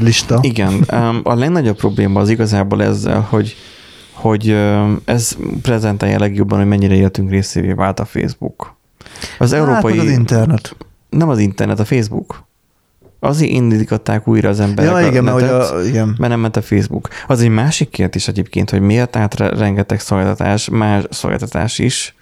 lista. 0.00 0.38
Igen, 0.42 0.72
a 1.22 1.34
legnagyobb 1.34 1.76
probléma 1.76 2.20
az 2.20 2.28
igazából 2.28 2.82
ezzel, 2.82 3.20
hogy 3.20 3.56
hogy 4.14 4.56
ez 5.04 5.36
prezentálja 5.62 6.18
legjobban, 6.18 6.58
hogy 6.58 6.68
mennyire 6.68 6.94
életünk 6.94 7.30
részévé 7.30 7.72
vált 7.72 8.00
a 8.00 8.04
Facebook. 8.04 8.76
Az 9.38 9.52
európai... 9.52 9.96
Hát, 9.96 10.04
meg 10.04 10.12
az 10.12 10.18
internet. 10.18 10.76
nem 11.08 11.28
az 11.28 11.38
internet, 11.38 11.80
a 11.80 11.84
Facebook. 11.84 12.44
Azért 13.24 13.50
indították 13.50 14.28
újra 14.28 14.48
az 14.48 14.60
emberek 14.60 14.92
Ja, 14.92 15.06
igen, 15.06 15.24
mert, 15.24 15.40
hogy 15.40 15.48
a, 15.48 15.82
igen. 15.86 16.14
mert 16.18 16.30
nem 16.32 16.40
ment 16.40 16.56
a 16.56 16.62
Facebook. 16.62 17.08
Az 17.26 17.40
egy 17.40 17.48
másik 17.48 17.88
kérdés 17.88 18.28
egyébként, 18.28 18.70
hogy 18.70 18.80
miért 18.80 19.16
re- 19.16 19.48
rengeteg 19.48 20.00
szolgáltatás, 20.00 20.68
más 20.68 21.02
szolgáltatás 21.10 21.78
is, 21.78 22.14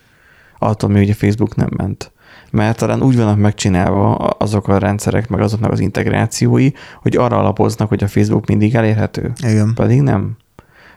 attól 0.58 0.90
még, 0.90 0.98
hogy 0.98 1.10
a 1.10 1.14
Facebook 1.26 1.54
nem 1.54 1.68
ment. 1.76 2.12
Mert 2.50 2.78
talán 2.78 3.02
úgy 3.02 3.16
vannak 3.16 3.38
megcsinálva 3.38 4.14
azok 4.16 4.68
a 4.68 4.78
rendszerek, 4.78 5.28
meg 5.28 5.40
azoknak 5.40 5.72
az 5.72 5.80
integrációi, 5.80 6.70
hogy 7.02 7.16
arra 7.16 7.38
alapoznak, 7.38 7.88
hogy 7.88 8.04
a 8.04 8.08
Facebook 8.08 8.46
mindig 8.46 8.74
elérhető. 8.74 9.32
igen. 9.46 9.72
Pedig 9.74 10.00
nem. 10.00 10.36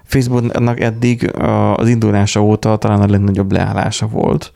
Facebooknak 0.03 0.79
eddig 0.79 1.31
az 1.75 1.89
indulása 1.89 2.43
óta 2.43 2.77
talán 2.77 3.01
a 3.01 3.07
legnagyobb 3.07 3.51
leállása 3.51 4.07
volt. 4.07 4.53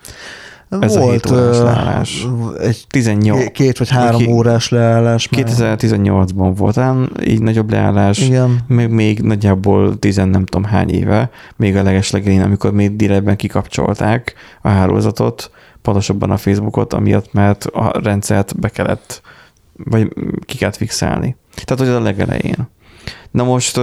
Ez 0.69 0.95
a 0.95 1.11
hét 1.11 1.31
órás 1.31 1.57
ö, 1.57 1.63
leállás. 1.63 2.27
egy 2.59 2.85
18, 2.89 3.51
két 3.51 3.77
vagy 3.77 3.89
három 3.89 4.21
Ki- 4.21 4.27
órás 4.31 4.69
leállás. 4.69 5.29
már. 5.29 5.43
2018-ban 5.47 6.53
volt 6.55 6.75
talán 6.75 7.11
így 7.25 7.41
nagyobb 7.41 7.71
leállás, 7.71 8.19
Igen. 8.19 8.59
meg 8.67 8.91
még 8.91 9.19
nagyjából 9.21 9.99
tizen 9.99 10.27
nem 10.29 10.45
tudom 10.45 10.69
hány 10.69 10.89
éve, 10.89 11.29
még 11.55 11.75
a 11.75 11.83
legeslegelén, 11.83 12.41
amikor 12.41 12.73
még 12.73 12.95
direktben 12.95 13.35
kikapcsolták 13.35 14.33
a 14.61 14.67
hálózatot, 14.69 15.51
pontosabban 15.81 16.31
a 16.31 16.37
Facebookot, 16.37 16.93
amiatt, 16.93 17.33
mert 17.33 17.65
a 17.65 17.99
rendszert 18.03 18.59
be 18.59 18.69
kellett, 18.69 19.21
vagy 19.73 20.13
ki 20.45 20.57
kellett 20.57 20.75
fixálni. 20.75 21.35
Tehát, 21.63 21.79
hogy 21.83 21.87
az 21.93 22.01
a 22.01 22.03
legelején. 22.05 22.67
Na 23.31 23.43
most 23.43 23.79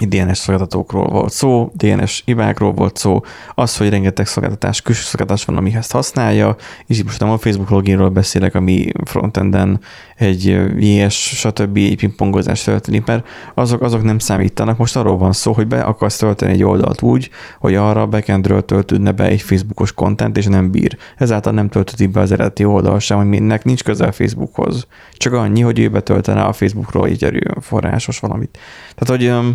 DNS 0.00 0.38
szolgáltatókról 0.38 1.06
volt 1.06 1.32
szó, 1.32 1.70
DNS 1.74 2.22
hibákról 2.24 2.72
volt 2.72 2.96
szó, 2.96 3.20
az, 3.54 3.76
hogy 3.76 3.88
rengeteg 3.88 4.26
szolgáltatás, 4.26 4.82
külső 4.82 5.02
szolgáltatás 5.02 5.44
van, 5.44 5.56
ami 5.56 5.74
ezt 5.74 5.92
használja, 5.92 6.56
és 6.86 6.98
itt 6.98 7.04
most 7.04 7.20
nem 7.20 7.30
a 7.30 7.38
Facebook 7.38 7.70
loginról 7.70 8.08
beszélek, 8.08 8.54
ami 8.54 8.86
frontenden 9.04 9.80
egy 10.16 10.44
JS, 10.78 11.14
stb. 11.14 11.76
egy 11.76 11.96
pingpongozás 11.96 12.62
történik, 12.62 13.06
mert 13.06 13.26
azok, 13.54 13.82
azok 13.82 14.02
nem 14.02 14.18
számítanak. 14.18 14.78
Most 14.78 14.96
arról 14.96 15.16
van 15.18 15.32
szó, 15.32 15.52
hogy 15.52 15.66
be 15.66 15.80
akarsz 15.80 16.16
tölteni 16.16 16.52
egy 16.52 16.62
oldalt 16.62 17.02
úgy, 17.02 17.30
hogy 17.58 17.74
arra 17.74 18.06
backendről 18.06 18.64
töltődne 18.64 19.12
be 19.12 19.24
egy 19.24 19.42
Facebookos 19.42 19.92
content, 19.92 20.36
és 20.36 20.46
nem 20.46 20.70
bír. 20.70 20.96
Ezáltal 21.16 21.52
nem 21.52 21.68
töltödik 21.68 22.10
be 22.10 22.20
az 22.20 22.32
eredeti 22.32 22.64
oldal 22.64 22.98
sem, 22.98 23.16
hogy 23.16 23.26
mindnek 23.26 23.64
nincs 23.64 23.84
közel 23.84 24.12
Facebookhoz. 24.12 24.86
Csak 25.12 25.32
annyi, 25.32 25.60
hogy 25.60 25.78
ő 25.78 25.88
betöltene 25.88 26.42
a 26.42 26.52
Facebookról 26.52 27.06
egy 27.06 27.24
erőforrásos 27.24 28.18
valamit. 28.18 28.58
Tehát, 28.94 29.20
hogy 29.20 29.54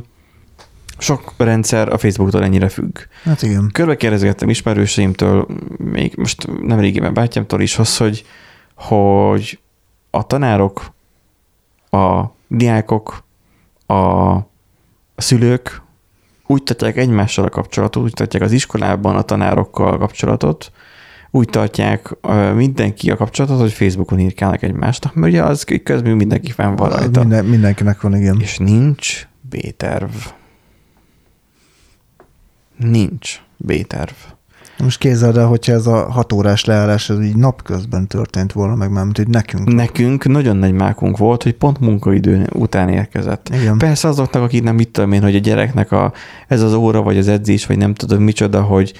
sok 1.00 1.34
rendszer 1.38 1.90
a 1.90 1.98
Facebooktól 1.98 2.44
ennyire 2.44 2.70
függ. 2.70 3.00
Hát 3.24 3.42
igen. 3.42 3.70
Körbe 3.72 3.96
kérdezgettem 3.96 4.50
ismerőseimtől, 4.50 5.48
még 5.78 6.14
most 6.18 6.48
nem 6.62 6.80
régiben 6.80 7.14
bátyámtól 7.14 7.62
is 7.62 7.78
az, 7.78 7.98
hogy, 7.98 8.26
hogy 8.76 9.60
a 10.10 10.28
tanárok, 10.28 10.92
a 11.90 12.24
diákok, 12.48 13.24
a 13.88 14.38
szülők 15.16 15.82
úgy 16.46 16.64
tartják 16.64 16.98
egymással 16.98 17.46
a 17.46 17.50
kapcsolatot, 17.50 18.04
úgy 18.04 18.14
tartják 18.14 18.44
az 18.44 18.52
iskolában 18.52 19.16
a 19.16 19.22
tanárokkal 19.22 19.94
a 19.94 19.98
kapcsolatot, 19.98 20.72
úgy 21.32 21.50
tartják 21.50 22.16
mindenki 22.56 23.12
a 23.12 23.16
kapcsolatot, 23.16 23.60
hogy 23.60 23.72
Facebookon 23.72 24.20
írkálnak 24.20 24.62
egymásnak, 24.62 25.14
mert 25.14 25.34
ugye 25.34 25.44
az 25.44 25.64
közben 25.84 26.16
mindenki 26.16 26.52
fenn 26.52 26.76
van 26.76 26.90
rajta. 26.90 27.20
Minden, 27.20 27.46
mindenkinek 27.46 28.02
van, 28.02 28.16
igen. 28.16 28.38
És 28.40 28.58
nincs 28.58 29.28
B-terv. 29.50 30.12
Nincs 32.80 33.42
B-terv. 33.58 34.12
Most 34.84 34.98
képzeld 34.98 35.38
el, 35.38 35.46
hogyha 35.46 35.74
ez 35.74 35.88
a 35.88 36.12
hat 36.12 36.34
órás 36.34 36.66
leállás, 36.66 37.10
ez 37.10 37.22
így 37.22 37.36
napközben 37.36 38.08
történt 38.08 38.52
volna, 38.52 38.76
meg 38.76 38.92
már, 38.92 39.04
mint 39.04 39.18
hogy 39.18 39.28
nekünk. 39.28 39.74
Nekünk 39.74 40.28
nagyon 40.28 40.58
nagy 40.58 40.72
mákunk 40.74 41.18
volt, 41.18 41.44
hogy 41.44 41.54
pont 41.54 41.80
munkaidő 41.80 42.48
után 42.54 42.90
érkezett. 42.90 43.50
Igen. 43.62 43.78
Persze 43.78 44.08
azoknak, 44.08 44.44
akik 44.44 44.64
nem 44.64 44.76
mit 44.76 44.90
tudom 44.90 45.12
én, 45.12 45.22
hogy 45.22 45.36
a 45.36 45.40
gyereknek 45.40 45.92
a, 45.92 46.14
ez 46.48 46.62
az 46.62 46.74
óra, 46.74 47.02
vagy 47.02 47.18
az 47.18 47.28
edzés, 47.28 47.66
vagy 47.66 47.78
nem 47.78 47.94
tudom 47.94 48.24
micsoda, 48.24 48.62
hogy 48.62 48.94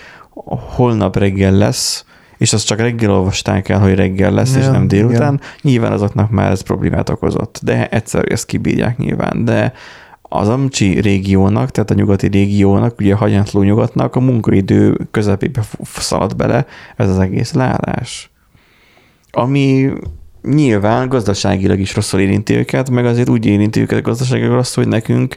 holnap 0.76 1.18
reggel 1.18 1.52
lesz, 1.54 2.06
és 2.38 2.54
azt 2.54 2.66
csak 2.66 2.80
reggel 2.80 3.12
olvasták 3.12 3.70
el, 3.70 3.80
hogy 3.80 3.96
reggel 3.96 4.32
lesz, 4.32 4.56
és 4.56 4.64
Ja, 4.64 4.72
nem 4.72 4.88
délután. 4.88 5.34
igen. 5.34 5.42
Nyilván 5.62 5.92
azoknak 5.92 6.30
már 6.30 6.52
ez 6.52 6.62
problémát 6.62 7.10
okozott, 7.10 7.60
de 7.64 7.88
egyszer 7.90 8.32
ezt 8.32 8.46
kibírják 8.46 8.98
nyilván. 8.98 9.46
De 9.46 9.74
az 10.30 10.48
Amcsi 10.48 11.00
régiónak, 11.00 11.72
tehát 11.72 11.92
a 11.92 11.94
nyugati 11.94 12.28
régiónak, 12.28 13.00
ugye 13.00 13.14
a 13.14 13.18
hagyatló 13.18 13.62
nyugatnak 13.62 14.16
a 14.16 14.20
munkaidő 14.20 14.98
közepébe 15.12 15.64
szaladt 15.84 16.36
bele 16.36 16.66
ez 16.96 17.10
az 17.10 17.20
egész 17.20 17.54
leállás. 17.54 18.32
Ami 19.32 19.92
nyilván 20.42 21.10
gazdaságilag 21.10 21.80
is 21.80 21.96
rosszul 21.96 22.20
érinti 22.20 22.54
őket, 22.56 22.90
meg 22.90 23.06
azért 23.06 23.30
úgy 23.30 23.46
érinti 23.46 23.80
őket 23.80 24.02
gazdaságilag 24.02 24.54
rosszul, 24.54 24.84
hogy 24.84 24.92
nekünk 24.92 25.36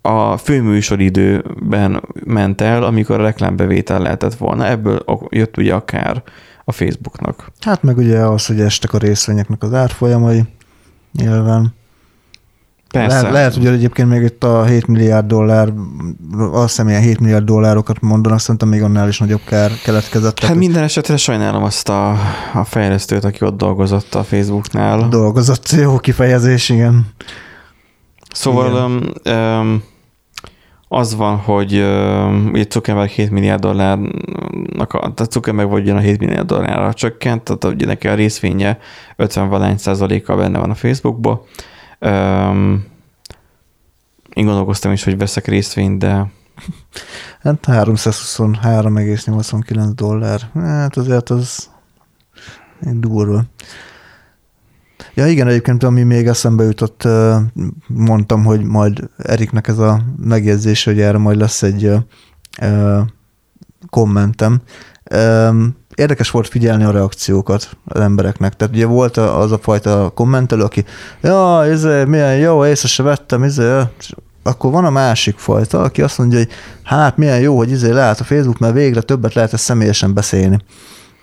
a 0.00 0.36
főműsoridőben 0.36 2.02
ment 2.24 2.60
el, 2.60 2.82
amikor 2.82 3.20
a 3.20 3.22
reklámbevétel 3.22 4.00
lehetett 4.00 4.34
volna. 4.34 4.66
Ebből 4.66 5.04
jött 5.28 5.56
ugye 5.56 5.74
akár 5.74 6.22
a 6.64 6.72
Facebooknak. 6.72 7.52
Hát 7.60 7.82
meg 7.82 7.96
ugye 7.96 8.18
az, 8.18 8.46
hogy 8.46 8.60
estek 8.60 8.92
a 8.92 8.98
részvényeknek 8.98 9.62
az 9.62 9.74
árfolyamai, 9.74 10.44
nyilván. 11.12 11.74
Persze. 12.92 13.16
Lehet, 13.16 13.32
lehet, 13.32 13.54
hogy 13.54 13.66
egyébként 13.66 14.08
még 14.08 14.22
itt 14.22 14.44
a 14.44 14.64
7 14.64 14.86
milliárd 14.86 15.26
dollár, 15.26 15.72
azt 16.52 16.68
hiszem 16.68 16.88
ilyen 16.88 17.00
7 17.00 17.20
milliárd 17.20 17.44
dollárokat 17.44 18.00
mondanak, 18.00 18.38
szerintem 18.38 18.68
még 18.68 18.82
annál 18.82 19.08
is 19.08 19.18
nagyobb 19.18 19.40
kár 19.44 19.70
keletkezett. 19.84 20.44
Hát 20.44 20.56
minden 20.56 20.82
esetre 20.82 21.16
sajnálom 21.16 21.62
azt 21.62 21.88
a, 21.88 22.10
a 22.54 22.64
fejlesztőt, 22.64 23.24
aki 23.24 23.44
ott 23.44 23.56
dolgozott 23.56 24.14
a 24.14 24.22
Facebooknál. 24.22 25.08
dolgozott, 25.08 25.70
jó 25.70 25.98
kifejezés, 25.98 26.68
igen. 26.68 27.06
Szóval 28.32 28.84
um, 28.84 29.00
um, 29.34 29.82
az 30.88 31.16
van, 31.16 31.36
hogy 31.36 31.74
um, 31.74 32.50
ugye 32.52 32.64
Zuckerberg 32.70 33.08
7 33.08 33.30
milliárd 33.30 33.60
dollárnak, 33.60 34.92
a, 34.92 34.98
tehát 34.98 35.32
Zuckerberg 35.32 35.70
vagy 35.70 35.82
ugyan 35.82 35.96
a 35.96 36.00
7 36.00 36.18
milliárd 36.18 36.46
dollárra 36.46 36.92
csökkent, 36.92 37.42
tehát 37.42 37.76
ugye 37.76 37.86
neki 37.86 38.08
a 38.08 38.14
részvénye 38.14 38.78
50 39.16 39.48
valány 39.48 39.76
százaléka 39.76 40.36
benne 40.36 40.58
van 40.58 40.70
a 40.70 40.74
Facebookba. 40.74 41.44
Um, 42.02 42.84
én 44.32 44.44
gondolkoztam 44.44 44.92
is, 44.92 45.04
hogy 45.04 45.18
veszek 45.18 45.46
részvényt, 45.46 45.98
de 45.98 46.30
Hát 47.42 47.66
323,89 47.66 49.90
dollár. 49.94 50.40
Hát 50.54 50.96
azért 50.96 51.30
az 51.30 51.70
durva. 52.80 53.42
Ja 55.14 55.26
igen, 55.26 55.48
egyébként 55.48 55.82
ami 55.82 56.02
még 56.02 56.26
eszembe 56.26 56.64
jutott, 56.64 57.08
mondtam, 57.86 58.44
hogy 58.44 58.64
majd 58.64 59.10
Eriknek 59.16 59.68
ez 59.68 59.78
a 59.78 60.02
megjegyzés, 60.16 60.84
hogy 60.84 61.00
erre 61.00 61.18
majd 61.18 61.36
lesz 61.36 61.62
egy 61.62 61.92
kommentem. 63.90 64.60
Érdekes 65.94 66.30
volt 66.30 66.48
figyelni 66.48 66.84
a 66.84 66.90
reakciókat 66.90 67.76
az 67.84 68.00
embereknek. 68.00 68.56
Tehát 68.56 68.74
ugye 68.74 68.86
volt 68.86 69.16
az 69.16 69.52
a 69.52 69.58
fajta 69.58 70.10
kommentelő, 70.14 70.62
aki 70.62 70.84
ja, 71.22 71.64
ez 71.64 72.06
milyen 72.06 72.36
jó, 72.36 72.66
észre 72.66 72.88
se 72.88 73.02
vettem, 73.02 73.44
izé, 73.44 73.80
akkor 74.42 74.70
van 74.70 74.84
a 74.84 74.90
másik 74.90 75.38
fajta, 75.38 75.82
aki 75.82 76.02
azt 76.02 76.18
mondja, 76.18 76.38
hogy 76.38 76.48
hát 76.82 77.16
milyen 77.16 77.40
jó, 77.40 77.56
hogy 77.56 77.70
izé 77.70 77.90
lehet 77.90 78.20
a 78.20 78.24
Facebook, 78.24 78.58
mert 78.58 78.74
végre 78.74 79.00
többet 79.00 79.34
lehet 79.34 79.52
ezt 79.52 79.64
személyesen 79.64 80.14
beszélni. 80.14 80.58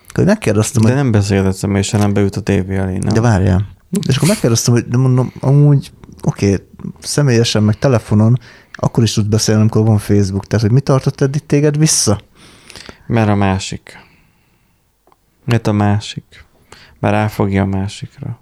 Akkor 0.08 0.24
megkérdeztem, 0.24 0.82
de 0.82 0.88
hogy 0.88 0.96
nem 0.96 1.10
beszélgettem, 1.10 1.76
és 1.76 1.90
nem 1.90 2.12
beült 2.12 2.36
a 2.36 2.40
tévé 2.40 2.76
elé, 2.76 2.98
nem? 2.98 3.14
de 3.14 3.20
várjál. 3.20 3.66
És 4.08 4.16
akkor 4.16 4.28
megkérdeztem, 4.28 4.74
hogy 4.74 4.88
de 4.88 4.96
mondom, 4.96 5.32
amúgy 5.40 5.90
oké, 6.22 6.52
okay, 6.52 6.66
személyesen, 6.98 7.62
meg 7.62 7.78
telefonon, 7.78 8.38
akkor 8.72 9.02
is 9.02 9.12
tudsz 9.12 9.26
beszélni, 9.26 9.60
amikor 9.60 9.84
van 9.84 9.98
Facebook. 9.98 10.46
Tehát, 10.46 10.64
hogy 10.64 10.74
mi 10.74 10.80
tartott 10.80 11.20
eddig 11.20 11.46
téged 11.46 11.78
vissza? 11.78 12.20
Mert 13.06 13.28
a 13.28 13.34
másik. 13.34 14.08
Mert 15.50 15.66
a 15.66 15.72
másik. 15.72 16.44
Mert 16.98 17.14
ráfogja 17.14 17.62
a 17.62 17.66
másikra. 17.66 18.38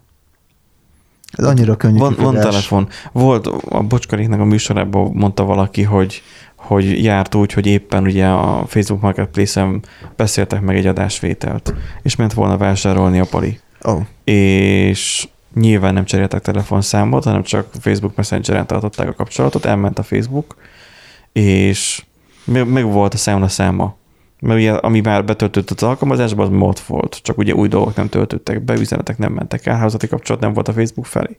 Ez 1.33 1.45
annyira 1.45 1.77
könnyű 1.77 1.99
Van, 1.99 2.15
van 2.19 2.35
telefon. 2.35 2.89
Volt 3.13 3.47
a 3.47 3.83
Bocskaréknak 3.83 4.41
a 4.41 4.45
műsorában 4.45 5.11
mondta 5.15 5.45
valaki, 5.45 5.83
hogy, 5.83 6.23
hogy 6.57 7.05
járt 7.05 7.35
úgy, 7.35 7.53
hogy 7.53 7.67
éppen 7.67 8.03
ugye 8.03 8.27
a 8.27 8.65
Facebook 8.67 9.01
Marketplace-en 9.01 9.85
beszéltek 10.17 10.61
meg 10.61 10.77
egy 10.77 10.87
adásvételt, 10.87 11.75
és 12.03 12.17
ment 12.17 12.33
volna 12.33 12.57
vásárolni 12.57 13.19
a 13.19 13.25
pali. 13.25 13.61
Oh. 13.83 14.01
És 14.25 15.29
nyilván 15.55 15.95
nem 15.95 16.05
cseréltek 16.05 16.43
telefonszámot, 16.43 17.25
hanem 17.25 17.43
csak 17.43 17.69
Facebook 17.81 18.17
Messenger-en 18.17 18.67
tartották 18.67 19.09
a 19.09 19.15
kapcsolatot, 19.15 19.65
elment 19.65 19.99
a 19.99 20.03
Facebook, 20.03 20.57
és 21.33 22.05
meg, 22.45 22.85
volt 22.85 23.15
a 23.15 23.17
számon 23.17 23.43
a 23.43 23.49
száma. 23.49 23.97
Mert 24.41 24.59
ugye, 24.59 24.73
ami 24.73 25.01
már 25.01 25.25
betöltött 25.25 25.71
az 25.71 25.83
alkalmazásban, 25.83 26.47
az 26.47 26.59
mod 26.59 26.83
volt, 26.87 27.21
csak 27.23 27.39
ugye 27.39 27.55
új 27.55 27.69
dolgok 27.69 27.97
nem 27.97 28.09
töltöttek 28.09 28.65
be, 28.65 28.75
üzenetek 28.75 29.19
nem 29.19 29.33
mentek 29.33 29.67
el, 29.67 29.77
házati 29.77 30.07
kapcsolat 30.07 30.43
nem 30.43 30.53
volt 30.53 30.69
a 30.69 30.73
Facebook 30.73 31.07
felé. 31.07 31.37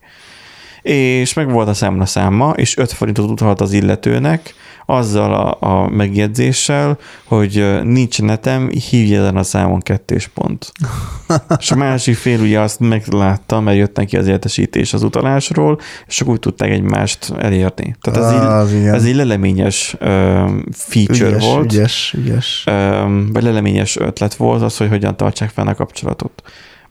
És 0.82 1.34
meg 1.34 1.52
volt 1.52 1.68
a 1.68 1.74
számon 1.74 2.02
a 2.02 2.06
száma, 2.06 2.50
és 2.50 2.78
5 2.78 2.92
forintot 2.92 3.30
utalt 3.30 3.62
az 3.62 3.74
illetőnek, 3.74 4.54
azzal 4.90 5.34
a, 5.34 5.68
a 5.68 5.90
megjegyzéssel, 5.90 6.98
hogy 7.24 7.80
nincs 7.84 8.22
netem, 8.22 8.70
hívj 8.70 9.16
ezen 9.16 9.38
a 9.38 9.44
számon 9.44 9.80
kettős 9.80 10.28
pont. 10.28 10.72
és 11.60 11.72
a 11.72 11.76
másik 11.76 12.16
fél 12.16 12.40
ugye 12.40 12.60
azt 12.60 12.80
meglátta, 12.80 13.60
mert 13.60 13.78
jött 13.78 13.96
neki 13.96 14.18
az 14.18 14.28
értesítés 14.28 14.94
az 14.94 15.04
utalásról, 15.04 15.80
és 16.08 16.22
akkor 16.22 16.34
úgy 16.34 16.40
tudták 16.40 16.70
egymást 16.70 17.34
elérni. 17.38 17.96
Tehát 18.02 18.20
ez, 18.20 18.42
Az 18.42 18.74
így, 18.74 18.86
ez 18.86 19.04
egy 19.06 19.16
leleményes 19.16 19.96
um, 20.02 20.64
feature 20.72 21.30
Ügyes, 21.30 21.44
volt, 21.44 21.74
ügyes, 21.74 22.14
ügyes. 22.18 22.64
um, 22.68 23.30
vagy 23.34 23.44
leleményes 23.44 23.98
ötlet 23.98 24.36
volt 24.36 24.62
az, 24.62 24.78
hogy 24.78 24.90
hogyan 24.90 25.18
tartsák 25.18 25.50
fenn 25.50 25.68
a 25.68 25.76
kapcsolatot. 25.76 26.42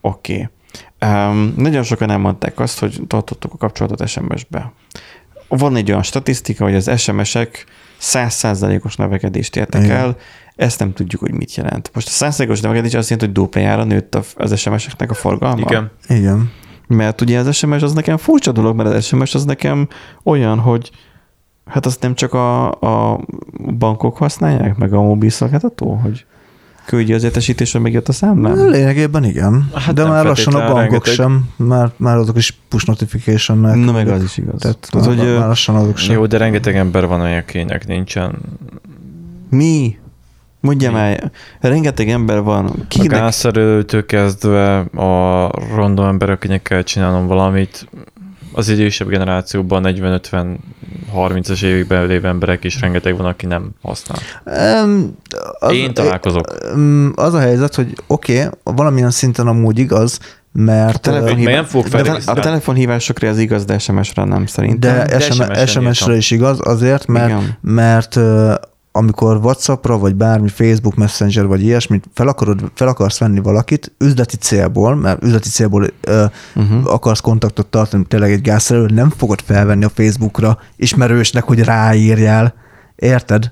Oké. 0.01 0.33
Okay. 0.33 0.47
Um, 1.11 1.53
nagyon 1.57 1.83
sokan 1.83 2.09
elmondták 2.09 2.59
azt, 2.59 2.79
hogy 2.79 3.01
tartottuk 3.07 3.53
a 3.53 3.57
kapcsolatot 3.57 4.07
SMS-be. 4.07 4.73
Van 5.47 5.75
egy 5.75 5.89
olyan 5.89 6.03
statisztika, 6.03 6.63
hogy 6.63 6.75
az 6.75 6.91
SMS-ek 6.97 7.65
100%-os 8.01 8.95
növekedést 8.95 9.55
értek 9.55 9.83
Igen. 9.83 9.95
el, 9.97 10.15
ezt 10.55 10.79
nem 10.79 10.93
tudjuk, 10.93 11.21
hogy 11.21 11.33
mit 11.33 11.55
jelent. 11.55 11.91
Most 11.93 12.07
a 12.21 12.25
100%-os 12.25 12.61
növekedés 12.61 12.93
azt 12.93 13.09
jelenti, 13.09 13.25
hogy 13.31 13.43
duplájára 13.43 13.83
nőtt 13.83 14.15
a- 14.15 14.23
az 14.35 14.59
SMS-eknek 14.59 15.11
a 15.11 15.13
forgalma. 15.13 15.59
Igen. 15.61 15.91
Igen. 16.07 16.51
Mert 16.87 17.21
ugye 17.21 17.39
az 17.39 17.55
SMS 17.55 17.81
az 17.81 17.93
nekem 17.93 18.17
furcsa 18.17 18.51
dolog, 18.51 18.75
mert 18.75 18.89
az 18.89 19.05
SMS 19.05 19.35
az 19.35 19.45
nekem 19.45 19.87
olyan, 20.23 20.59
hogy 20.59 20.91
hát 21.65 21.85
azt 21.85 22.01
nem 22.01 22.15
csak 22.15 22.33
a, 22.33 22.71
a 22.71 23.19
bankok 23.77 24.17
használják, 24.17 24.77
meg 24.77 24.93
a 24.93 25.01
mobil 25.01 25.29
szolgáltató, 25.29 25.93
hogy 25.93 26.25
küldje 26.89 27.15
az 27.15 27.23
értesítés, 27.23 27.71
hogy 27.71 27.81
megjött 27.81 28.07
a 28.07 28.11
számlám. 28.11 28.69
Lényegében 28.69 29.23
igen. 29.23 29.69
Hát 29.73 29.93
de 29.93 30.05
már 30.05 30.25
lassan 30.25 30.53
a 30.53 30.57
bankok 30.57 30.75
rengeteg. 30.77 31.13
sem, 31.13 31.49
már, 31.55 31.91
már 31.97 32.17
azok 32.17 32.37
is 32.37 32.57
push 32.67 32.87
notification 32.87 33.57
Na 33.57 33.91
meg 33.91 34.07
az 34.07 34.23
is 34.23 34.37
igaz. 34.37 34.61
Tehát, 34.61 34.87
Tehát, 34.91 35.07
már, 35.07 35.17
hogy 35.25 35.37
már 35.37 35.47
lassan 35.47 35.75
azok 35.75 35.97
sem. 35.97 36.15
Jó, 36.15 36.25
de 36.25 36.37
rengeteg 36.37 36.75
ember 36.75 37.07
van, 37.07 37.21
akinek 37.21 37.87
nincsen. 37.87 38.37
mi? 39.49 39.97
Mondja 40.59 40.91
már, 40.91 41.31
rengeteg 41.59 42.09
ember 42.09 42.41
van. 42.41 42.65
A 42.65 42.73
Kinek? 42.87 43.09
gázszerelőtől 43.09 44.05
kezdve 44.05 44.77
a 44.79 45.51
random 45.75 46.05
ember, 46.05 46.29
akinek 46.29 46.61
kell 46.61 46.81
csinálnom 46.81 47.27
valamit, 47.27 47.87
az 48.59 48.69
idősebb 48.69 49.07
generációban 49.07 49.83
40-50-30-as 49.85 51.63
években 51.63 52.05
lévő 52.07 52.27
emberek 52.27 52.63
is 52.63 52.79
rengeteg 52.79 53.17
van, 53.17 53.25
aki 53.25 53.45
nem 53.45 53.69
használ. 53.81 54.19
Um, 54.83 55.15
az, 55.59 55.73
Én 55.73 55.93
találkozok. 55.93 56.57
Um, 56.73 57.13
az 57.15 57.33
a 57.33 57.39
helyzet, 57.39 57.75
hogy 57.75 57.93
oké, 58.07 58.37
okay, 58.43 58.49
valamilyen 58.63 59.11
szinten 59.11 59.47
amúgy 59.47 59.79
igaz, 59.79 60.19
mert 60.51 61.01
Telefonhívás- 61.01 61.43
Meg 61.43 61.53
nem 61.53 61.63
fogok 61.63 61.87
de 61.87 62.19
a 62.25 62.33
telefonhívásokra 62.33 63.27
ez 63.27 63.39
igaz, 63.39 63.65
de 63.65 63.77
SMS-re 63.77 64.23
nem 64.23 64.45
szerintem. 64.45 64.97
de, 64.97 65.05
de 65.05 65.19
SMS-re 65.19 65.89
írtam. 65.89 66.13
is 66.13 66.31
igaz, 66.31 66.59
azért, 66.63 67.07
mert, 67.07 67.27
Igen. 67.27 67.57
mert 67.61 68.19
amikor 68.91 69.37
Whatsappra, 69.37 69.97
vagy 69.97 70.15
bármi 70.15 70.47
Facebook 70.47 70.95
Messenger, 70.95 71.45
vagy 71.45 71.61
ilyesmit 71.63 72.05
fel, 72.13 72.27
akarod, 72.27 72.71
fel 72.75 72.87
akarsz 72.87 73.17
venni 73.19 73.39
valakit 73.39 73.91
üzleti 73.97 74.35
célból, 74.37 74.95
mert 74.95 75.23
üzleti 75.23 75.49
célból 75.49 75.87
ö, 76.01 76.25
Uh-huh. 76.55 76.93
akarsz 76.93 77.19
kontaktot 77.19 77.67
tartani, 77.67 78.05
tényleg 78.07 78.31
egy 78.31 78.41
gázszerelő, 78.41 78.85
nem 78.93 79.09
fogod 79.09 79.39
felvenni 79.45 79.85
a 79.85 79.89
Facebookra 79.89 80.57
ismerősnek, 80.75 81.43
hogy 81.43 81.59
ráírjál. 81.63 82.53
Érted? 82.95 83.51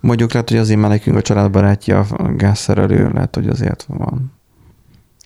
Mondjuk 0.00 0.32
lehet, 0.32 0.48
hogy 0.48 0.58
azért, 0.58 0.78
mert 0.78 0.92
nekünk 0.92 1.16
a 1.16 1.22
családbarátja 1.22 1.98
a 1.98 2.32
gázszerelő, 2.32 3.10
lehet, 3.14 3.34
hogy 3.34 3.48
azért 3.48 3.84
van. 3.88 4.32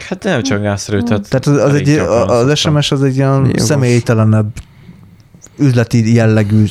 Hát 0.08 0.22
nem 0.24 0.42
csak 0.42 0.62
gázszerelő, 0.62 1.02
tehát, 1.04 1.28
Tehát 1.28 1.46
az, 1.46 1.70
az, 1.70 1.74
egy, 1.74 1.88
az 1.98 2.28
szoktam. 2.28 2.54
SMS 2.54 2.92
az 2.92 3.02
egy 3.02 3.16
ilyen 3.16 3.44
Jogos. 3.44 3.62
személytelenebb 3.62 4.52
üzleti 5.58 6.14
jellegű 6.14 6.64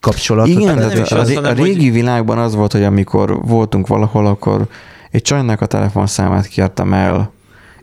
kapcsolat. 0.00 0.46
Igen, 0.46 0.60
Tehát- 0.60 0.78
nem 0.78 0.88
tehát 0.88 1.04
is 1.06 1.12
a, 1.12 1.18
az, 1.18 1.30
a, 1.30 1.34
hanem, 1.34 1.50
a 1.50 1.54
régi 1.54 1.90
világban 1.90 2.38
az 2.38 2.54
volt, 2.54 2.72
hogy 2.72 2.84
amikor 2.84 3.38
voltunk 3.46 3.86
valahol, 3.86 4.26
akkor 4.26 4.66
egy 5.10 5.22
csajnak 5.22 5.60
a 5.60 5.66
telefonszámát 5.66 6.46
kértem 6.46 6.92
el. 6.92 7.30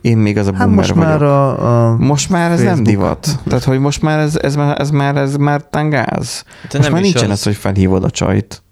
Én 0.00 0.16
még 0.18 0.38
az 0.38 0.46
a 0.46 0.50
Hát 0.54 0.58
boomer 0.66 0.76
most 0.76 0.90
vagyok. 0.94 1.04
már 1.04 1.22
a, 1.22 1.88
a 1.90 1.96
Most 1.96 2.30
már 2.30 2.50
ez 2.50 2.56
Facebook. 2.62 2.74
nem 2.74 2.84
divat. 2.94 3.28
Tehát, 3.46 3.64
hogy 3.64 3.78
most 3.78 4.02
már 4.02 4.18
ez, 4.18 4.36
ez, 4.36 4.56
már, 4.56 4.80
ez 4.80 4.90
már, 4.90 5.16
ez 5.16 5.36
már 5.36 5.68
tangáz. 5.70 6.44
De 6.70 6.78
most 6.78 6.82
nem 6.82 6.92
már 6.92 7.00
is 7.02 7.06
nincsen 7.12 7.30
az. 7.30 7.36
ez, 7.38 7.44
hogy 7.44 7.54
felhívod 7.56 8.04
a 8.04 8.10
csajt. 8.10 8.62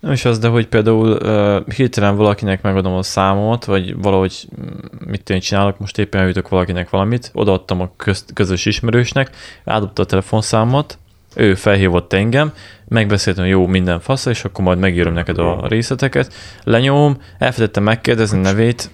Nem 0.00 0.12
is 0.12 0.24
az, 0.24 0.38
de 0.38 0.48
hogy 0.48 0.66
például 0.68 1.08
uh, 1.22 1.74
hirtelen 1.74 2.16
valakinek 2.16 2.62
megadom 2.62 2.92
a 2.92 3.02
számot, 3.02 3.64
vagy 3.64 3.96
valahogy 4.02 4.48
mm, 4.60 4.66
mit 5.10 5.30
én 5.30 5.40
csinálok, 5.40 5.78
most 5.78 5.98
éppen 5.98 6.20
eljutok 6.20 6.48
valakinek 6.48 6.90
valamit, 6.90 7.30
odaadtam 7.34 7.80
a 7.80 7.90
közt, 7.96 8.32
közös 8.32 8.66
ismerősnek, 8.66 9.30
átadta 9.64 10.02
a 10.02 10.06
telefonszámot, 10.06 10.98
ő 11.34 11.54
felhívott 11.54 12.12
engem, 12.12 12.52
megbeszéltem, 12.88 13.44
jó, 13.44 13.66
minden 13.66 14.00
fasz, 14.00 14.26
és 14.26 14.44
akkor 14.44 14.64
majd 14.64 14.78
megírom 14.78 15.12
neked 15.12 15.38
a 15.38 15.66
részleteket, 15.68 16.34
lenyomom, 16.64 17.16
elfelejtettem 17.38 17.82
megkérdezni 17.82 18.40
nevét, 18.40 18.90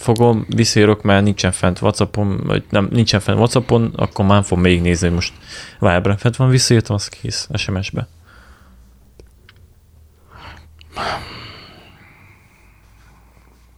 fogom, 0.00 0.46
visszaírok, 0.48 1.02
mert 1.02 1.24
nincsen 1.24 1.52
fent 1.52 1.80
Whatsappon, 1.80 2.40
vagy 2.44 2.64
nem, 2.70 2.88
nincsen 2.90 3.20
fent 3.20 3.38
Whatsappon, 3.38 3.92
akkor 3.96 4.24
már 4.24 4.44
fog 4.44 4.58
még 4.58 4.80
nézni, 4.80 5.06
hogy 5.06 5.14
most 5.14 5.32
Viber 5.78 6.14
fent 6.18 6.36
van, 6.36 6.48
visszaírtam, 6.48 6.94
az 6.94 7.08
kész 7.08 7.48
SMS-be. 7.54 8.08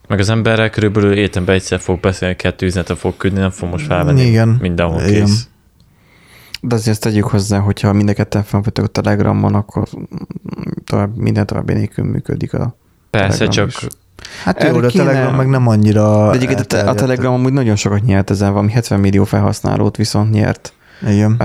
Meg 0.09 0.19
az 0.19 0.29
emberrel 0.29 0.71
körülbelül 0.71 1.13
életemben 1.13 1.55
egyszer 1.55 1.81
fog 1.81 2.01
beszélni, 2.01 2.37
kettő 2.37 2.67
üzenetet 2.67 2.99
fog 2.99 3.17
küldni, 3.17 3.41
nem 3.41 3.51
fog 3.51 3.69
most 3.69 3.87
felvenni 3.87 4.23
Igen. 4.23 4.49
mindenhol 4.61 5.01
Igen. 5.01 5.29
De 6.65 6.75
azért 6.75 6.89
ezt 6.89 7.01
tegyük 7.01 7.25
hozzá, 7.25 7.59
hogyha 7.59 7.93
mind 7.93 8.09
a 8.09 8.13
ketten 8.13 8.43
felvettük 8.43 8.85
a 8.85 8.87
Telegramon, 8.87 9.55
akkor 9.55 9.89
tovább, 10.85 11.17
minden 11.17 11.47
további 11.47 11.73
nélkül 11.73 12.05
működik 12.05 12.55
a 12.55 12.77
Persze, 13.11 13.39
Telegram 13.39 13.69
csak 13.69 13.83
is. 13.83 13.89
Hát 14.45 14.63
jó, 14.63 14.81
de 14.81 14.87
a 14.87 14.91
Telegram 14.91 15.35
meg 15.35 15.49
nem 15.49 15.69
annyira 15.69 16.27
De 16.31 16.37
egyébként 16.37 16.61
a, 16.61 16.65
te- 16.65 16.83
a. 16.83 16.95
Telegram 16.95 17.33
amúgy 17.33 17.53
nagyon 17.53 17.77
sokat 17.77 18.03
nyert 18.05 18.31
ezen, 18.31 18.53
valami 18.53 18.71
70 18.71 19.01
millió 19.01 19.25
felhasználót 19.25 19.97
viszont 19.97 20.31
nyert. 20.31 20.73
Igen. 21.07 21.31
Uh, 21.33 21.39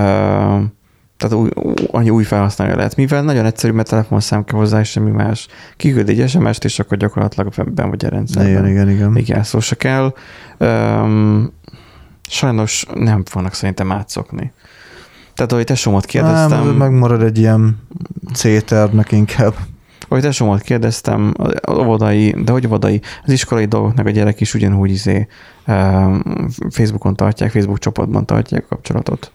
tehát 1.17 1.33
új, 1.35 1.49
annyi 1.91 2.09
új 2.09 2.23
felhasználója 2.23 2.77
lehet, 2.77 2.95
mivel 2.95 3.23
nagyon 3.23 3.45
egyszerű, 3.45 3.73
mert 3.73 3.89
telefonszám 3.89 4.43
kell 4.43 4.59
hozzá, 4.59 4.79
és 4.79 4.89
semmi 4.89 5.11
más. 5.11 5.47
Kiküld 5.77 6.09
egy 6.09 6.29
SMS-t, 6.29 6.63
és 6.63 6.79
akkor 6.79 6.97
gyakorlatilag 6.97 7.71
ben 7.73 7.89
vagy 7.89 8.05
a 8.05 8.09
rendszerben. 8.09 8.51
Igen, 8.51 8.67
igen, 8.67 8.89
igen. 8.89 9.11
Még 9.11 9.27
jelszó 9.27 9.59
se 9.59 9.75
kell. 9.75 10.13
Um, 10.57 11.53
sajnos 12.29 12.85
nem 12.93 13.23
fognak 13.25 13.53
szerintem 13.53 13.91
átszokni. 13.91 14.51
Tehát, 15.37 15.51
ahogy 15.51 15.63
tesómat 15.63 16.05
kérdeztem, 16.05 16.65
Nem, 16.65 16.75
megmarad 16.75 17.21
egy 17.21 17.37
ilyen 17.37 17.77
C-tervnek 18.33 19.11
inkább. 19.11 19.53
ahogy 20.07 20.21
tesómat 20.21 20.61
kérdeztem, 20.61 21.33
az 21.61 21.77
óvodai, 21.77 22.35
de 22.43 22.51
hogy 22.51 22.65
óvodai, 22.65 23.01
az 23.25 23.31
iskolai 23.31 23.65
dolgoknak 23.65 24.05
a 24.05 24.09
gyerek 24.09 24.41
is 24.41 24.53
ugyanúgy 24.53 24.91
izé, 24.91 25.27
Facebookon 26.69 27.15
tartják, 27.15 27.51
Facebook 27.51 27.79
csoportban 27.79 28.25
tartják 28.25 28.63
a 28.63 28.67
kapcsolatot. 28.67 29.31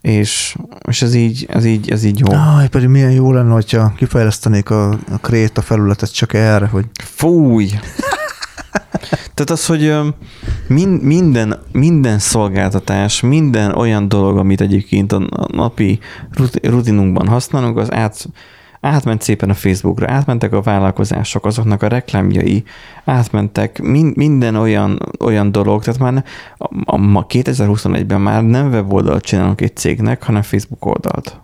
És, 0.00 0.56
és 0.88 1.02
ez 1.02 1.14
így, 1.14 1.46
ez 1.48 1.64
így, 1.64 1.90
ez 1.90 2.04
így 2.04 2.18
jó. 2.18 2.32
Aj, 2.32 2.68
pedig 2.68 2.88
milyen 2.88 3.10
jó 3.10 3.32
lenne, 3.32 3.52
hogyha 3.52 3.92
kifejlesztenék 3.96 4.70
a, 4.70 4.90
a 4.90 5.18
Kréta 5.20 5.60
felületet 5.62 6.14
csak 6.14 6.32
erre, 6.32 6.66
hogy 6.66 6.84
Fúj! 7.02 7.70
Tehát 9.34 9.50
az, 9.50 9.66
hogy 9.66 9.94
minden, 11.00 11.58
minden 11.72 12.18
szolgáltatás, 12.18 13.20
minden 13.20 13.74
olyan 13.74 14.08
dolog, 14.08 14.36
amit 14.36 14.60
egyébként 14.60 15.12
a 15.12 15.26
napi 15.52 15.98
ruti- 16.30 16.66
rutinunkban 16.68 17.28
használunk, 17.28 17.78
az 17.78 17.92
át, 17.92 18.28
átment 18.80 19.22
szépen 19.22 19.50
a 19.50 19.54
Facebookra, 19.54 20.10
átmentek 20.10 20.52
a 20.52 20.60
vállalkozások, 20.60 21.46
azoknak 21.46 21.82
a 21.82 21.88
reklámjai, 21.88 22.64
átmentek 23.04 23.82
min, 23.82 24.12
minden 24.16 24.54
olyan, 24.54 24.98
olyan 25.20 25.52
dolog, 25.52 25.82
tehát 25.82 26.00
már 26.00 26.24
a, 26.56 26.68
a, 26.84 26.96
ma 26.96 27.26
2021-ben 27.28 28.20
már 28.20 28.42
nem 28.42 28.70
weboldalt 28.70 29.24
csinálunk 29.24 29.60
egy 29.60 29.76
cégnek, 29.76 30.22
hanem 30.22 30.42
Facebook 30.42 30.84
oldalt. 30.86 31.43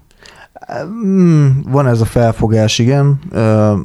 Mm, 1.06 1.46
van 1.70 1.86
ez 1.86 2.00
a 2.00 2.04
felfogás, 2.04 2.78
igen. 2.78 3.18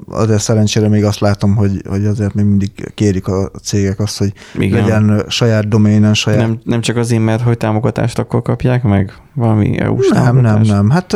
Azért 0.10 0.42
szerencsére 0.42 0.88
még 0.88 1.04
azt 1.04 1.20
látom, 1.20 1.56
hogy, 1.56 1.82
hogy 1.90 2.06
azért 2.06 2.34
még 2.34 2.46
mindig 2.46 2.72
kérik 2.94 3.28
a 3.28 3.52
cégek 3.64 4.00
azt, 4.00 4.18
hogy 4.18 4.34
Igen. 4.60 4.82
legyen 4.82 5.24
saját 5.28 5.68
doménen, 5.68 6.14
saját... 6.14 6.40
Nem, 6.40 6.60
nem 6.64 6.82
csak 6.82 6.98
azért, 6.98 7.24
mert 7.24 7.42
hogy 7.42 7.58
támogatást 7.58 8.20
akkor 8.20 8.42
kapják 8.42 8.84
meg? 8.84 9.14
Valami 9.34 9.80
EU-s 9.80 10.10
nem, 10.10 10.24
nem, 10.24 10.44
támogatást? 10.44 10.72
nem. 10.72 10.90
Hát 10.90 11.16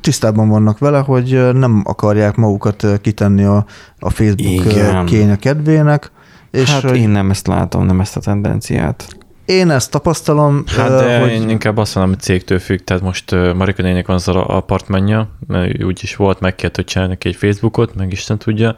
tisztában 0.00 0.48
vannak 0.48 0.78
vele, 0.78 0.98
hogy 0.98 1.48
nem 1.52 1.82
akarják 1.84 2.36
magukat 2.36 2.86
kitenni 3.00 3.44
a, 3.44 3.66
a 3.98 4.10
Facebook 4.10 4.64
Igen. 4.64 5.04
kénye 5.04 5.36
kedvének. 5.36 6.10
És 6.50 6.70
hát 6.70 6.82
hogy, 6.82 6.96
én 6.96 7.08
nem 7.08 7.30
ezt 7.30 7.46
látom, 7.46 7.86
nem 7.86 8.00
ezt 8.00 8.16
a 8.16 8.20
tendenciát. 8.20 9.16
Én 9.44 9.70
ezt 9.70 9.90
tapasztalom, 9.90 10.64
Hát 10.76 10.88
de 10.88 11.20
hogy 11.20 11.30
én 11.30 11.48
inkább 11.48 11.76
azt 11.76 11.94
mondom, 11.94 12.12
hogy 12.14 12.22
cégtől 12.22 12.58
függ, 12.58 12.78
tehát 12.78 13.02
most 13.02 13.30
Marika 13.54 13.82
nének 13.82 14.06
van 14.06 14.16
az 14.16 14.28
a 14.28 14.56
apartmanja, 14.56 15.28
mert 15.46 15.84
úgyis 15.84 16.16
volt, 16.16 16.40
megkért, 16.40 16.76
hogy 16.76 16.84
csinálj 16.84 17.10
neki 17.10 17.28
egy 17.28 17.36
Facebookot, 17.36 17.94
meg 17.94 18.12
Isten 18.12 18.38
tudja, 18.38 18.76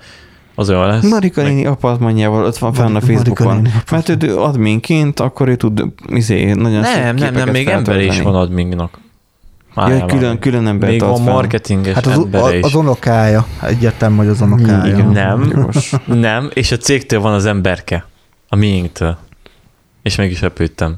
az 0.54 0.70
olyan 0.70 0.86
lesz. 0.86 1.08
Marika 1.10 1.42
néni 1.42 1.66
apartmanjával 1.66 2.44
ott 2.44 2.58
van 2.58 2.72
fenn 2.72 2.94
a 2.94 3.00
Facebookon. 3.00 3.68
Mert 3.90 4.22
ő 4.22 4.38
adminként, 4.38 5.20
akkor 5.20 5.48
ő 5.48 5.56
tud 5.56 5.84
izé, 6.08 6.52
nagyon 6.52 6.80
nem, 6.80 7.16
nem, 7.16 7.34
nem, 7.34 7.48
még 7.48 7.68
ember 7.68 8.00
is 8.00 8.20
van 8.20 8.34
adminnak. 8.34 8.98
Ja, 9.76 9.82
Májában. 9.82 10.08
külön, 10.08 10.38
külön 10.38 10.66
embert 10.66 10.92
Még 10.92 11.00
fel. 11.00 11.18
marketinges 11.18 11.94
hát 11.94 12.06
az, 12.06 12.12
embere 12.12 12.44
a, 12.44 12.54
is. 12.54 12.64
az 12.64 12.74
unokája, 12.74 13.46
egyértelmű, 13.62 14.16
hogy 14.16 14.26
az 14.26 14.40
unokája. 14.40 14.94
Igen. 14.94 15.08
Nem, 15.08 15.70
nem, 16.04 16.50
és 16.52 16.72
a 16.72 16.76
cégtől 16.76 17.20
van 17.20 17.32
az 17.32 17.46
emberke. 17.46 18.06
A 18.48 18.56
miénktől. 18.56 19.16
És 20.04 20.16
meg 20.16 20.30
is 20.30 20.40
repültem. 20.40 20.96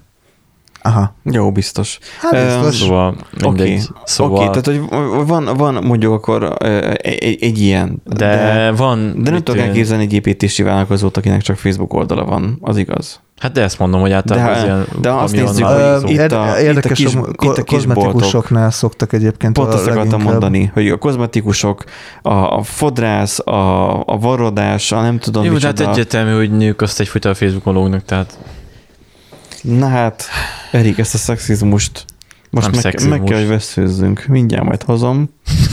Aha. 0.83 1.15
Jó, 1.23 1.53
biztos. 1.53 1.99
Hát 2.21 2.63
biztos. 2.63 2.77
Szóval 2.77 3.17
mindegy. 3.43 3.73
Oké, 3.73 3.81
Szóval, 4.05 4.49
okay, 4.49 4.63
tehát 4.63 4.67
hogy 4.67 5.01
van, 5.27 5.45
van 5.57 5.85
mondjuk 5.85 6.13
akkor 6.13 6.57
egy, 7.03 7.39
egy, 7.41 7.59
ilyen, 7.59 8.03
de, 8.05 8.27
de 8.27 8.71
van... 8.71 9.23
de 9.23 9.31
nem 9.31 9.43
tudok 9.43 9.61
elképzelni 9.61 10.03
egy 10.03 10.13
építési 10.13 10.63
vállalkozót, 10.63 11.17
akinek 11.17 11.43
csak 11.43 11.57
Facebook 11.57 11.95
oldala 11.95 12.25
van, 12.25 12.59
az 12.61 12.77
igaz. 12.77 13.21
Hát 13.39 13.53
de 13.53 13.63
ezt 13.63 13.79
mondom, 13.79 14.01
hogy 14.01 14.13
általában 14.13 14.53
De- 14.53 14.59
az 14.59 14.65
ilyen 14.65 14.87
de 15.01 15.11
azt 15.11 15.35
nézzük, 15.35 15.65
hogy 15.67 16.11
itt 16.11 16.33
a- 16.33 16.61
Érdekes, 16.61 16.99
itt 16.99 17.07
a 17.07 17.21
kis- 17.21 17.51
itt 17.51 17.59
a 17.59 17.65
kozmetikusoknál 17.65 18.71
szoktak 18.71 19.13
egyébként 19.13 19.53
Pont 19.53 19.75
azt 19.75 19.87
akartam 19.87 20.23
mondani, 20.23 20.71
hogy 20.75 20.89
a 20.89 20.97
kozmetikusok, 20.97 21.85
a, 22.23 22.33
a 22.33 22.63
fodrász, 22.63 23.39
a, 23.39 23.91
a 24.07 24.19
varrodás, 24.19 24.93
a 24.93 25.03
nem 25.03 25.19
tudom 25.19 25.45
Jó, 25.45 25.57
de 25.57 25.67
hát 25.67 25.81
egyértelmű, 25.81 26.37
hogy 26.37 26.51
nők 26.51 26.81
azt 26.81 27.01
egyfajta 27.01 27.29
a 27.29 27.35
Facebookon 27.35 27.75
lógnak, 27.75 28.05
tehát 28.05 28.39
Na 29.67 29.89
hát, 29.89 30.25
Erik, 30.71 30.99
ezt 30.99 31.15
a 31.15 31.19
szexizmust 31.19 32.05
most 32.51 32.67
Nem 32.67 32.75
meg, 32.75 32.81
szexizmus. 32.81 33.19
meg 33.19 33.29
kell, 33.29 33.39
hogy 33.39 33.49
veszőzzünk. 33.49 34.25
Mindjárt 34.29 34.65
majd 34.65 34.83
hozom. 34.83 35.31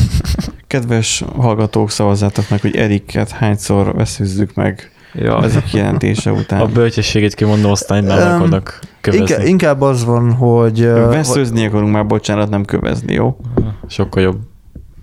Kedves 0.67 1.23
hallgatók, 1.35 1.89
szavazzátok 1.91 2.49
meg, 2.49 2.61
hogy 2.61 2.75
Eriket 2.75 3.29
hányszor 3.29 3.95
veszőzzük 3.95 4.53
meg 4.53 4.91
ja, 5.13 5.43
egy 5.43 5.73
jelentése 5.73 6.31
után. 6.41 6.59
a 6.61 6.65
bölcsességét 6.65 7.33
kimondó 7.33 7.69
aztán 7.69 8.03
nem 8.03 8.17
Öm, 8.17 8.35
akarnak 8.35 8.79
kövezni. 9.01 9.49
inkább 9.49 9.81
az 9.81 10.05
van, 10.05 10.31
hogy... 10.33 10.85
Veszőzni 10.85 11.65
akarunk 11.65 11.91
már, 11.91 12.05
bocsánat, 12.05 12.49
nem 12.49 12.65
kövezni, 12.65 13.13
jó? 13.13 13.37
Sokkal 13.87 14.23
jobb. 14.23 14.37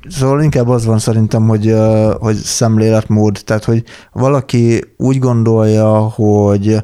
Szóval 0.08 0.42
inkább 0.42 0.68
az 0.68 0.84
van 0.84 0.98
szerintem, 0.98 1.48
hogy, 1.48 1.74
hogy 2.18 2.36
szemléletmód, 2.36 3.40
tehát 3.44 3.64
hogy 3.64 3.84
valaki 4.12 4.84
úgy 4.96 5.18
gondolja, 5.18 5.98
hogy 5.98 6.82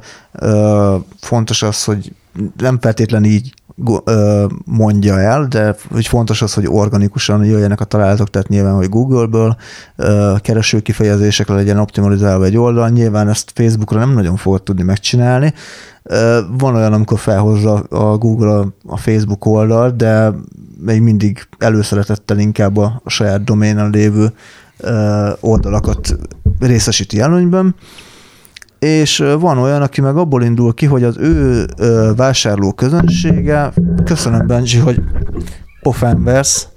fontos 1.21 1.63
az, 1.63 1.85
hogy 1.85 2.13
nem 2.57 2.79
feltétlen 2.81 3.25
így 3.25 3.55
mondja 4.65 5.21
el, 5.21 5.47
de 5.47 5.77
hogy 5.93 6.07
fontos 6.07 6.43
az, 6.43 6.55
hogy 6.55 6.67
organikusan 6.69 7.45
jöjjenek 7.45 7.81
a 7.81 7.85
találatok, 7.85 8.31
tehát 8.31 8.49
nyilván, 8.49 8.75
hogy 8.75 8.89
Google-ből 8.89 9.57
kereső 10.41 10.81
kifejezésekre 10.81 11.55
legyen 11.55 11.79
optimalizálva 11.79 12.45
egy 12.45 12.57
oldal, 12.57 12.89
nyilván 12.89 13.29
ezt 13.29 13.53
Facebookra 13.55 13.99
nem 13.99 14.13
nagyon 14.13 14.37
fogod 14.37 14.63
tudni 14.63 14.83
megcsinálni. 14.83 15.55
Van 16.59 16.75
olyan, 16.75 16.93
amikor 16.93 17.19
felhozza 17.19 17.75
a 17.75 18.17
Google 18.17 18.65
a, 18.87 18.97
Facebook 18.97 19.47
oldalt, 19.47 19.97
de 19.97 20.33
még 20.81 21.01
mindig 21.01 21.47
előszeretettel 21.59 22.39
inkább 22.39 22.77
a, 22.77 23.01
a 23.05 23.11
saját 23.11 23.45
doménen 23.45 23.91
lévő 23.91 24.33
oldalakat 25.41 26.17
részesíti 26.61 27.21
előnyben. 27.21 27.75
És 28.79 29.25
van 29.39 29.59
olyan, 29.59 29.83
aki 29.83 30.01
meg 30.01 30.17
abból 30.17 30.43
indul 30.43 30.75
ki, 30.75 30.87
hogy 30.87 31.03
az 31.03 31.17
ő 31.19 31.65
vásárló 32.17 32.73
közönsége, 32.73 33.73
köszönöm 34.05 34.47
Benji, 34.47 34.79
hogy 34.79 35.01
pofán 35.81 36.25
versz, 36.25 36.69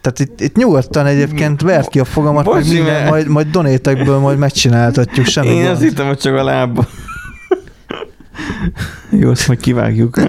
tehát 0.00 0.18
itt, 0.18 0.40
itt 0.40 0.56
nyugodtan 0.56 1.06
egyébként 1.06 1.60
vert 1.62 1.88
ki 1.88 2.00
a 2.00 2.04
fogamat, 2.04 2.44
meg 2.46 2.54
Bocsi, 2.54 2.74
minden, 2.74 2.92
mert- 2.94 3.10
majd, 3.10 3.28
majd 3.28 3.46
donétekből 3.46 4.18
majd 4.18 4.38
megcsináltatjuk, 4.38 5.26
semmi 5.26 5.48
Én 5.48 5.54
gond. 5.62 5.66
azt 5.68 5.82
hittem, 5.82 6.06
hogy 6.06 6.18
csak 6.18 6.36
a 6.36 6.44
lábba. 6.44 6.86
Jó, 9.10 9.30
azt 9.30 9.46
majd 9.48 9.60
kivágjuk. 9.60 10.20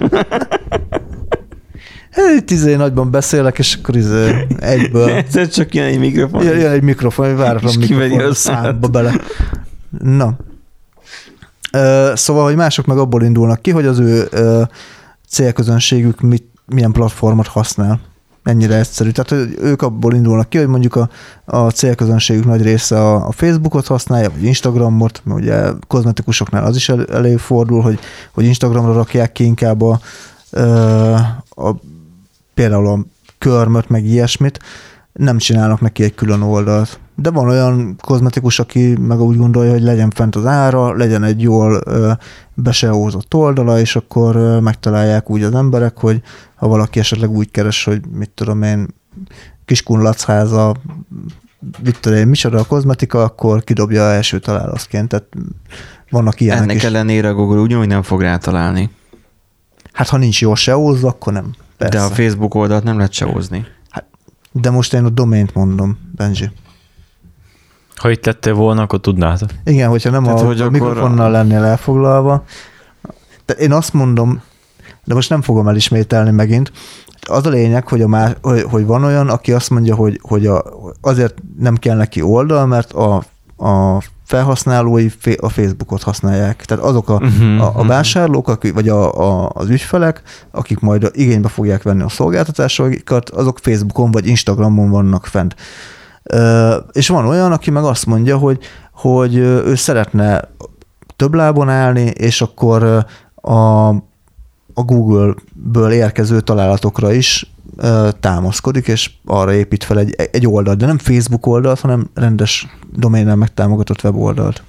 Hát 2.12 2.34
Itt 2.36 2.50
izé 2.50 2.74
nagyban 2.74 3.10
beszélek, 3.10 3.58
és 3.58 3.78
akkor 3.82 3.96
izé 3.96 4.46
egyből 4.58 5.10
Ez 5.34 5.48
csak 5.48 5.74
ilyen 5.74 5.86
egy 5.86 5.98
mikrofon. 5.98 6.42
jön, 6.42 6.58
jön 6.58 6.70
egy 6.70 6.82
mikrofon, 6.82 7.36
váratlan 7.36 7.74
mikrofon 7.78 8.20
a 8.20 8.34
számba 8.34 8.88
bele. 8.88 9.20
Na. 9.98 10.36
Szóval, 12.14 12.44
hogy 12.44 12.56
mások 12.56 12.86
meg 12.86 12.98
abból 12.98 13.22
indulnak 13.22 13.62
ki, 13.62 13.70
hogy 13.70 13.86
az 13.86 13.98
ő 13.98 14.28
célközönségük 15.28 16.20
mit, 16.20 16.44
milyen 16.66 16.92
platformot 16.92 17.46
használ. 17.46 18.00
Ennyire 18.42 18.78
egyszerű. 18.78 19.10
Tehát 19.10 19.46
ők 19.60 19.82
abból 19.82 20.14
indulnak 20.14 20.48
ki, 20.48 20.58
hogy 20.58 20.66
mondjuk 20.66 20.96
a, 20.96 21.08
a 21.44 21.70
célközönségük 21.70 22.44
nagy 22.44 22.62
része 22.62 22.98
a, 23.00 23.26
a 23.26 23.32
Facebookot 23.32 23.86
használja, 23.86 24.30
vagy 24.30 24.44
Instagramot, 24.44 25.20
mert 25.24 25.40
ugye 25.40 25.62
kozmetikusoknál 25.86 26.64
az 26.64 26.76
is 26.76 26.88
el, 26.88 27.06
előfordul, 27.06 27.80
hogy, 27.80 27.98
hogy 28.32 28.44
Instagramra 28.44 28.92
rakják 28.92 29.32
ki 29.32 29.44
inkább 29.44 29.82
a, 29.82 30.00
a 31.50 31.74
például 32.54 32.86
a 32.88 33.04
körmöt, 33.38 33.88
meg 33.88 34.04
ilyesmit, 34.04 34.58
nem 35.12 35.38
csinálnak 35.38 35.80
neki 35.80 36.02
egy 36.02 36.14
külön 36.14 36.42
oldalt. 36.42 37.00
De 37.14 37.30
van 37.30 37.48
olyan 37.48 37.96
kozmetikus, 38.00 38.58
aki 38.58 38.96
meg 39.00 39.20
úgy 39.20 39.36
gondolja, 39.36 39.72
hogy 39.72 39.82
legyen 39.82 40.10
fent 40.10 40.36
az 40.36 40.46
ára, 40.46 40.96
legyen 40.96 41.24
egy 41.24 41.42
jól 41.42 41.82
beseózott 42.54 43.34
oldala, 43.34 43.80
és 43.80 43.96
akkor 43.96 44.60
megtalálják 44.60 45.30
úgy 45.30 45.42
az 45.42 45.54
emberek, 45.54 45.98
hogy 45.98 46.20
ha 46.54 46.68
valaki 46.68 46.98
esetleg 46.98 47.30
úgy 47.30 47.50
keres, 47.50 47.84
hogy 47.84 48.00
mit 48.12 48.30
tudom 48.30 48.62
én, 48.62 48.86
kiskunlacháza, 49.64 50.74
mit 51.82 52.00
tudom 52.00 52.18
én, 52.18 52.26
micsoda 52.26 52.58
a 52.58 52.64
kozmetika, 52.64 53.22
akkor 53.22 53.64
kidobja 53.64 54.02
első 54.02 54.38
találatként. 54.38 55.08
Tehát 55.08 55.26
vannak 56.10 56.40
ilyenek 56.40 56.62
Ennek 56.62 56.76
is. 56.76 56.84
ellenére 56.84 57.28
a 57.28 57.34
Google 57.34 57.60
ugyanúgy 57.60 57.86
nem 57.86 58.02
fog 58.02 58.20
rátalálni. 58.20 58.90
Hát 59.92 60.08
ha 60.08 60.16
nincs 60.16 60.40
jól 60.40 60.56
seózva, 60.56 61.08
akkor 61.08 61.32
nem. 61.32 61.54
Persze. 61.82 61.98
De 61.98 62.04
a 62.04 62.08
Facebook 62.08 62.54
oldalt 62.54 62.84
nem 62.84 62.96
lehet 62.96 63.12
sehozni. 63.12 63.66
De 64.52 64.70
most 64.70 64.94
én 64.94 65.04
a 65.04 65.08
domént 65.08 65.54
mondom, 65.54 65.98
Benji. 66.16 66.50
Ha 67.96 68.10
itt 68.10 68.24
lettél 68.26 68.54
volna, 68.54 68.82
akkor 68.82 69.00
tudnád. 69.00 69.40
Igen, 69.64 69.88
hogyha 69.88 70.10
nem 70.10 70.22
Tehát, 70.22 70.40
a, 70.40 70.44
hogy 70.44 70.60
a 70.60 70.64
akkor- 70.64 70.80
mikrofonnal 70.80 71.30
lennél 71.30 71.64
elfoglalva. 71.64 72.44
De 73.46 73.54
én 73.54 73.72
azt 73.72 73.92
mondom, 73.92 74.42
de 75.04 75.14
most 75.14 75.30
nem 75.30 75.42
fogom 75.42 75.68
elismételni 75.68 76.30
megint, 76.30 76.72
az 77.28 77.46
a 77.46 77.50
lényeg, 77.50 77.88
hogy, 77.88 78.02
a 78.02 78.08
más, 78.08 78.32
hogy, 78.42 78.62
hogy 78.62 78.86
van 78.86 79.04
olyan, 79.04 79.28
aki 79.28 79.52
azt 79.52 79.70
mondja, 79.70 79.94
hogy, 79.94 80.20
hogy 80.22 80.46
a, 80.46 80.64
azért 81.00 81.34
nem 81.58 81.76
kell 81.76 81.96
neki 81.96 82.22
oldal, 82.22 82.66
mert 82.66 82.92
a, 82.92 83.24
a 83.56 84.02
felhasználói 84.32 85.08
fe- 85.08 85.40
a 85.40 85.48
Facebookot 85.48 86.02
használják. 86.02 86.64
Tehát 86.64 86.84
azok 86.84 87.08
a, 87.08 87.18
Mhm, 87.18 87.60
a, 87.60 87.66
a 87.66 87.78
mhm. 87.78 87.86
vásárlók, 87.86 88.48
akik, 88.48 88.74
vagy 88.74 88.88
a, 88.88 89.12
a, 89.20 89.50
az 89.54 89.68
ügyfelek, 89.68 90.22
akik 90.50 90.78
majd 90.78 91.10
igénybe 91.12 91.48
fogják 91.48 91.82
venni 91.82 92.02
a 92.02 92.08
szolgáltatásokat, 92.08 93.30
azok 93.30 93.58
Facebookon 93.58 94.10
vagy 94.10 94.26
Instagramon 94.26 94.90
vannak 94.90 95.26
fent. 95.26 95.56
És 96.92 97.08
van 97.08 97.26
olyan, 97.26 97.52
aki 97.52 97.70
meg 97.70 97.84
azt 97.84 98.06
mondja, 98.06 98.36
hogy, 98.36 98.58
hogy 98.92 99.36
ő 99.36 99.74
szeretne 99.74 100.48
több 101.16 101.34
lábon 101.34 101.68
állni, 101.68 102.04
és 102.04 102.40
akkor 102.40 103.06
a, 103.34 103.88
a 104.74 104.82
Google-ből 104.84 105.92
érkező 105.92 106.40
találatokra 106.40 107.12
is 107.12 107.51
támaszkodik, 108.20 108.88
és 108.88 109.10
arra 109.24 109.52
épít 109.52 109.84
fel 109.84 109.98
egy, 109.98 110.14
egy 110.32 110.46
oldalt, 110.46 110.78
de 110.78 110.86
nem 110.86 110.98
Facebook 110.98 111.46
oldalt, 111.46 111.80
hanem 111.80 112.10
rendes 112.14 112.66
doménnel 112.92 113.36
megtámogatott 113.36 114.04
weboldalt. 114.04 114.62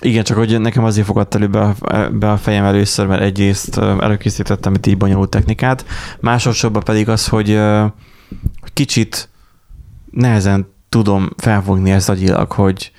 Igen, 0.00 0.24
csak 0.24 0.36
hogy 0.36 0.60
nekem 0.60 0.84
azért 0.84 1.06
fogadt 1.06 1.34
elő 1.34 1.48
be 1.48 1.74
be 2.12 2.30
a 2.30 2.36
fejem 2.36 2.64
először, 2.64 3.06
mert 3.06 3.22
egyrészt 3.22 3.78
előkészítettem 3.78 4.74
egy 4.74 4.86
így 4.86 4.96
bonyolult 4.96 5.30
technikát, 5.30 5.84
másodszorban 6.20 6.82
pedig 6.82 7.08
az, 7.08 7.28
hogy 7.28 7.60
kicsit 8.72 9.28
nehezen 10.10 10.66
tudom 10.88 11.30
felfogni 11.36 11.90
ezt 11.90 12.08
agyilag, 12.08 12.52
hogy, 12.52 12.92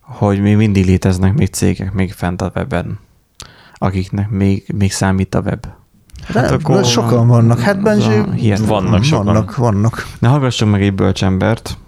hogy 0.00 0.40
még 0.40 0.56
mindig 0.56 0.86
léteznek 0.86 1.34
még 1.34 1.48
cégek 1.48 1.92
még 1.92 2.12
fent 2.12 2.42
a 2.42 2.52
webben, 2.54 2.98
akiknek 3.74 4.30
még, 4.30 4.72
még 4.74 4.92
számít 4.92 5.34
a 5.34 5.40
web. 5.40 5.66
Hát 6.26 6.50
akkor 6.50 6.84
sokan 6.84 7.26
vannak. 7.26 7.58
Hát 7.60 7.82
Benji, 7.82 8.32
hihetetlen. 8.34 8.68
Vannak 8.68 9.04
sokan. 9.04 9.24
vannak, 9.24 9.56
vannak. 9.56 10.06
Ne 10.18 10.28
hallgassunk 10.28 10.72
meg 10.72 10.82
egy 10.82 10.94
bölcsembert, 10.94 11.78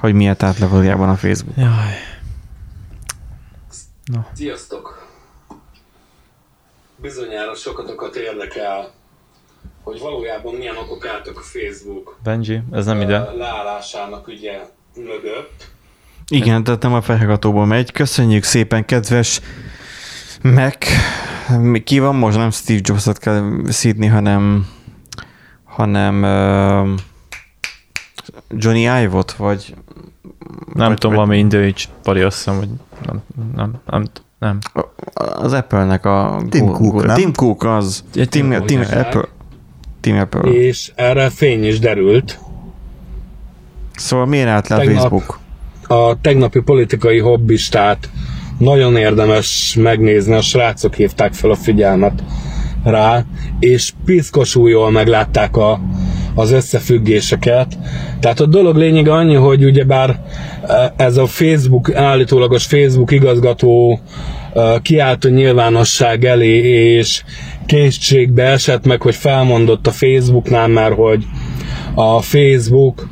hogy 0.00 0.14
miért 0.14 0.42
állt 0.42 0.58
le 0.58 0.66
valójában 0.66 1.08
a 1.08 1.16
Facebook. 1.16 1.56
Jaj. 1.56 1.70
Sziasztok! 4.32 5.06
Bizonyára 6.96 7.54
sokatokat 7.54 8.16
érdekel, 8.16 8.90
hogy 9.82 10.00
valójában 10.00 10.54
milyen 10.54 10.76
okok 10.76 11.06
álltak 11.06 11.38
a 11.38 11.42
Facebook 11.42 12.18
Benji, 12.22 12.62
ez 12.72 12.84
nem 12.86 13.00
ide. 13.00 13.18
leállásának 13.36 14.26
ugye 14.26 14.60
mögött. 14.96 15.72
Igen, 16.28 16.64
tehát 16.64 16.82
nem 16.82 16.94
a 16.94 17.02
felhallgatóból 17.02 17.66
megy. 17.66 17.92
Köszönjük 17.92 18.42
szépen, 18.42 18.84
kedves 18.84 19.40
Mi- 20.42 20.72
Ki 21.84 21.98
van 21.98 22.14
most? 22.14 22.36
Nem 22.36 22.50
Steve 22.50 22.80
Jobs-ot 22.82 23.18
kell 23.18 23.50
szídni, 23.68 24.06
hanem 24.06 24.66
hanem 25.64 26.22
uh, 26.22 26.98
Johnny 28.50 28.80
Ive-ot, 28.80 29.32
vagy 29.32 29.74
Nem 30.74 30.88
vagy- 30.88 30.98
tudom, 30.98 31.16
vagy- 31.16 31.26
valami 31.26 31.38
indiai 31.38 31.74
pari 32.02 32.20
azt 32.20 32.36
hiszem, 32.36 32.56
vagy 32.56 32.68
nem, 33.06 33.22
nem, 33.56 33.72
nem, 33.86 34.04
nem. 34.38 34.58
az 35.34 35.52
Apple-nek 35.52 36.04
a 36.04 36.42
Tim 36.48 36.66
Cook, 36.72 37.04
nem? 37.06 37.16
Tim 37.16 37.32
Cook 37.32 37.64
az. 37.64 38.04
Ja, 38.14 38.26
Tim, 38.26 38.64
Tim. 38.64 38.80
Apple. 38.80 39.28
Tim 40.00 40.18
Apple. 40.18 40.50
És 40.50 40.92
erre 40.94 41.30
fény 41.30 41.64
is 41.64 41.78
derült. 41.78 42.38
Szóval 43.94 44.26
miért 44.26 44.48
állt 44.48 44.68
le 44.68 44.74
a 44.74 44.78
Tegnap- 44.78 44.96
Facebook? 44.96 45.38
A 45.86 46.20
tegnapi 46.20 46.60
politikai 46.60 47.18
hobbistát 47.18 48.10
nagyon 48.58 48.96
érdemes 48.96 49.76
megnézni, 49.78 50.34
a 50.34 50.40
srácok 50.40 50.94
hívták 50.94 51.32
fel 51.32 51.50
a 51.50 51.54
figyelmet 51.54 52.22
rá, 52.84 53.24
és 53.60 53.92
piszkosul 54.04 54.70
jól 54.70 54.90
meglátták 54.90 55.56
a, 55.56 55.80
az 56.34 56.50
összefüggéseket. 56.50 57.78
Tehát 58.20 58.40
a 58.40 58.46
dolog 58.46 58.76
lényege 58.76 59.12
annyi, 59.12 59.34
hogy 59.34 59.64
ugyebár 59.64 60.10
eh, 60.10 60.90
ez 60.96 61.16
a 61.16 61.26
Facebook, 61.26 61.94
állítólagos 61.94 62.64
Facebook 62.64 63.10
igazgató 63.10 64.00
eh, 64.54 64.74
kiállt 64.82 65.24
a 65.24 65.28
nyilvánosság 65.28 66.24
elé, 66.24 66.58
és 66.96 67.22
készségbe 67.66 68.42
esett 68.42 68.86
meg, 68.86 69.02
hogy 69.02 69.14
felmondott 69.14 69.86
a 69.86 69.90
Facebooknál 69.90 70.68
már, 70.68 70.92
hogy 70.92 71.24
a 71.94 72.20
Facebook 72.20 73.08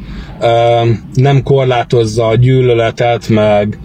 nem 1.14 1.42
korlátozza 1.42 2.26
a 2.26 2.34
gyűlöletet, 2.34 3.28
meg 3.28 3.78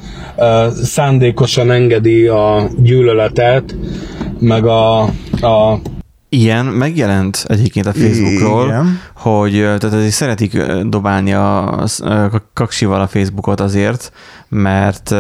szándékosan 0.84 1.72
engedi 1.72 2.28
a 2.28 2.70
gyűlöletet, 2.78 3.76
meg 4.40 4.66
a, 4.66 5.02
a 5.42 5.80
Ilyen 6.30 6.66
megjelent 6.66 7.46
egyébként 7.48 7.86
a 7.86 7.94
Facebookról, 7.94 8.66
Igen. 8.66 9.00
hogy 9.16 9.52
tehát 9.52 9.84
azért 9.84 10.12
szeretik 10.12 10.64
dobálni 10.84 11.34
a, 11.34 11.82
a 11.82 12.44
kaksival 12.54 13.02
a 13.02 13.08
Facebookot 13.08 13.60
azért, 13.60 14.12
mert 14.50 15.12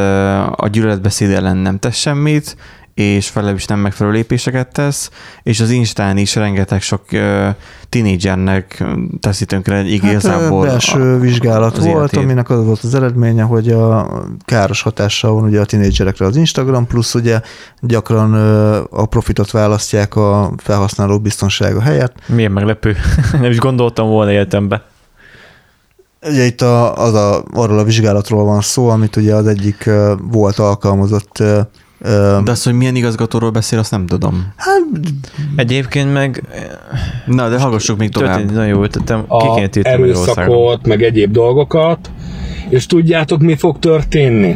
a 0.56 0.68
gyűlöletbeszéd 0.72 1.30
ellen 1.30 1.58
nem 1.58 1.80
tesz 1.80 1.98
semmit, 1.98 2.56
és 2.98 3.28
felelős 3.28 3.66
nem 3.66 3.80
megfelelő 3.80 4.16
lépéseket 4.16 4.72
tesz, 4.72 5.10
és 5.44 5.60
az 5.60 5.70
Instán 5.70 6.18
is 6.18 6.36
rengeteg 6.36 6.82
sok 6.82 7.02
uh, 7.12 7.48
tinédzsernek 7.90 8.84
teszi 9.20 9.46
tönkre 9.46 9.76
egy 9.76 10.00
Hát 10.02 10.12
igazából. 10.12 10.66
belső 10.66 11.14
a- 11.14 11.20
vizsgálat 11.20 11.78
az 11.78 11.84
volt, 11.84 11.96
életét. 11.98 12.20
aminek 12.20 12.50
az 12.50 12.66
volt 12.66 12.84
az 12.84 12.96
eredménye, 12.96 13.44
hogy 13.44 13.70
a 13.72 14.10
káros 14.46 14.82
hatással 14.82 15.34
van 15.34 15.44
ugye 15.44 15.60
a 15.60 15.66
tinédzserekre 15.66 16.26
az 16.26 16.36
Instagram, 16.36 16.88
plusz 16.88 17.14
ugye 17.14 17.42
gyakran 17.82 18.34
a 18.90 19.06
profitot 19.06 19.52
választják 19.52 20.16
a 20.16 20.52
felhasználó 20.58 21.20
biztonsága 21.20 21.82
helyett. 21.82 22.14
Milyen 22.28 22.52
meglepő. 22.52 22.96
nem 23.42 23.52
is 23.52 23.58
gondoltam 23.58 24.08
volna 24.08 24.32
életembe. 24.32 24.84
Ugye 26.22 26.44
itt 26.46 26.62
a, 26.62 26.98
az 26.98 27.14
a, 27.14 27.44
arról 27.54 27.80
a 27.80 27.84
vizsgálatról 27.84 28.44
van 28.44 28.62
szó, 28.62 28.90
amit 28.90 29.16
ugye 29.16 29.36
az 29.36 29.48
egyik 29.48 29.90
volt 30.32 30.60
alkalmazott 30.60 31.44
De 32.44 32.52
azt, 32.52 32.64
hogy 32.64 32.74
milyen 32.74 32.96
igazgatóról 32.96 33.50
beszél, 33.50 33.80
azt 33.80 33.92
nem 33.92 34.06
tudom. 34.06 34.54
hát, 34.56 34.82
Egyébként 35.56 36.14
meg 36.14 36.44
Na, 37.26 37.50
de 37.50 37.60
hallgassuk 37.60 37.98
még 37.98 38.10
tovább. 38.10 38.30
történt, 38.30 38.52
nagyon 38.54 38.68
jó 38.68 38.84
ötletem, 38.84 39.26
ki 39.28 39.80
a 39.80 39.88
erőszakot, 39.88 40.88
meg 40.88 41.04
egyéb 41.04 41.32
dolgokat, 41.32 42.10
és 42.70 42.86
tudjátok, 42.86 43.42
mi 43.42 43.56
fog 43.56 43.80
történni? 43.80 44.56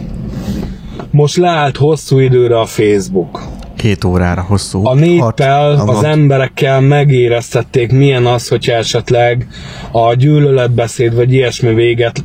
Most 1.11 1.37
leállt 1.37 1.77
hosszú 1.77 2.19
időre 2.19 2.59
a 2.59 2.65
Facebook. 2.65 3.41
Két 3.75 4.03
órára 4.03 4.41
hosszú. 4.41 4.85
A 4.85 4.93
néppel, 4.93 5.75
Hat. 5.75 5.89
az 5.89 6.03
emberekkel 6.03 6.81
megéreztették, 6.81 7.91
milyen 7.91 8.25
az, 8.25 8.47
hogyha 8.47 8.73
esetleg 8.73 9.47
a 9.91 10.13
gyűlöletbeszéd 10.13 11.15
vagy 11.15 11.33
ilyesmi 11.33 11.73
véget 11.73 12.23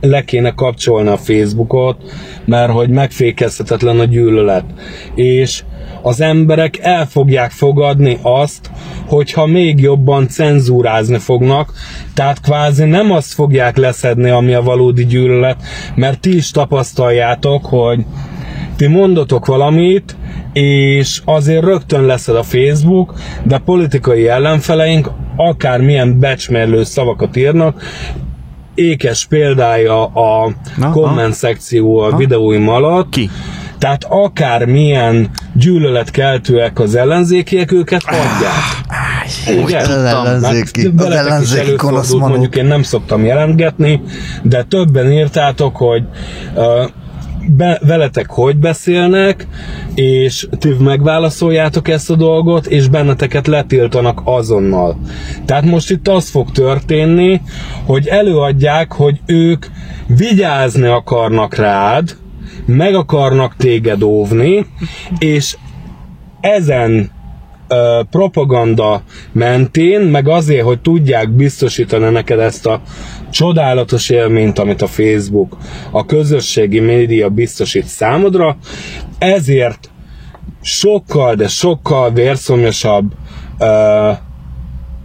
le 0.00 0.24
kéne 0.24 0.50
kapcsolni 0.50 1.08
a 1.08 1.16
Facebookot, 1.16 1.96
mert 2.44 2.72
hogy 2.72 2.88
megfékezhetetlen 2.88 4.00
a 4.00 4.04
gyűlölet. 4.04 4.64
És 5.14 5.62
az 6.02 6.20
emberek 6.20 6.78
el 6.78 7.06
fogják 7.06 7.50
fogadni 7.50 8.18
azt, 8.22 8.70
hogyha 9.06 9.46
még 9.46 9.80
jobban 9.80 10.28
cenzúrázni 10.28 11.18
fognak, 11.18 11.72
tehát 12.14 12.40
kvázi 12.40 12.84
nem 12.84 13.10
azt 13.12 13.32
fogják 13.32 13.76
leszedni, 13.76 14.30
ami 14.30 14.54
a 14.54 14.62
valódi 14.62 15.06
gyűlölet, 15.06 15.56
mert 15.94 16.20
ti 16.20 16.36
is 16.36 16.50
tapasztaljátok, 16.50 17.64
hogy 17.64 18.04
ti 18.76 18.86
mondotok 18.86 19.46
valamit, 19.46 20.16
és 20.52 21.22
azért 21.24 21.64
rögtön 21.64 22.04
leszed 22.04 22.36
a 22.36 22.42
Facebook, 22.42 23.14
de 23.44 23.58
politikai 23.58 24.28
ellenfeleink 24.28 25.10
akármilyen 25.36 26.18
becsmerlő 26.18 26.84
szavakat 26.84 27.36
írnak, 27.36 27.82
ékes 28.76 29.26
példája 29.26 30.04
a 30.06 30.52
Na, 30.76 30.90
komment 30.90 31.34
szekció 31.34 31.98
a 31.98 32.10
Na. 32.10 32.16
videóim 32.16 32.68
alatt. 32.68 33.08
Ki? 33.10 33.30
Tehát 33.78 34.04
akármilyen 34.08 35.30
gyűlöletkeltőek 35.54 36.78
az 36.78 36.94
ellenzékiek, 36.94 37.72
őket 37.72 38.02
hagyják. 38.04 39.64
Ugye? 39.64 39.78
Az 39.78 39.90
ellenzéki- 39.90 40.92
az 40.96 41.04
ellenzéki 41.10 41.74
gonoszmanók. 41.76 42.28
Mondjuk 42.28 42.56
én 42.56 42.64
nem 42.64 42.82
szoktam 42.82 43.24
jelentgetni, 43.24 44.02
de 44.42 44.62
többen 44.62 45.12
írtátok, 45.12 45.76
hogy 45.76 46.02
uh, 46.54 46.64
be, 47.48 47.80
veletek 47.86 48.30
hogy 48.30 48.56
beszélnek, 48.56 49.46
és 49.94 50.48
ti 50.58 50.68
megválaszoljátok 50.78 51.88
ezt 51.88 52.10
a 52.10 52.14
dolgot, 52.14 52.66
és 52.66 52.88
benneteket 52.88 53.46
letiltanak 53.46 54.20
azonnal. 54.24 54.98
Tehát 55.44 55.64
most 55.64 55.90
itt 55.90 56.08
az 56.08 56.28
fog 56.28 56.50
történni, 56.50 57.40
hogy 57.86 58.06
előadják, 58.06 58.92
hogy 58.92 59.20
ők 59.26 59.66
vigyázni 60.06 60.86
akarnak 60.86 61.54
rád, 61.54 62.16
meg 62.66 62.94
akarnak 62.94 63.56
téged 63.56 64.02
óvni, 64.02 64.66
és 65.18 65.56
ezen 66.40 67.10
ö, 67.68 68.00
propaganda 68.10 69.02
mentén, 69.32 70.00
meg 70.00 70.28
azért, 70.28 70.64
hogy 70.64 70.80
tudják 70.80 71.30
biztosítani 71.30 72.10
neked 72.10 72.38
ezt 72.38 72.66
a 72.66 72.80
csodálatos 73.36 74.10
élményt, 74.10 74.58
amit 74.58 74.82
a 74.82 74.86
Facebook, 74.86 75.56
a 75.90 76.06
közösségi 76.06 76.80
média 76.80 77.28
biztosít 77.28 77.84
számodra, 77.84 78.56
ezért 79.18 79.90
sokkal, 80.62 81.34
de 81.34 81.48
sokkal 81.48 82.12
vérszomjasabb 82.12 83.12
ö, 83.58 84.10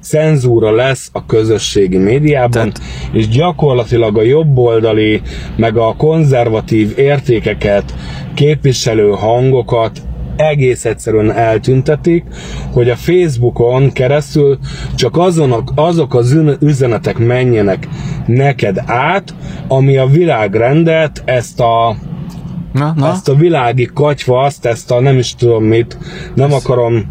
cenzúra 0.02 0.72
lesz 0.72 1.10
a 1.14 1.26
közösségi 1.26 1.98
médiában, 1.98 2.52
Tehát- 2.52 2.82
és 3.12 3.28
gyakorlatilag 3.28 4.18
a 4.18 4.22
jobboldali, 4.22 5.22
meg 5.56 5.78
a 5.78 5.96
konzervatív 5.98 6.98
értékeket 6.98 7.94
képviselő 8.34 9.10
hangokat 9.10 10.02
egész 10.50 10.86
egyszerűen 10.86 11.32
eltüntetik, 11.32 12.24
hogy 12.72 12.90
a 12.90 12.96
Facebookon 12.96 13.92
keresztül 13.92 14.58
csak 14.96 15.18
azonok, 15.18 15.72
azok 15.76 16.16
az 16.16 16.38
üzenetek 16.60 17.18
menjenek 17.18 17.88
neked 18.26 18.84
át, 18.86 19.34
ami 19.68 19.98
a 19.98 20.06
világrendet, 20.06 21.22
ezt 21.26 21.60
a 21.60 21.96
Na, 22.74 22.94
na. 22.96 23.10
ezt 23.10 23.30
a 23.30 23.36
világi 23.36 23.90
katyvaszt, 23.94 24.66
ezt 24.66 24.92
a 24.92 25.00
nem 25.00 25.18
is 25.18 25.36
tudom 25.36 25.64
mit, 25.64 25.98
nem 26.36 26.54
akarom 26.54 27.06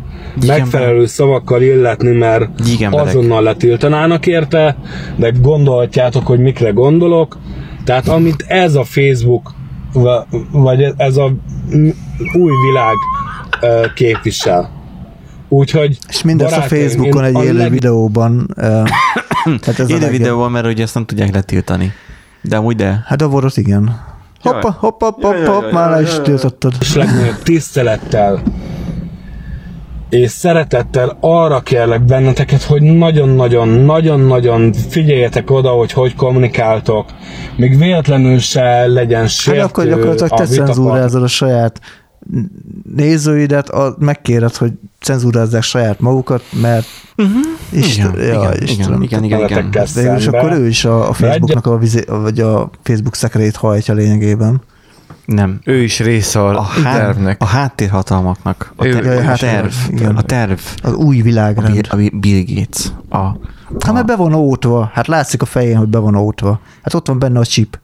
megfelelő 0.46 1.06
szavakkal 1.06 1.62
illetni, 1.62 2.10
mert 2.16 2.62
Gyíkemberek. 2.64 3.06
azonnal 3.06 3.42
letiltanának 3.42 4.26
érte, 4.26 4.76
de 5.16 5.32
gondolhatjátok, 5.40 6.26
hogy 6.26 6.38
mikre 6.40 6.70
gondolok. 6.70 7.38
Tehát 7.84 8.08
amit 8.08 8.44
ez 8.48 8.74
a 8.74 8.84
Facebook, 8.84 9.54
va- 9.92 10.26
vagy 10.52 10.86
ez 10.96 11.16
a 11.16 11.32
új 12.32 12.52
világ 12.68 12.94
képvisel. 13.94 14.70
Úgyhogy 15.48 15.98
és 16.08 16.22
mindezt 16.22 16.56
a 16.56 16.60
Facebookon 16.60 17.24
egy 17.24 17.42
élő 17.44 17.58
leg- 17.58 17.70
videóban. 17.70 18.46
tehát 19.60 19.78
ez 19.78 19.90
Élő 19.90 20.08
videóban, 20.08 20.50
mert 20.50 20.66
ugye 20.66 20.82
ezt 20.82 20.94
nem 20.94 21.04
tudják 21.04 21.34
letiltani. 21.34 21.92
De 22.42 22.56
amúgy 22.56 22.76
de. 22.76 23.02
Hát 23.06 23.22
a 23.22 23.28
vorot 23.28 23.56
igen. 23.56 24.08
Hoppa, 24.40 24.76
hopp, 24.78 25.00
hopp, 25.00 25.22
hopp, 25.22 25.44
hopp, 25.44 25.72
már 25.72 25.90
le 25.90 26.00
is 26.02 26.20
tiltottad. 26.22 26.74
és 26.80 26.94
legnagyobb 26.94 27.42
tisztelettel 27.42 28.42
és 30.10 30.30
szeretettel 30.30 31.16
arra 31.20 31.60
kérlek 31.60 32.04
benneteket, 32.04 32.62
hogy 32.62 32.82
nagyon-nagyon-nagyon-nagyon 32.82 34.72
figyeljetek 34.72 35.50
oda, 35.50 35.70
hogy 35.70 35.92
hogy 35.92 36.14
kommunikáltok, 36.14 37.08
még 37.56 37.78
véletlenül 37.78 38.38
se 38.38 38.86
legyen 38.86 39.20
Hát 39.20 39.28
sértő 39.28 39.60
akkor 39.60 39.86
gyakorlatilag 39.86 40.30
te 40.30 40.44
cenzúrázod 40.44 41.22
a 41.22 41.26
saját 41.26 41.80
nézőidet, 42.94 43.68
a, 43.68 43.94
megkéred, 43.98 44.56
hogy 44.56 44.72
cenzúrázzák 45.00 45.62
saját 45.62 46.00
magukat, 46.00 46.42
mert 46.60 46.86
uh-huh. 47.16 47.34
Isten, 47.72 48.12
igen, 48.14 48.26
ja, 48.26 48.50
igen, 48.52 48.62
Istenem. 48.62 49.02
igen, 49.02 49.24
igen, 49.24 49.38
igen, 49.44 49.66
igen. 49.66 49.86
Végül 49.94 50.16
is 50.16 50.22
szembe. 50.22 50.38
akkor 50.38 50.52
ő 50.52 50.66
is 50.66 50.84
a, 50.84 51.08
a 51.08 51.12
Facebooknak 51.12 51.66
a, 51.66 51.78
vizé, 51.78 52.04
vagy 52.06 52.40
a 52.40 52.70
Facebook 52.82 53.14
szekerét 53.14 53.56
hajtja 53.56 53.94
lényegében. 53.94 54.60
Nem. 55.24 55.60
Ő 55.64 55.82
is 55.82 55.98
része 56.00 56.40
a, 56.40 56.48
A, 56.48 56.58
a 56.58 56.62
há- 56.62 56.96
tervnek. 56.98 57.42
a 57.42 57.44
háttérhatalmaknak. 57.46 58.72
A, 58.76 58.86
Ő- 58.86 58.92
ter- 58.92 59.04
Ja, 59.24 59.30
a 59.32 59.36
terv. 59.36 59.70
igen. 59.90 60.16
A 60.16 60.22
terv. 60.22 60.58
Az 60.82 60.92
új 60.92 61.20
A 61.20 61.22
világrend. 61.22 61.72
Bill, 61.72 62.08
a 62.10 62.16
Bill 62.18 62.44
Gates. 62.46 62.86
A, 63.08 63.38
Hát 63.80 63.92
mert 63.94 64.06
be 64.06 64.16
van 64.16 64.34
ótva. 64.34 64.90
Hát 64.94 65.06
látszik 65.06 65.42
a 65.42 65.44
fején, 65.44 65.76
hogy 65.76 65.88
be 65.88 65.98
van 65.98 66.14
ótva. 66.14 66.60
Hát 66.82 66.94
ott 66.94 67.06
van 67.06 67.18
benne 67.18 67.38
a 67.38 67.44
chip. 67.44 67.78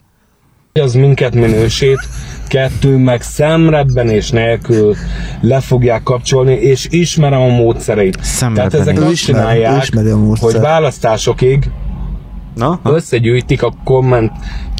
Az 0.79 0.93
minket 0.93 1.33
minősít, 1.35 1.99
kettő 2.47 2.97
meg 2.97 3.21
szemrebbenés 3.21 4.29
nélkül 4.29 4.95
le 5.41 5.59
fogják 5.59 6.03
kapcsolni, 6.03 6.53
és 6.53 6.87
ismerem 6.89 7.41
a 7.41 7.47
módszereit. 7.47 8.19
Tehát 8.53 8.73
ezek 8.73 9.01
azt 9.01 9.11
ismer- 9.11 9.41
csinálják, 9.41 9.83
ismeri 9.83 10.09
a 10.09 10.17
módszert. 10.17 10.51
hogy 10.51 10.61
választásokig 10.61 11.69
Na? 12.55 12.79
összegyűjtik 12.83 13.63
a 13.63 13.73
komment 13.83 14.31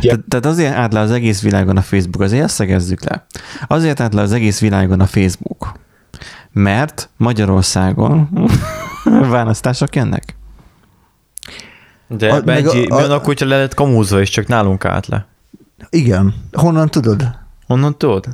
Te, 0.02 0.16
tehát 0.28 0.46
azért 0.46 0.74
állt 0.76 0.94
le 0.94 1.00
az 1.00 1.12
egész 1.12 1.42
világon 1.42 1.78
a 1.78 1.82
Facebook, 1.82 2.22
azért 2.22 2.44
ezt 2.44 2.56
szegezzük 2.56 3.10
le. 3.10 3.26
Azért 3.68 4.00
állt 4.00 4.14
le 4.14 4.22
az 4.22 4.32
egész 4.32 4.60
világon 4.60 5.00
a 5.00 5.06
Facebook, 5.06 5.72
mert 6.52 7.10
Magyarországon 7.18 8.30
választások 9.30 9.96
jönnek. 9.96 10.36
De 12.08 12.32
A- 12.34 12.42
Benji, 12.42 12.68
a- 12.68 12.74
mi 12.74 12.86
a- 12.88 12.96
van 12.96 13.12
akkor, 13.12 13.26
hogyha 13.26 13.46
le 13.46 13.58
lett 13.58 13.74
kamúzva, 13.74 14.20
és 14.22 14.30
csak 14.30 14.48
nálunk 14.48 14.86
állt 14.86 15.08
le? 15.08 15.26
Igen. 15.90 16.34
Honnan 16.52 16.90
tudod? 16.90 17.30
Honnan 17.68 17.98
tudod? 17.98 18.26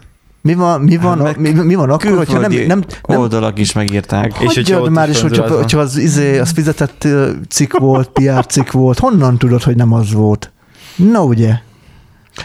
Mi 0.42 0.54
van, 0.54 0.82
mi 0.82 0.98
van, 0.98 1.26
Hát 1.26 1.38
mi, 1.38 1.52
mi 1.52 1.76
van 1.76 1.90
akkor, 1.90 2.18
hogyha 2.18 2.40
nem, 2.40 2.52
nem, 2.52 2.84
nem 3.08 3.20
oldalak 3.20 3.60
is 3.60 3.74
megírták. 3.74 4.28
És 4.28 4.38
hogyha 4.40 4.56
Hagyjad 4.56 4.82
ott 4.82 4.90
már 4.90 5.10
is 5.10 5.16
is, 5.16 5.22
hogyha, 5.22 5.48
fönn 5.48 5.58
hogyha 5.58 5.80
az, 5.80 5.98
izé, 5.98 6.40
az 6.40 6.50
fizetett 6.50 7.08
cikk 7.50 7.78
volt, 7.78 8.10
PR 8.20 8.46
cikk 8.46 8.72
volt, 8.72 9.00
honnan 9.00 9.38
tudod, 9.38 9.64
hogy 9.64 9.76
nem 9.76 9.94
az 9.94 10.12
volt? 10.12 10.52
Na 10.96 11.24
ugye? 11.24 11.58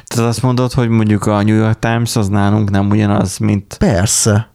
Tehát 0.06 0.30
azt 0.30 0.42
mondod, 0.42 0.72
hogy 0.72 0.88
mondjuk 0.88 1.26
a 1.26 1.42
New 1.42 1.56
York 1.56 1.78
Times 1.78 2.16
az 2.16 2.28
nálunk 2.28 2.70
nem 2.70 2.90
ugyanaz, 2.90 3.38
mint... 3.38 3.76
Persze. 3.78 4.50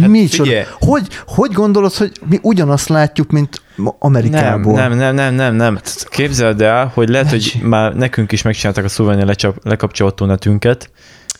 Hát, 0.00 0.08
mi 0.08 0.24
csoda? 0.26 0.44
figyelj. 0.48 0.64
Hogy, 0.78 1.06
hogy 1.26 1.52
gondolod, 1.52 1.92
hogy 1.94 2.12
mi 2.28 2.38
ugyanazt 2.42 2.88
látjuk, 2.88 3.30
mint 3.30 3.62
Nem, 3.76 3.94
Amerikából? 3.98 4.74
nem, 4.74 4.92
nem, 4.96 5.14
nem, 5.14 5.34
nem, 5.34 5.54
nem. 5.54 5.80
Képzeld 6.08 6.60
el, 6.60 6.90
hogy 6.94 7.08
lehet, 7.08 7.30
hogy 7.30 7.60
már 7.62 7.94
nekünk 7.94 8.32
is 8.32 8.42
megcsinálták 8.42 8.84
a 8.84 8.88
szulványi 8.88 9.24
lecsap, 9.24 9.56
lekapcsolható 9.62 10.26
netünket, 10.26 10.90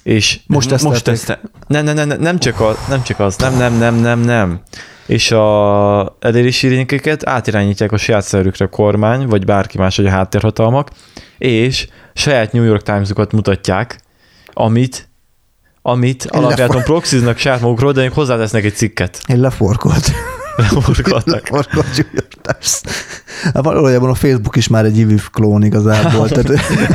és 0.02 0.40
Most 0.46 0.70
most 0.70 0.82
tesztelték. 1.04 1.12
ezt 1.12 1.38
nem, 1.66 1.84
nem, 1.84 1.94
nem, 1.94 2.08
nem, 2.08 2.20
nem, 2.20 2.38
csak 2.38 2.60
az, 2.60 2.76
nem 2.88 3.02
csak 3.02 3.20
az, 3.20 3.36
nem, 3.36 3.56
nem, 3.56 3.74
nem, 3.78 3.94
nem, 3.94 4.20
nem. 4.20 4.60
És 5.06 5.30
a 5.30 6.16
elérési 6.20 6.68
linkeket 6.68 7.28
átirányítják 7.28 7.92
a 7.92 7.96
saját 7.96 8.24
szerükre 8.24 8.64
a 8.64 8.68
kormány, 8.68 9.26
vagy 9.26 9.44
bárki 9.44 9.78
más, 9.78 9.96
vagy 9.96 10.06
a 10.06 10.10
háttérhatalmak, 10.10 10.90
és 11.38 11.88
saját 12.14 12.52
New 12.52 12.64
York 12.64 12.82
Times-okat 12.82 13.32
mutatják, 13.32 14.00
amit 14.52 15.08
amit 15.82 16.26
alapjáton 16.30 16.82
proxiznak 16.82 17.38
saját 17.38 17.60
magukról, 17.60 17.92
de 17.92 18.00
még 18.00 18.12
hozzátesznek 18.12 18.64
egy 18.64 18.74
cikket. 18.74 19.20
Én 19.26 19.40
leforkolt. 19.40 20.12
Leforgatnak. 20.56 21.48
leforkolt 21.50 21.96
Julius. 21.96 22.80
Hát 23.42 23.64
valójában 23.64 24.10
a 24.10 24.14
Facebook 24.14 24.56
is 24.56 24.68
már 24.68 24.84
egy 24.84 24.98
IVIF 24.98 25.28
klón 25.32 25.64
igazából. 25.64 26.28
Tehát, 26.32 26.48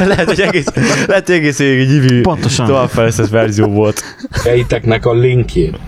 lehet, 0.07 0.25
hogy 0.25 0.41
egész, 0.41 0.65
lehet, 1.07 1.25
hogy 1.25 1.35
egész 1.35 1.57
végig 1.57 2.11
egy 2.11 2.21
Pontosan. 2.21 2.65
továbbfejlesztett 2.65 3.29
verzió 3.29 3.67
volt. 3.67 4.01
fejteknek 4.31 5.05
a 5.05 5.13
linkjét. 5.13 5.79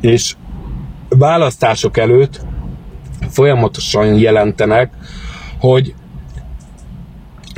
És 0.00 0.34
választások 1.08 1.98
előtt 1.98 2.40
folyamatosan 3.30 4.18
jelentenek, 4.18 4.92
hogy 5.60 5.94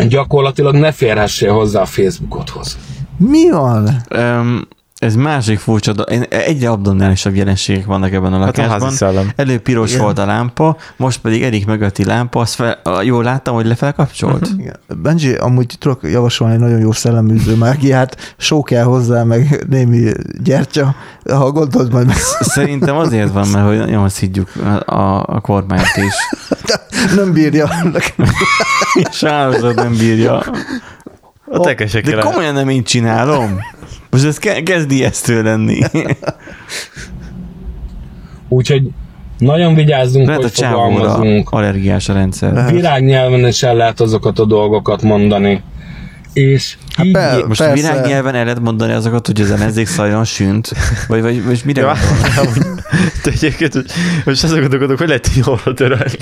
gyakorlatilag 0.08 0.74
ne 0.74 0.92
férhessél 0.92 1.52
hozzá 1.52 1.80
a 1.80 1.86
Facebookothoz. 1.86 2.78
Mi 3.16 3.50
van? 3.50 3.88
Um, 4.16 4.60
ez 4.98 5.14
másik 5.14 5.58
furcsa, 5.58 5.92
én- 5.92 6.22
egyre 6.28 6.70
abdonálisabb 6.70 7.34
jelenségek 7.34 7.84
vannak 7.86 8.12
ebben 8.12 8.32
a 8.32 8.44
Hát 8.44 8.58
a 8.58 8.62
lakásban. 8.62 8.90
szellem. 8.90 9.30
Előbb 9.36 9.60
piros 9.60 9.90
Igen. 9.90 10.02
volt 10.02 10.18
a 10.18 10.26
lámpa, 10.26 10.76
most 10.96 11.20
pedig 11.20 11.42
Erik 11.42 11.66
mögötti 11.66 12.04
lámpa, 12.04 12.40
azt 12.40 12.54
fel, 12.54 12.78
jól 13.02 13.22
láttam, 13.24 13.54
hogy 13.54 13.66
lefelkapcsolt. 13.66 14.48
Igen. 14.58 14.76
Benji, 15.02 15.34
amúgy 15.34 15.74
tudok 15.78 16.00
javasolni 16.10 16.54
egy 16.54 16.60
nagyon 16.60 16.78
jó 16.78 16.92
szelleműző 16.92 17.54
mágiát, 17.56 18.34
só 18.36 18.62
kell 18.62 18.84
hozzá, 18.84 19.22
meg 19.22 19.64
némi 19.68 20.12
gyertya, 20.42 20.94
ha 21.24 21.50
gondolod 21.50 21.92
majd 21.92 22.06
meg. 22.06 22.16
Szerintem 22.40 22.96
azért 22.96 23.32
van, 23.32 23.48
mert 23.48 23.66
hogy 23.66 23.78
nagyon 23.78 24.08
szidjuk 24.08 24.50
a, 24.86 25.22
a, 25.26 25.40
kormányt 25.40 25.96
is. 25.96 26.14
Nem 27.16 27.32
bírja. 27.32 27.68
Hálózat 29.20 29.74
nem 29.74 29.96
bírja. 29.96 30.42
A 31.56 31.60
tekesekkel. 31.60 32.14
De 32.14 32.20
komolyan 32.22 32.54
nem 32.54 32.68
én 32.68 32.82
csinálom. 32.84 33.58
Most 34.10 34.24
ez 34.24 34.38
ke- 34.38 34.62
kezd 34.62 34.90
ijesztő 34.90 35.42
lenni. 35.42 35.78
Úgyhogy 38.48 38.82
nagyon 39.38 39.74
vigyázzunk, 39.74 40.26
Lehet 40.26 40.40
a 40.40 40.44
hogy 40.44 40.52
csávóra 40.52 40.90
fogalmazunk. 40.94 41.50
allergiás 41.50 42.08
a 42.08 42.12
rendszer. 42.12 42.70
Virágnyelven 42.72 43.46
is 43.46 43.62
el 43.62 43.74
lehet 43.74 44.00
azokat 44.00 44.38
a 44.38 44.44
dolgokat 44.44 45.02
mondani. 45.02 45.62
És 46.32 46.76
Hát 46.96 47.06
így, 47.06 47.12
be- 47.12 47.44
Most 47.46 47.60
Persze. 47.60 47.74
virágnyelven 47.74 48.34
el 48.34 48.44
lehet 48.44 48.60
mondani 48.60 48.92
azokat, 48.92 49.26
hogy 49.26 49.40
az 49.40 49.50
enezzék 49.50 49.86
szajron 49.86 50.24
sünt? 50.24 50.72
Vagy, 51.08 51.22
vagy, 51.22 51.44
vagy 51.44 51.62
mire 51.64 51.80
Ja, 51.80 51.92
de 53.24 53.30
egyébként, 53.34 53.72
hogy 53.72 53.84
most 54.24 54.44
azon 54.44 54.60
gondolkodok, 54.60 54.98
hogy 54.98 55.08
lehet 55.08 55.28
így 55.36 55.42
jól 55.46 55.62
törölni. 55.74 56.16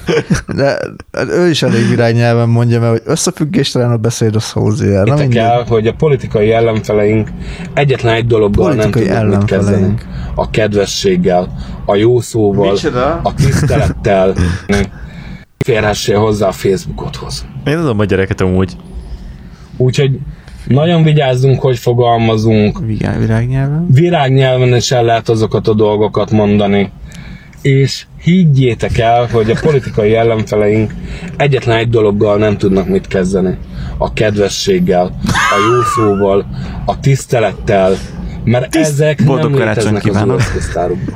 De 0.56 0.78
hát 1.12 1.28
ő 1.28 1.48
is 1.48 1.62
elég 1.62 1.90
irányelven 1.90 2.48
mondja, 2.48 2.80
mert 2.80 2.92
hogy 2.92 3.02
összefüggéstelen 3.04 3.90
a 3.90 3.96
beszéd. 3.96 4.34
Na 4.34 4.40
Hittek 4.64 5.18
mindegy. 5.18 5.36
el, 5.36 5.64
hogy 5.68 5.86
a 5.86 5.92
politikai 5.92 6.52
ellenfeleink 6.52 7.28
egyetlen 7.74 8.14
egy 8.14 8.26
dologgal 8.26 8.70
Politikai 8.70 9.06
nem 9.06 9.20
tudnak 9.20 9.38
mit 9.38 9.48
kezdeni. 9.48 9.94
A 10.34 10.50
kedvességgel, 10.50 11.54
a 11.86 11.94
jó 11.94 12.20
szóval, 12.20 12.70
Micsoda? 12.72 13.20
a 13.22 13.34
tisztelettel. 13.34 14.34
Férhessél 15.58 16.18
hozzá 16.18 16.48
a 16.48 16.52
Facebookothoz. 16.52 17.46
Én 17.66 17.76
tudom 17.76 17.98
a 17.98 18.04
gyereket 18.04 18.40
amúgy. 18.40 18.76
Úgyhogy 19.76 20.18
nagyon 20.66 21.02
vigyázzunk, 21.02 21.60
hogy 21.60 21.78
fogalmazunk. 21.78 22.78
Virág, 22.86 23.18
virágnyelven? 23.18 23.86
Virágnyelven 23.90 24.74
is 24.76 24.90
el 24.90 25.04
lehet 25.04 25.28
azokat 25.28 25.68
a 25.68 25.74
dolgokat 25.74 26.30
mondani. 26.30 26.90
És 27.62 28.06
higgyétek 28.22 28.98
el, 28.98 29.26
hogy 29.26 29.50
a 29.50 29.58
politikai 29.60 30.14
ellenfeleink 30.14 30.92
egyetlen 31.36 31.76
egy 31.76 31.88
dologgal 31.88 32.38
nem 32.38 32.56
tudnak 32.58 32.88
mit 32.88 33.06
kezdeni. 33.06 33.58
A 33.98 34.12
kedvességgel, 34.12 35.04
a 35.26 35.72
jó 35.72 35.82
szóval, 35.94 36.46
a 36.86 37.00
tisztelettel, 37.00 37.96
mert 38.44 38.70
Tiszt- 38.70 38.90
ezek 38.90 39.24
boldog 39.24 39.50
nem 39.50 39.68
léteznek 39.68 39.94
az 39.94 40.02
kívánok. 40.02 40.40
eszköztárukban. 40.40 41.14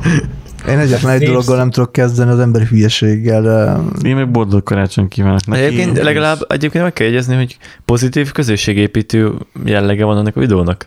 Én 0.68 0.78
egyetlen 0.78 1.12
egy 1.12 1.26
dologgal 1.26 1.56
nem 1.56 1.70
tudok 1.70 1.92
kezdeni 1.92 2.30
az 2.30 2.38
ember 2.38 2.62
hülyeséggel, 2.62 3.42
de 3.42 3.76
Én 4.08 4.14
meg 4.14 4.30
boldog 4.30 4.62
karácsony 4.62 5.08
kívánok 5.08 5.46
neki. 5.46 5.62
Egyébként 5.62 6.02
legalább 6.02 6.38
egyébként 6.48 6.84
meg 6.84 6.92
kell 6.92 7.06
jegyezni, 7.06 7.34
hogy 7.34 7.56
pozitív 7.84 8.32
közösségépítő 8.32 9.32
jellege 9.64 10.04
van 10.04 10.16
annak 10.16 10.36
a 10.36 10.40
videónak. 10.40 10.86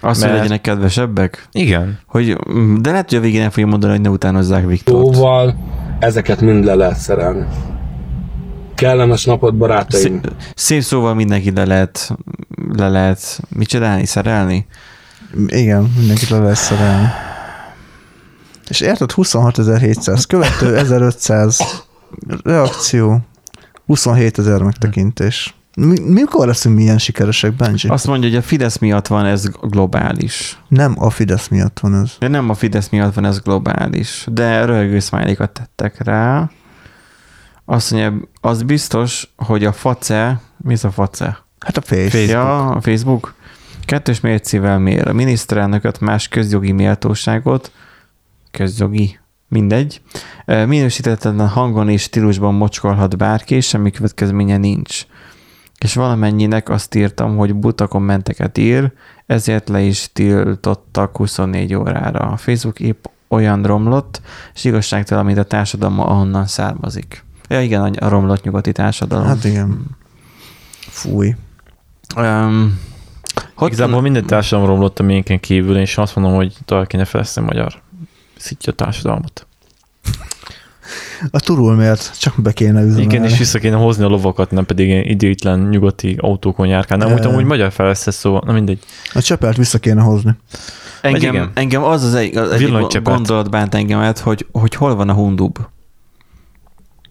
Azt, 0.00 0.20
hogy 0.20 0.28
mert- 0.30 0.42
legyenek 0.42 0.60
kedvesebbek? 0.60 1.48
Igen. 1.52 1.98
Hogy, 2.06 2.36
de 2.80 2.90
lehet, 2.90 3.08
hogy 3.08 3.18
a 3.18 3.20
végén 3.20 3.42
el 3.42 3.50
fogja 3.50 3.66
mondani, 3.66 3.92
hogy 3.92 4.00
ne 4.02 4.08
utánozzák 4.10 4.66
Viktort. 4.66 5.14
Szóval 5.14 5.56
ezeket 5.98 6.40
mind 6.40 6.64
le 6.64 6.74
lehet 6.74 6.96
szerelni. 6.98 7.46
Kellemes 8.74 9.24
napot, 9.24 9.56
barátaim! 9.56 10.02
Szép, 10.02 10.32
szép 10.54 10.82
szóval 10.82 11.14
mindenki 11.14 11.52
le 11.54 11.64
lehet, 11.64 12.16
le 12.76 12.88
lehet 12.88 13.40
mit 13.48 13.68
csinálni, 13.68 14.06
szerelni? 14.06 14.66
igen, 15.46 15.92
mindenkit 15.98 16.28
le 16.28 16.38
lehet 16.38 16.56
szerelni. 16.56 17.06
És 18.68 18.80
érted, 18.80 19.10
26.700, 19.16 20.24
követő 20.28 20.76
1500 20.84 21.60
reakció, 22.44 23.18
27 23.86 24.38
ezer 24.38 24.62
megtekintés. 24.62 25.54
Mi, 25.80 26.00
mikor 26.00 26.46
leszünk 26.46 26.76
milyen 26.76 26.98
sikeresek, 26.98 27.52
Benji? 27.52 27.88
Azt 27.88 28.06
mondja, 28.06 28.28
hogy 28.28 28.38
a 28.38 28.42
Fidesz 28.42 28.78
miatt 28.78 29.06
van 29.06 29.24
ez 29.24 29.48
globális. 29.60 30.58
Nem 30.68 30.94
a 30.98 31.10
Fidesz 31.10 31.48
miatt 31.48 31.78
van 31.78 31.94
ez. 31.94 32.16
De 32.18 32.28
nem 32.28 32.50
a 32.50 32.54
Fidesz 32.54 32.88
miatt 32.88 33.14
van 33.14 33.24
ez 33.24 33.40
globális, 33.40 34.26
de 34.30 34.64
röhögő 34.64 35.00
smiley 35.00 35.34
tettek 35.34 36.04
rá. 36.04 36.50
Azt 37.64 37.90
mondja, 37.90 38.28
az 38.40 38.62
biztos, 38.62 39.34
hogy 39.36 39.64
a 39.64 39.72
face, 39.72 40.40
mi 40.56 40.72
ez 40.72 40.84
a 40.84 40.90
face? 40.90 41.44
Hát 41.58 41.76
a 41.76 41.80
Face. 41.80 42.10
Facebook. 42.10 42.28
Ja, 42.28 42.66
a 42.66 42.80
Facebook. 42.80 43.34
Kettős 43.84 44.20
mércével 44.20 44.78
mér 44.78 45.08
a 45.08 45.12
miniszterelnököt, 45.12 46.00
más 46.00 46.28
közjogi 46.28 46.72
méltóságot, 46.72 47.72
közjogi, 48.50 49.18
mindegy, 49.48 50.00
minősítetlen 50.46 51.48
hangon 51.48 51.88
és 51.88 52.02
stílusban 52.02 52.54
mocskolhat 52.54 53.16
bárki, 53.16 53.54
és 53.54 53.66
semmi 53.66 53.90
következménye 53.90 54.56
nincs. 54.56 55.06
És 55.78 55.94
valamennyinek 55.94 56.68
azt 56.68 56.94
írtam, 56.94 57.36
hogy 57.36 57.54
buta 57.54 57.86
kommenteket 57.86 58.58
ír, 58.58 58.92
ezért 59.26 59.68
le 59.68 59.80
is 59.80 60.12
tiltottak 60.12 61.16
24 61.16 61.74
órára. 61.74 62.18
A 62.18 62.36
Facebook 62.36 62.80
épp 62.80 63.04
olyan 63.28 63.62
romlott, 63.62 64.20
és 64.54 64.64
igazságtalan, 64.64 65.24
mint 65.24 65.38
a 65.38 65.42
társadalma, 65.42 66.04
ahonnan 66.04 66.46
származik. 66.46 67.24
Ja 67.48 67.60
igen, 67.60 67.82
a 67.82 68.08
romlott 68.08 68.42
nyugati 68.42 68.72
társadalom. 68.72 69.26
Hát 69.26 69.44
igen. 69.44 69.96
Fúj. 70.78 71.34
Um, 72.16 72.80
Hogy 73.54 73.72
Igazából 73.72 74.00
minden 74.00 74.26
társadalom 74.26 74.70
romlott 74.70 74.98
a 74.98 75.02
miénken 75.02 75.40
kívül, 75.40 75.76
és 75.76 75.98
azt 75.98 76.16
mondom, 76.16 76.34
hogy 76.34 76.56
tovább 76.64 76.86
kéne 76.86 77.04
fejleszteni 77.04 77.46
magyar 77.46 77.82
szitja 78.36 78.72
társadalmat. 78.72 79.47
A 81.30 81.40
turul 81.40 81.74
miért? 81.74 82.18
Csak 82.20 82.34
be 82.36 82.52
kéne 82.52 82.80
üzemelni. 82.82 83.02
Igen, 83.02 83.24
és 83.24 83.38
vissza 83.38 83.58
kéne 83.58 83.76
hozni 83.76 84.04
a 84.04 84.08
lovakat, 84.08 84.50
nem 84.50 84.66
pedig 84.66 84.86
ilyen 84.88 85.02
időtlen 85.04 85.60
nyugati 85.60 86.16
autókon 86.20 86.66
járkál. 86.66 86.98
Nem, 86.98 87.08
E- 87.08 87.14
úgy 87.28 87.34
hogy 87.34 87.44
magyar 87.44 87.72
fejlesztett, 87.72 88.14
szóval, 88.14 88.42
na 88.46 88.52
mindegy. 88.52 88.78
A 89.12 89.22
csepelt 89.22 89.56
vissza 89.56 89.78
kéne 89.78 90.02
hozni. 90.02 90.36
engem, 91.02 91.50
engem 91.54 91.82
az 91.84 92.02
az 92.04 92.14
egy, 92.14 92.36
az 92.36 92.58
Villanycsepet. 92.58 93.14
gondolat 93.14 93.50
bánt 93.50 93.74
engemet, 93.74 94.18
hogy, 94.18 94.46
hogy 94.52 94.74
hol 94.74 94.94
van 94.94 95.08
a 95.08 95.12
hundub. 95.12 95.58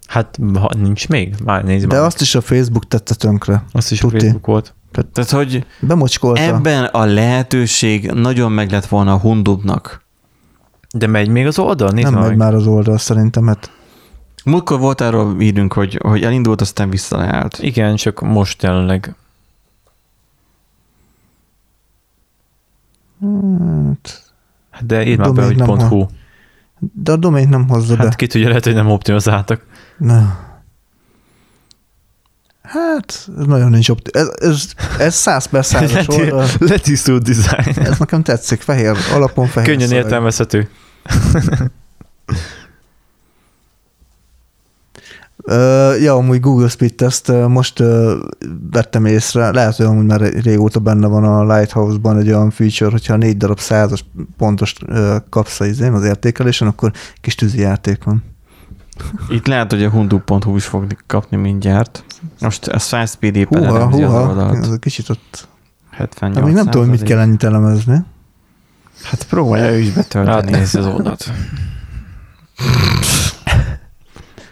Hát 0.08 0.38
ha 0.54 0.70
nincs 0.78 1.08
még? 1.08 1.36
Már 1.44 1.64
nézd 1.64 1.88
De 1.88 1.96
már. 1.96 2.06
azt 2.06 2.22
is 2.22 2.36
a 2.36 2.42
Facebook 2.42 2.88
tette 2.88 3.14
tönkre. 3.16 3.64
azt 3.72 3.92
is 3.92 4.02
a 4.02 4.08
tuti. 4.08 4.20
Facebook 4.20 4.46
volt. 4.46 4.76
Tehát, 5.14 5.30
hogy 5.30 5.66
Bemocskolta. 5.80 6.42
ebben 6.42 6.84
a 6.84 7.06
lehetőség 7.06 8.12
nagyon 8.12 8.52
meg 8.52 8.72
lett 8.72 8.86
volna 8.86 9.14
a 9.14 9.18
hundubnak. 9.18 10.06
De 10.98 11.08
megy 11.08 11.28
még 11.28 11.46
az 11.46 11.60
oldal? 11.60 11.90
Nézd 11.92 12.12
nem 12.12 12.20
megy 12.20 12.28
meg. 12.30 12.38
már 12.38 12.54
az 12.54 12.68
oldal 12.68 12.98
szerintem, 12.98 13.48
hát 13.48 13.72
Múltkor 14.46 14.80
volt 14.80 15.02
arról 15.02 15.42
írünk, 15.42 15.74
hogy, 15.74 16.00
hogy 16.04 16.24
elindult, 16.24 16.62
aztán 16.62 16.90
visszaállt. 16.90 17.58
Igen, 17.62 17.96
csak 17.96 18.22
most 18.22 18.64
jelenleg. 18.64 19.16
hát, 23.22 24.32
Hát 24.72 24.86
De 24.86 25.06
írd 25.06 25.20
már 25.20 25.32
be, 25.34 25.44
hogy 25.46 25.58
pont 25.64 25.82
.hu. 25.82 26.06
de 26.94 27.12
a 27.12 27.16
domain 27.16 27.50
nem 27.50 27.68
hozza 27.70 27.96
Hát 27.96 28.08
be. 28.10 28.16
ki 28.16 28.28
tudja, 28.28 28.48
lehet, 28.48 28.64
hogy 28.64 28.74
nem 28.74 28.90
optimizáltak. 28.90 29.66
Na. 29.98 30.46
Hát, 32.62 33.30
ez 33.38 33.46
nagyon 33.46 33.70
nincs 33.70 33.90
opti- 33.90 34.16
ez, 34.16 34.30
ez, 34.36 34.66
ez 35.00 35.16
100 35.16 35.46
per 35.46 35.66
100 35.66 36.08
oldal. 36.20 36.46
Letisztult 36.60 37.24
design. 37.24 37.80
Ez 37.80 38.00
nekem 38.00 38.24
tetszik, 38.24 38.62
fehér, 38.62 38.98
alapon 39.14 39.48
fehér 39.48 39.70
Könnyen 39.70 39.88
szöveg. 39.88 40.04
értelmezhető. 40.04 40.70
Uh, 45.50 46.02
ja, 46.02 46.14
amúgy 46.14 46.40
Google 46.40 46.68
Speed 46.68 46.94
Test 46.94 47.30
uh, 47.30 47.48
most 47.48 47.80
uh, 47.80 48.12
vettem 48.72 49.06
észre, 49.06 49.52
lehet, 49.52 49.76
hogy 49.76 49.86
amúgy 49.86 50.06
már 50.06 50.20
régóta 50.22 50.80
benne 50.80 51.08
van 51.08 51.24
a 51.24 51.56
Lighthouse-ban 51.56 52.18
egy 52.18 52.28
olyan 52.28 52.50
feature, 52.50 52.92
hogyha 52.92 53.16
négy 53.16 53.38
darab 53.38 53.60
százas 53.60 54.06
pontos 54.38 54.76
uh, 54.88 55.16
kapsz 55.30 55.60
az, 55.60 55.80
az 55.80 56.04
értékelésen, 56.04 56.68
akkor 56.68 56.92
kis 57.22 57.36
tűzi 57.36 57.60
játék 57.60 58.04
van. 58.04 58.24
Itt 59.30 59.48
lehet, 59.48 59.72
hogy 59.72 59.84
a 59.84 59.90
hundub.hu 59.90 60.56
is 60.56 60.66
fog 60.66 60.86
kapni 61.06 61.38
mindjárt. 61.38 62.04
Most 62.40 62.68
ez 62.68 62.84
FastSpeed-éppen 62.84 63.66
Húha, 63.66 63.76
elemzi 63.76 64.04
az 64.04 64.10
húha, 64.10 64.28
oldalt. 64.28 64.58
ez 64.58 64.70
a 64.70 64.78
kicsit 64.78 65.10
ott. 65.10 65.48
78 65.92 66.36
Hát 66.36 66.46
még 66.46 66.64
nem 66.64 66.70
tudom, 66.70 66.90
mit 66.90 67.04
kell 67.04 67.20
ennyit 67.20 67.44
elemezni. 67.44 68.06
Hát 69.04 69.24
próbálja 69.30 69.72
ő 69.72 69.78
is 69.78 69.92
betölteni. 69.92 70.36
Átnézi 70.38 70.78
az 70.78 70.86
oldalt. 70.86 71.32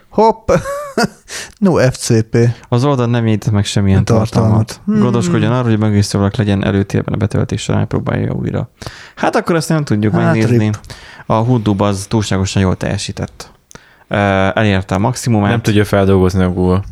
Hopp! 0.10 0.52
no 1.60 1.76
FCP. 1.92 2.38
Az 2.70 2.84
oldal 2.84 3.06
nem 3.06 3.28
jegyzett 3.28 3.54
meg 3.54 3.66
semmilyen 3.66 4.06
Tartalmat. 4.06 4.32
tartalmat. 4.32 4.82
Hmm. 4.86 5.00
Gondoskodjon 5.00 5.52
arról, 5.52 5.70
hogy 5.70 5.80
mögészővalak 5.80 6.36
legyen 6.36 6.64
előtérben 6.66 7.14
a 7.14 7.18
betöltés 7.18 7.62
során, 7.62 7.88
próbálja 7.88 8.34
újra. 8.34 8.70
Hát 9.16 9.36
akkor 9.36 9.56
ezt 9.56 9.70
nem 9.70 9.84
tudjuk 9.84 10.14
Hát, 10.14 10.24
megnézni. 10.24 10.58
rip. 10.58 10.80
A 11.26 11.34
Hundub 11.34 11.82
az 11.82 12.06
túlságosan 12.10 12.62
jól 12.62 12.78
teljesített. 12.78 13.52
Elérte 14.08 14.96
a 14.96 15.00
maximumát. 15.00 15.50
Nem 15.50 15.62
tudja 15.62 15.86
feldolgozni 15.86 16.44
a 16.44 16.50
Google. 16.50 16.84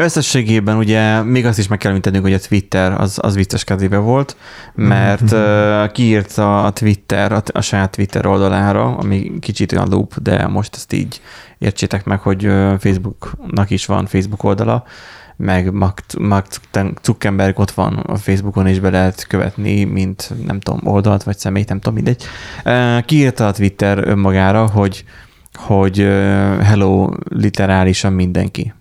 Összességében 0.00 0.76
ugye 0.76 1.22
még 1.22 1.46
azt 1.46 1.58
is 1.58 1.68
meg 1.68 1.78
kell 1.78 1.90
említenünk, 1.90 2.24
hogy 2.24 2.32
a 2.32 2.38
Twitter 2.38 3.00
az, 3.00 3.18
az 3.22 3.34
vicces 3.34 3.64
kezébe 3.64 3.96
volt, 3.98 4.36
mert 4.74 5.20
Mhm. 5.30 5.34
uh, 5.40 5.92
kiírta 5.92 6.62
a 6.64 6.70
Twitter 6.72 7.32
a, 7.32 7.42
a 7.52 7.60
saját 7.60 7.90
Twitter 7.90 8.26
oldalára, 8.26 8.96
ami 8.96 9.32
kicsit 9.40 9.72
olyan 9.72 9.88
loop, 9.88 10.14
de 10.22 10.46
most 10.46 10.74
ezt 10.74 10.92
így 10.92 11.20
értsétek 11.58 12.04
meg, 12.04 12.20
hogy 12.20 12.42
Facebooknak 12.78 13.70
is 13.70 13.86
van 13.86 14.06
Facebook 14.06 14.42
oldala, 14.44 14.84
meg 15.36 15.72
Mark, 15.72 16.02
Zuckerberg 17.02 17.58
ott 17.58 17.70
van 17.70 17.94
a 17.94 18.16
Facebookon, 18.16 18.66
és 18.66 18.80
be 18.80 18.90
lehet 18.90 19.26
követni, 19.26 19.84
mint 19.84 20.30
nem 20.46 20.60
tudom, 20.60 20.80
oldalt, 20.84 21.22
vagy 21.22 21.38
személyt, 21.38 21.68
nem 21.68 21.78
tudom, 21.78 21.94
mindegy. 21.94 22.22
Ö, 22.64 22.98
Kiírta 23.04 23.46
a 23.46 23.52
Twitter 23.52 24.08
önmagára, 24.08 24.66
hogy, 24.66 25.04
hogy 25.54 25.98
hello 26.62 27.10
literálisan 27.28 28.12
mindenki 28.12 28.72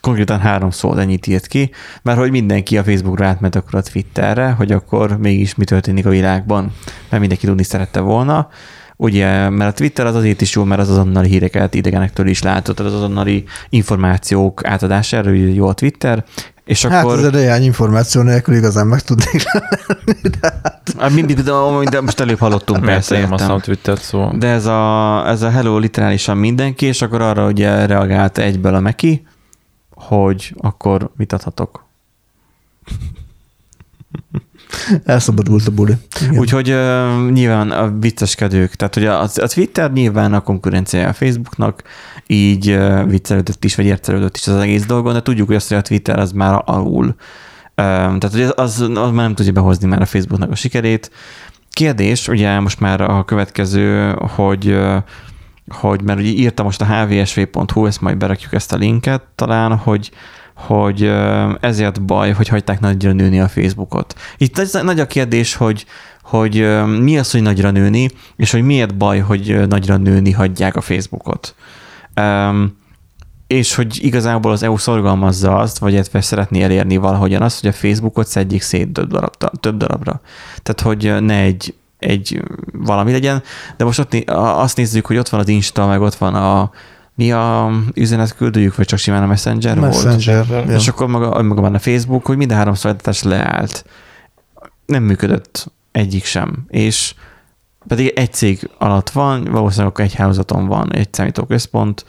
konkrétan 0.00 0.38
három 0.40 0.70
szó 0.70 0.96
ennyit 0.96 1.26
írt 1.26 1.46
ki, 1.46 1.70
mert 2.02 2.18
hogy 2.18 2.30
mindenki 2.30 2.78
a 2.78 2.84
Facebookra 2.84 3.26
átment 3.26 3.54
akkor 3.54 3.74
a 3.74 3.82
Twitterre, 3.82 4.50
hogy 4.50 4.72
akkor 4.72 5.16
mégis 5.18 5.54
mi 5.54 5.64
történik 5.64 6.06
a 6.06 6.10
világban, 6.10 6.72
mert 7.08 7.20
mindenki 7.20 7.46
tudni 7.46 7.62
szerette 7.62 8.00
volna. 8.00 8.48
Ugye, 8.96 9.48
mert 9.48 9.70
a 9.72 9.74
Twitter 9.74 10.06
az 10.06 10.14
azért 10.14 10.40
is 10.40 10.54
jó, 10.54 10.64
mert 10.64 10.80
az 10.80 10.90
azonnali 10.90 11.28
híreket 11.28 11.74
idegenektől 11.74 12.26
is 12.26 12.42
látod, 12.42 12.80
az 12.80 12.94
azonnali 12.94 13.44
információk 13.68 14.66
átadására 14.66 15.30
ugye 15.30 15.52
jó 15.52 15.66
a 15.66 15.72
Twitter, 15.72 16.24
és 16.64 16.86
Hát 16.86 17.04
akkor... 17.04 17.18
ez 17.18 17.24
a 17.24 17.30
néhány 17.30 17.62
információ 17.62 18.22
nélkül 18.22 18.54
igazán 18.54 18.86
meg 18.86 19.00
tudnék 19.00 19.42
Hát 20.98 21.10
mindig, 21.10 21.36
de, 21.36 21.52
de 21.90 22.00
most 22.00 22.20
előbb 22.20 22.38
hallottunk, 22.38 22.84
Persze, 22.84 22.92
persze, 22.94 23.12
nem 23.12 23.20
értem. 23.20 23.30
használom 23.38 23.60
Twittert, 23.60 24.02
szóval. 24.02 24.34
De 24.38 24.48
ez 24.48 24.66
a, 24.66 25.22
ez 25.28 25.42
a 25.42 25.50
hello 25.50 25.78
literálisan 25.78 26.36
mindenki, 26.36 26.86
és 26.86 27.02
akkor 27.02 27.20
arra 27.22 27.46
ugye 27.46 27.86
reagált 27.86 28.38
egyből 28.38 28.74
a 28.74 28.80
Meki, 28.80 29.26
hogy 29.96 30.54
akkor 30.58 31.10
mit 31.16 31.32
adhatok. 31.32 31.84
Elszabadult 35.04 35.66
a 35.66 35.70
buli. 35.70 35.92
Igen. 36.20 36.38
Úgyhogy 36.38 36.70
uh, 36.70 37.30
nyilván 37.30 37.70
a 37.70 37.98
vicceskedők, 37.98 38.74
tehát 38.74 38.94
hogy 38.94 39.04
a, 39.04 39.22
a 39.22 39.46
Twitter 39.46 39.92
nyilván 39.92 40.34
a 40.34 40.40
konkurenciája 40.40 41.08
a 41.08 41.12
Facebooknak, 41.12 41.82
így 42.26 42.70
uh, 42.70 43.08
viccelődött 43.08 43.64
is, 43.64 43.74
vagy 43.74 43.84
értelődött 43.84 44.36
is 44.36 44.46
az 44.46 44.56
egész 44.56 44.86
dolgon, 44.86 45.12
de 45.12 45.22
tudjuk, 45.22 45.46
hogy 45.46 45.56
azt, 45.56 45.68
hogy 45.68 45.76
a 45.76 45.82
Twitter 45.82 46.18
az 46.18 46.32
már 46.32 46.62
alul. 46.64 47.04
Um, 47.04 48.18
tehát 48.18 48.30
hogy 48.30 48.42
az, 48.42 48.52
az, 48.56 48.80
az 48.80 49.10
már 49.10 49.12
nem 49.12 49.34
tudja 49.34 49.52
behozni 49.52 49.88
már 49.88 50.00
a 50.00 50.06
Facebooknak 50.06 50.50
a 50.50 50.54
sikerét. 50.54 51.10
Kérdés, 51.70 52.28
ugye 52.28 52.60
most 52.60 52.80
már 52.80 53.00
a 53.00 53.24
következő, 53.24 54.12
hogy 54.12 54.66
uh, 54.66 54.96
hogy 55.68 56.02
mert 56.02 56.18
ugye 56.18 56.28
írta 56.28 56.62
most 56.62 56.80
a 56.80 56.84
hvsv.hu, 56.84 57.86
ezt 57.86 58.00
majd 58.00 58.16
berakjuk 58.16 58.52
ezt 58.52 58.72
a 58.72 58.76
linket 58.76 59.22
talán, 59.34 59.76
hogy 59.76 60.10
hogy 60.56 61.12
ezért 61.60 62.02
baj, 62.02 62.32
hogy 62.32 62.48
hagyták 62.48 62.80
nagyra 62.80 63.12
nőni 63.12 63.40
a 63.40 63.48
Facebookot. 63.48 64.14
Itt 64.36 64.58
ez 64.58 64.72
nagy 64.72 65.00
a 65.00 65.06
kérdés, 65.06 65.54
hogy, 65.54 65.86
hogy 66.22 66.84
mi 67.00 67.18
az, 67.18 67.30
hogy 67.30 67.42
nagyra 67.42 67.70
nőni, 67.70 68.10
és 68.36 68.50
hogy 68.50 68.62
miért 68.62 68.96
baj, 68.96 69.18
hogy 69.18 69.68
nagyra 69.68 69.96
nőni 69.96 70.32
hagyják 70.32 70.76
a 70.76 70.80
Facebookot. 70.80 71.54
Um, 72.20 72.76
és 73.46 73.74
hogy 73.74 73.98
igazából 74.04 74.52
az 74.52 74.62
EU 74.62 74.76
szorgalmazza 74.76 75.56
azt, 75.56 75.78
vagy 75.78 75.92
illetve 75.92 76.20
szeretné 76.20 76.62
elérni 76.62 76.96
valahogyan 76.96 77.42
azt, 77.42 77.60
hogy 77.60 77.68
a 77.68 77.72
Facebookot 77.72 78.26
szedjék 78.26 78.62
szét 78.62 78.92
több, 78.92 79.10
darab, 79.10 79.32
több 79.60 79.76
darabra. 79.76 80.20
Tehát, 80.62 80.80
hogy 80.80 81.24
ne 81.24 81.40
egy, 81.40 81.74
egy 81.98 82.42
valami 82.72 83.12
legyen, 83.12 83.42
de 83.76 83.84
most 83.84 83.98
ott 83.98 84.12
a- 84.14 84.60
azt 84.60 84.76
nézzük, 84.76 85.06
hogy 85.06 85.16
ott 85.16 85.28
van 85.28 85.40
az 85.40 85.48
Insta, 85.48 85.86
meg 85.86 86.00
ott 86.00 86.14
van 86.14 86.34
a 86.34 86.70
mi 87.14 87.32
a 87.32 87.70
üzenetküldőjük, 87.94 88.76
vagy 88.76 88.86
csak 88.86 88.98
simán 88.98 89.22
a 89.22 89.26
Messenger, 89.26 89.78
volt? 89.78 90.04
Messenger. 90.04 90.46
Ja. 90.68 90.74
És 90.74 90.88
akkor 90.88 91.06
maga, 91.06 91.42
maga 91.42 91.60
van 91.60 91.74
a 91.74 91.78
Facebook, 91.78 92.26
hogy 92.26 92.36
minden 92.36 92.56
három 92.56 92.74
szolgáltatás 92.74 93.22
leállt. 93.22 93.84
Nem 94.86 95.02
működött 95.02 95.72
egyik 95.92 96.24
sem. 96.24 96.64
És 96.68 97.14
pedig 97.86 98.12
egy 98.14 98.32
cég 98.32 98.70
alatt 98.78 99.10
van, 99.10 99.44
valószínűleg 99.44 99.90
akkor 99.92 100.04
egy 100.04 100.14
hálózaton 100.14 100.66
van 100.66 100.92
egy 100.92 101.14
számítóközpont, 101.14 102.04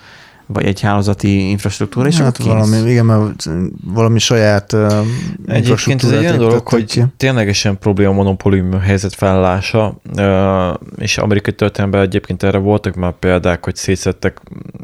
vagy 0.48 0.66
egy 0.66 0.82
hálózati 0.82 1.50
infrastruktúra, 1.50 2.08
és 2.08 2.18
hát 2.18 2.38
valami, 2.38 2.90
igen, 2.90 3.06
mert 3.06 3.50
valami 3.84 4.20
saját 4.20 4.74
uh, 4.74 5.06
Egyébként 5.48 6.04
ez 6.04 6.12
egy 6.12 6.20
olyan 6.20 6.38
dolog, 6.38 6.68
hogy 6.68 7.04
ténylegesen 7.18 7.78
probléma 7.78 8.10
a 8.10 8.14
monopólium 8.14 8.80
helyzet 8.80 9.16
felállása, 9.16 10.00
ö, 10.16 10.74
és 10.98 11.18
amerikai 11.18 11.54
történelemben 11.54 12.02
egyébként 12.02 12.44
erre 12.44 12.58
voltak 12.58 12.96
már 12.96 13.12
példák, 13.12 13.64
hogy 13.64 13.76
szétszettek 13.76 14.42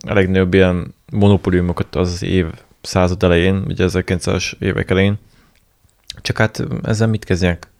a 0.07 0.13
legnagyobb 0.13 0.53
ilyen 0.53 0.93
monopóliumokat 1.11 1.95
az 1.95 2.23
év 2.23 2.45
század 2.81 3.23
elején, 3.23 3.63
ugye 3.67 3.85
1900-as 3.87 4.53
évek 4.59 4.89
elején. 4.89 5.15
Csak 6.21 6.37
hát 6.37 6.63
ezzel 6.83 7.07
mit 7.07 7.25
kezdjenek? 7.25 7.72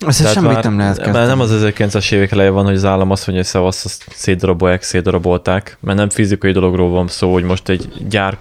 Tehát 0.00 0.32
semmit 0.32 0.52
már- 0.52 0.64
nem 0.64 0.78
lehet 0.78 0.96
kezdeni. 0.96 1.18
Már 1.18 1.26
nem 1.26 1.40
az 1.40 1.50
1900-as 1.52 2.12
évek 2.12 2.30
eleje 2.32 2.50
van, 2.50 2.64
hogy 2.64 2.74
az 2.74 2.84
állam 2.84 3.10
azt 3.10 3.26
mondja, 3.26 3.44
hogy 3.44 3.52
szevasz, 3.52 3.84
azt 3.84 4.06
szétdarabolják, 4.14 4.82
szétdarabolták, 4.82 5.76
mert 5.80 5.98
nem 5.98 6.08
fizikai 6.08 6.52
dologról 6.52 6.90
van 6.90 7.08
szó, 7.08 7.32
hogy 7.32 7.44
most 7.44 7.68
egy 7.68 7.92
gyár 8.08 8.38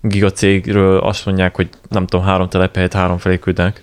gigacégről 0.00 0.98
azt 0.98 1.26
mondják, 1.26 1.56
hogy 1.56 1.68
nem 1.88 2.06
tudom, 2.06 2.26
három 2.26 2.48
telephelyet 2.48 2.92
három 2.92 3.18
felé 3.18 3.38
küldenek. 3.38 3.82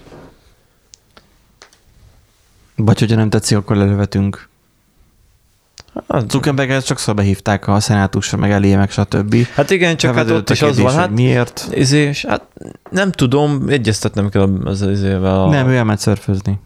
Vagy 2.76 3.00
hogyha 3.00 3.16
nem 3.16 3.30
tetszik, 3.30 3.58
akkor 3.58 3.76
lelövetünk. 3.76 4.48
Zuckerberget 6.28 6.86
sokszor 6.86 7.16
behívták 7.16 7.68
a 7.68 7.80
szenátusra, 7.80 8.38
meg 8.38 8.52
elé, 8.52 8.76
meg 8.76 8.92
stb. 8.92 9.36
Hát 9.54 9.70
igen, 9.70 9.98
csak 9.98 10.16
hát 10.16 10.30
ott 10.30 10.50
is 10.50 10.62
az 10.62 10.80
van, 10.80 10.94
hát 10.94 11.10
miért? 11.10 11.68
Izé, 11.72 12.00
és 12.00 12.26
hát 12.26 12.42
nem 12.90 13.12
tudom, 13.12 13.64
egyeztetnem 13.68 14.30
kell 14.30 14.50
az 14.64 14.82
izével. 14.82 15.42
A... 15.42 15.50
Nem, 15.50 15.68
ő 15.68 15.76
elment 15.76 16.00
szörfözni. 16.00 16.60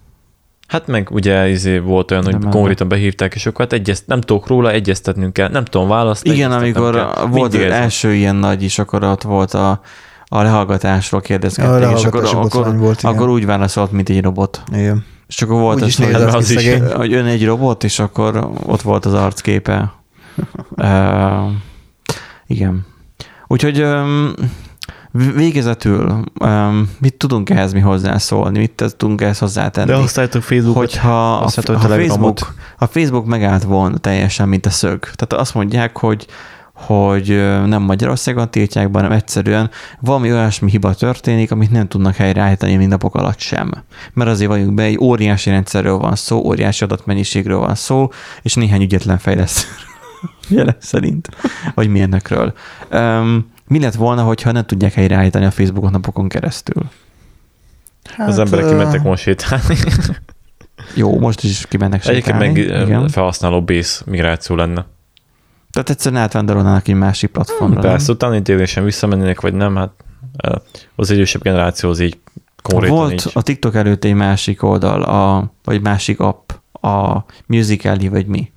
Hát 0.68 0.88
meg 0.88 1.12
ugye 1.12 1.50
izé 1.50 1.78
volt 1.78 2.12
olyan, 2.12 2.24
hogy 2.24 2.34
Nem, 2.34 2.42
nem, 2.42 2.52
konkrétan 2.52 2.88
behívták, 2.88 3.36
és 3.36 3.46
akkor 3.46 3.60
hát 3.60 3.74
egyezt, 3.74 4.08
nem 4.08 4.22
tudok 4.22 4.48
róla, 4.48 4.72
egyeztetnünk 4.72 5.34
kell, 5.34 5.50
nem 5.50 5.66
tudom 5.66 5.88
választani. 5.88 6.36
Igen, 6.36 6.52
amikor 6.52 6.94
kell. 6.94 7.26
volt 7.26 7.54
az 7.54 7.62
első 7.62 8.14
ilyen 8.14 8.36
nagy 8.36 8.64
is, 8.64 8.80
akkor 8.80 9.04
ott 9.04 9.22
volt 9.22 9.54
a, 9.54 9.82
a 10.26 10.42
lehallgatásról 10.42 11.20
A 11.20 11.24
kérdezgették, 11.24 11.98
és 11.98 12.04
akkor, 12.04 12.24
akkor, 12.34 12.78
volt, 12.78 13.00
igen. 13.00 13.12
akkor 13.12 13.30
úgy 13.30 13.46
válaszolt, 13.46 13.92
mint 13.92 14.10
egy 14.10 14.22
robot. 14.22 14.62
Igen. 14.72 15.06
És 15.30 15.42
akkor 15.42 15.60
volt 15.60 15.86
is 15.86 15.98
hogy, 15.98 16.14
az 16.14 16.50
is. 16.50 16.70
hogy 16.94 17.14
ön 17.14 17.26
egy 17.26 17.46
robot, 17.46 17.84
és 17.84 18.00
akkor 18.00 18.50
ott 18.66 18.82
volt 18.82 19.06
az 19.06 19.14
arcképe. 19.14 19.94
uh, 20.76 21.52
igen. 22.48 22.86
Úgyhogy 23.48 23.82
um, 23.82 24.34
végezetül 25.12 26.24
um, 26.40 26.90
mit 27.00 27.14
tudunk 27.14 27.50
ehhez 27.50 27.74
mi 27.74 27.80
hozzászólni, 27.80 28.60
mit 28.60 28.84
tudunk 28.98 29.22
ehhez 29.22 29.40
hozzátenni? 29.40 29.88
De 29.88 29.96
használjátok 29.96 30.42
Facebookot. 30.42 30.76
hogyha 30.76 31.36
a, 31.36 31.38
használtok 31.38 31.76
a, 31.76 31.96
Facebook, 31.96 32.54
a 32.78 32.86
Facebook 32.86 33.26
megállt 33.26 33.64
volna 33.64 33.98
teljesen, 33.98 34.50
mint 34.50 34.66
a 34.66 34.70
szög. 34.70 35.00
Tehát 35.00 35.34
azt 35.34 35.54
mondják, 35.54 35.98
hogy 35.98 36.28
hogy 36.80 37.28
nem 37.66 37.82
Magyarországon 37.82 38.52
tiltják, 38.52 38.90
hanem 38.94 39.12
egyszerűen 39.12 39.70
valami 40.00 40.32
olyasmi 40.32 40.70
hiba 40.70 40.94
történik, 40.94 41.52
amit 41.52 41.72
nem 41.72 41.88
tudnak 41.88 42.16
helyreállítani 42.16 42.76
mindnapok 42.76 43.16
alatt 43.16 43.40
sem. 43.40 43.72
Mert 44.14 44.30
azért 44.30 44.50
vagyunk 44.50 44.74
be, 44.74 44.84
egy 44.84 44.98
óriási 45.02 45.50
rendszerről 45.50 45.98
van 45.98 46.16
szó, 46.16 46.38
óriási 46.46 46.84
adatmennyiségről 46.84 47.58
van 47.58 47.76
szó, 47.76 48.10
és 48.42 48.54
néhány 48.54 48.82
ügyetlen 48.82 49.18
fejlesztőről 49.18 49.78
jelen 50.60 50.78
szerint, 50.80 51.30
vagy 51.74 51.88
milyenekről. 51.88 52.54
Um, 52.92 53.52
mi 53.68 53.80
lett 53.80 53.96
volna, 53.96 54.24
hogyha 54.24 54.52
nem 54.52 54.66
tudják 54.66 54.94
helyreállítani 54.94 55.46
a 55.46 55.52
Facebookot 55.52 55.92
napokon 55.92 56.28
keresztül? 56.28 56.84
Hát, 58.04 58.28
Az 58.28 58.40
emberek 58.40 58.66
ö, 58.66 58.70
kimentek 58.70 59.04
most 59.04 59.24
sétálni. 59.24 59.76
Jó, 60.96 61.20
most 61.20 61.44
is 61.44 61.66
kimennek 61.68 62.06
Egyébként 62.06 62.42
sétálni. 62.42 62.48
meg 62.48 62.88
igen. 62.88 63.08
felhasználó 63.10 63.64
base 63.64 64.02
migráció 64.06 64.56
lenne. 64.56 64.86
Tehát 65.72 65.90
egyszerűen 65.90 66.22
átvándorolnának 66.22 66.88
egy 66.88 66.96
másik 66.96 67.30
platformra. 67.30 67.82
Persze, 67.82 68.12
utána 68.12 68.36
intélésen 68.36 68.84
visszamennének, 68.84 69.42
vagy 69.42 69.54
nem, 69.54 69.76
hát 69.76 69.92
az 70.96 71.12
idősebb 71.12 71.42
generáció 71.42 71.90
az 71.90 72.00
így 72.00 72.18
konkrétan 72.62 72.98
Volt 72.98 73.12
így. 73.12 73.32
a 73.34 73.42
TikTok 73.42 73.76
előtt 73.76 74.04
egy 74.04 74.14
másik 74.14 74.64
oldal, 74.64 75.02
a, 75.02 75.52
vagy 75.64 75.82
másik 75.82 76.20
app, 76.20 76.52
a 76.82 77.26
Musical.ly, 77.46 78.08
vagy 78.08 78.26
mi. 78.26 78.52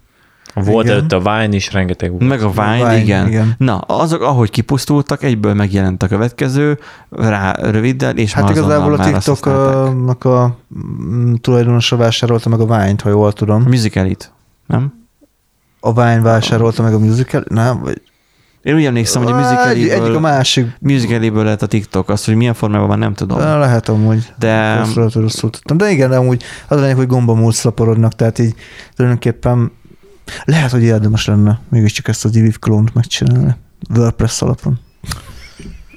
Volt 0.54 0.84
Igen. 0.84 0.96
előtte 0.96 1.16
a 1.16 1.18
Vine 1.18 1.54
is, 1.54 1.72
rengeteg 1.72 2.10
volt. 2.10 2.22
Meg 2.22 2.42
a 2.42 2.50
Vine, 2.50 2.76
Vine, 2.76 2.96
igen. 2.96 3.26
igen. 3.26 3.54
Na, 3.58 3.78
azok, 3.78 4.22
ahogy 4.22 4.50
kipusztultak, 4.50 5.22
egyből 5.22 5.54
megjelent 5.54 6.02
a 6.02 6.08
következő, 6.08 6.78
rá 7.10 7.52
röviddel, 7.52 8.16
és 8.16 8.32
Hát 8.32 8.50
igazából 8.50 8.94
a. 8.94 9.04
TikToknak 9.04 10.24
a 10.24 10.56
mm, 10.78 11.34
tulajdonosa 11.34 11.96
vásárolta 11.96 12.48
meg 12.48 12.60
a 12.60 12.64
Vine-t, 12.64 13.00
ha 13.00 13.08
jól 13.08 13.32
tudom. 13.32 13.62
A 13.66 13.68
Musical.ly-t, 13.68 14.32
nem? 14.66 15.01
A 15.84 15.92
Vine 15.92 16.20
vásárolta 16.20 16.82
meg 16.82 16.94
a 16.94 16.98
musical, 16.98 17.44
nem? 17.48 17.80
Vagy... 17.80 18.02
Én 18.62 18.74
úgy 18.74 18.84
emlékszem, 18.84 19.22
hogy 19.22 19.32
a 19.32 19.68
Egy- 19.68 19.88
Egyik 19.88 20.14
a 20.14 20.20
másik. 20.20 20.76
Musical.ly-ből 20.80 21.44
lett 21.44 21.62
a 21.62 21.66
TikTok, 21.66 22.08
azt, 22.08 22.24
hogy 22.24 22.34
milyen 22.34 22.54
formában 22.54 22.88
van, 22.88 22.98
nem 22.98 23.14
tudom. 23.14 23.38
De 23.38 23.54
lehet 23.56 23.88
amúgy. 23.88 24.32
De 24.38 24.76
Rosszul, 24.76 25.10
rosszul 25.22 25.50
tudtam. 25.50 25.76
De 25.76 25.90
igen, 25.90 26.10
de 26.10 26.16
amúgy 26.16 26.42
az 26.68 26.80
lényeg, 26.80 26.96
hogy 26.96 27.06
gombamúlt 27.06 27.54
szaporodnak, 27.54 28.12
tehát 28.14 28.38
így 28.38 28.54
tulajdonképpen 28.94 29.72
lehet, 30.44 30.70
hogy 30.70 30.82
érdemes 30.82 31.26
lenne 31.26 31.60
mégiscsak 31.68 32.08
ezt 32.08 32.24
a 32.24 32.28
Diviv 32.28 32.58
klónt 32.58 32.94
megcsinálni. 32.94 33.54
WordPress 33.96 34.42
alapon. 34.42 34.78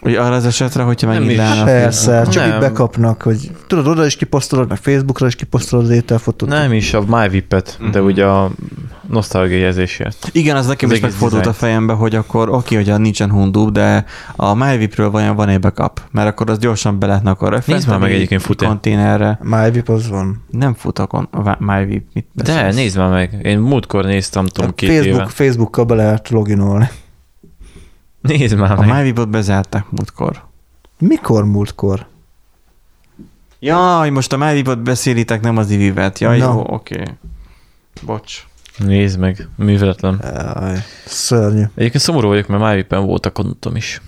Hogy 0.06 0.16
arra 0.16 0.36
az 0.36 0.46
esetre, 0.46 0.84
hogyha 0.84 1.08
megint 1.08 1.40
a 1.40 1.62
Persze, 1.64 2.26
csak 2.30 2.44
Nem. 2.46 2.54
így 2.54 2.60
bekapnak, 2.60 3.22
hogy 3.22 3.52
tudod, 3.68 3.88
oda 3.88 4.06
is 4.06 4.16
kiposztolod, 4.16 4.68
meg 4.70 4.78
Facebookra 4.78 5.28
is 5.28 5.36
kiposztolod 5.36 5.86
az 5.86 5.92
ételfotót. 5.92 6.50
Nem 6.50 6.74
is 6.74 6.94
a 6.94 7.04
MyVip-et, 7.08 7.78
de 7.92 8.00
Mhm. 8.00 8.08
ugye 8.08 8.26
a 8.26 8.52
nosztalgia 9.10 9.58
jelzésért. 9.58 10.30
Igen, 10.32 10.56
az 10.56 10.68
nekem 10.68 10.90
Az 10.90 10.96
is 10.96 11.02
megfordult 11.02 11.42
a 11.42 11.46
design. 11.46 11.58
fejembe, 11.66 11.94
hogy 11.94 12.16
akkor 12.16 12.50
oké, 12.50 12.76
hogy 12.76 13.00
nincsen 13.00 13.32
Hundub, 13.32 13.72
de 13.72 14.06
a 14.36 14.54
MyVip-ről 14.54 15.12
vajon 15.12 15.36
van 15.36 15.50
egy 15.50 15.60
backup, 15.60 16.02
mert 16.12 16.28
akkor 16.28 16.50
az 16.50 16.58
gyorsan 16.60 17.00
be 17.00 17.08
lehetne 17.08 17.30
akkor 17.30 17.62
Nézd 17.66 17.88
már 17.88 18.00
meg 18.00 18.14
egyébként 18.14 18.42
fut-e. 18.42 18.66
konténerre. 18.66 19.40
MyVip 19.42 19.90
az 19.90 20.10
van. 20.10 20.44
Nem 20.52 20.74
fut 20.74 21.00
a 21.00 21.06
kon- 21.08 21.34
a 21.34 21.58
MyVip, 21.60 22.04
mit 22.14 22.26
De 22.34 22.72
nézd 22.72 22.98
már 22.98 23.10
meg, 23.10 23.40
én 23.44 23.60
múltkor 23.60 24.06
néztem, 24.06 24.46
tudom, 24.46 24.70
A 24.70 24.74
két 24.74 24.90
Facebook, 24.90 25.16
éve. 25.16 25.26
Facebookkal 25.28 25.86
be 25.86 25.96
lehet 25.96 26.30
loginolni. 26.30 26.90
Nézd 28.28 28.58
már 28.58 28.72
A 28.72 28.82
meg. 28.82 28.96
MyVip-ot 28.96 29.30
bezárták 29.30 29.90
múltkor. 29.90 30.46
Mikor 30.98 31.46
múltkor? 31.46 32.08
Jaj, 33.60 34.10
most 34.10 34.34
a 34.34 34.38
MyVip-ot 34.38 34.80
beszélitek, 34.80 35.42
nem 35.42 35.58
az 35.58 35.70
Ivivet. 35.70 36.20
Jaj, 36.20 36.38
Na. 36.38 36.46
jó, 36.46 36.64
oké. 36.74 37.04
Bocs. 38.02 38.48
Nézd 38.78 39.20
meg, 39.20 39.50
műveletlen. 39.56 40.20
Jaj, 40.24 40.78
szörnyű. 41.06 41.64
Egyébként 41.76 42.04
szomorú 42.04 42.28
vagyok, 42.28 42.48
mert 42.48 42.64
MyVip-en 42.64 43.06
volt 43.06 43.26
a 43.26 43.32
kontom 43.32 43.76
is. 43.76 44.02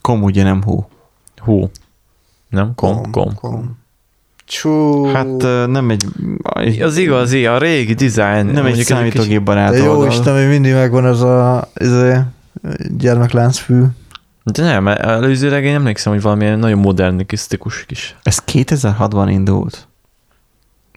Kom 0.00 0.22
ugye 0.22 0.42
nem 0.42 0.62
hú. 0.62 0.88
Hú. 1.36 1.70
Nem? 2.48 2.74
Kom, 2.74 3.10
kom. 3.10 3.34
kom. 3.34 3.78
Csú. 4.50 5.04
Hát 5.04 5.36
nem 5.66 5.90
egy, 5.90 6.04
Az 6.80 6.96
igazi, 6.96 7.46
a 7.46 7.58
régi 7.58 7.94
design. 7.94 8.46
nem 8.46 8.66
egy 8.66 8.78
ez 8.78 8.84
számítógép 8.84 9.42
barát 9.42 9.70
De 9.70 9.76
jó 9.78 9.90
oldal. 9.90 10.08
Isten, 10.08 10.34
hogy 10.38 10.48
mindig 10.48 10.72
megvan 10.72 11.06
ez 11.06 11.20
a 11.20 11.68
izé, 11.74 12.16
gyermekláncfű. 12.98 13.82
De 14.44 14.62
nem, 14.62 14.88
előzőleg 14.88 15.64
én 15.64 15.74
emlékszem, 15.74 16.12
hogy 16.12 16.22
valamilyen 16.22 16.58
nagyon 16.58 16.78
modernisztikus 16.78 17.86
kis. 17.86 18.16
Ez 18.22 18.42
2006-ban 18.46 19.26
indult. 19.30 19.88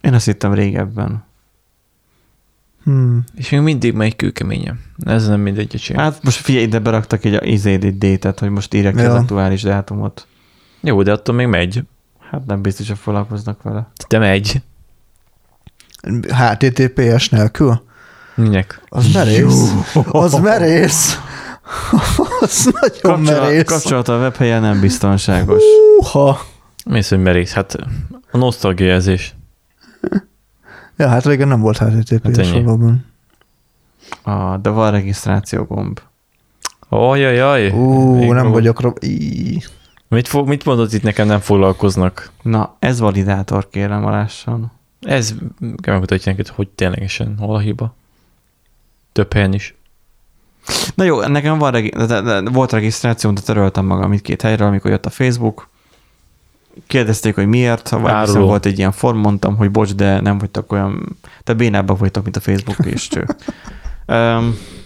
Én 0.01 0.13
azt 0.13 0.25
hittem 0.25 0.53
régebben. 0.53 1.23
Hmm. 2.83 3.23
És 3.35 3.49
még 3.49 3.59
mindig 3.59 3.93
megy 3.93 4.15
kőkeményen. 4.15 4.79
Ez 5.05 5.27
nem 5.27 5.39
mindegy, 5.39 5.71
öcsém. 5.73 5.97
Hát 5.97 6.23
most 6.23 6.37
figyelj, 6.37 6.63
ide 6.65 6.79
beraktak 6.79 7.25
egy 7.25 7.39
izéd 7.47 7.83
egy 7.83 7.97
détet, 7.97 8.39
hogy 8.39 8.49
most 8.49 8.73
írják 8.73 8.95
Ja. 8.95 9.09
az 9.09 9.13
aktuális 9.21 9.61
dátumot. 9.61 10.27
Jó, 10.81 11.03
de 11.03 11.11
attól 11.11 11.35
még 11.35 11.47
megy. 11.47 11.83
Hát 12.33 12.45
nem 12.45 12.61
biztos, 12.61 12.87
hogy 12.87 12.97
foglalkoznak 12.97 13.61
vele. 13.61 13.87
De 14.07 14.17
megy. 14.17 14.61
HTTPS 16.27 17.29
nélkül? 17.29 17.83
Minek? 18.35 18.81
Az 18.89 19.13
merész. 19.13 19.73
Az 20.11 20.33
merész. 20.33 21.19
Az 22.39 22.69
nagyon 22.81 23.15
Kapcsolat, 23.15 23.41
merész. 23.41 23.63
kapcsolat 23.63 24.07
a 24.07 24.17
webhelyen 24.17 24.61
nem 24.61 24.79
biztonságos. 24.79 25.61
Uha. 25.99 26.39
Mész, 26.85 27.09
hogy 27.09 27.21
merész? 27.21 27.51
Hát 27.51 27.75
a 28.31 28.37
nosztalgia 28.37 28.87
jelzés. 28.87 29.35
Ja, 30.97 31.07
hát 31.07 31.25
régen 31.25 31.47
nem 31.47 31.59
volt 31.59 31.77
HTTPS 31.77 32.37
Hát 32.37 32.51
valóban. 32.51 33.05
Ah, 34.23 34.61
de 34.61 34.69
van 34.69 34.91
regisztráció 34.91 35.63
gomb. 35.63 35.99
Ajajaj. 36.89 37.69
Ú, 37.71 38.31
nem 38.31 38.51
vagyok 38.51 38.81
rob... 38.81 38.97
Mit, 40.13 40.27
fog, 40.27 40.47
mit 40.47 40.65
mondod 40.65 40.93
itt 40.93 41.03
nekem 41.03 41.27
nem 41.27 41.39
foglalkoznak? 41.39 42.31
Na, 42.41 42.75
ez 42.79 42.99
validátor, 42.99 43.69
kérem 43.69 44.05
alásson. 44.05 44.71
Ez 45.01 45.33
megmutatja 45.85 46.31
neked, 46.31 46.47
hogy 46.47 46.67
ténylegesen 46.67 47.37
hol 47.37 47.55
a 47.55 47.59
hiba. 47.59 47.95
Több 49.11 49.33
helyen 49.33 49.53
is. 49.53 49.75
Na 50.95 51.03
jó, 51.03 51.21
nekem 51.21 51.57
van 51.57 51.71
regi- 51.71 51.89
de, 51.89 52.05
de, 52.05 52.21
de, 52.21 52.49
volt 52.49 52.71
regisztráció, 52.71 53.31
de 53.31 53.41
töröltem 53.41 53.85
magam 53.85 54.13
itt 54.13 54.21
két 54.21 54.41
helyről, 54.41 54.67
amikor 54.67 54.91
jött 54.91 55.05
a 55.05 55.09
Facebook. 55.09 55.69
Kérdezték, 56.87 57.35
hogy 57.35 57.47
miért, 57.47 57.89
vagy 57.89 58.19
viszont 58.19 58.45
volt 58.45 58.65
egy 58.65 58.77
ilyen 58.77 58.91
form, 58.91 59.17
mondtam, 59.17 59.55
hogy 59.55 59.71
bocs, 59.71 59.93
de 59.93 60.19
nem 60.19 60.37
vagytok 60.37 60.71
olyan, 60.71 61.17
te 61.43 61.53
bénábbak 61.53 61.97
vagytok, 61.97 62.23
mint 62.23 62.35
a 62.35 62.39
Facebook 62.39 62.85
és 62.85 63.09
um, 64.07 64.57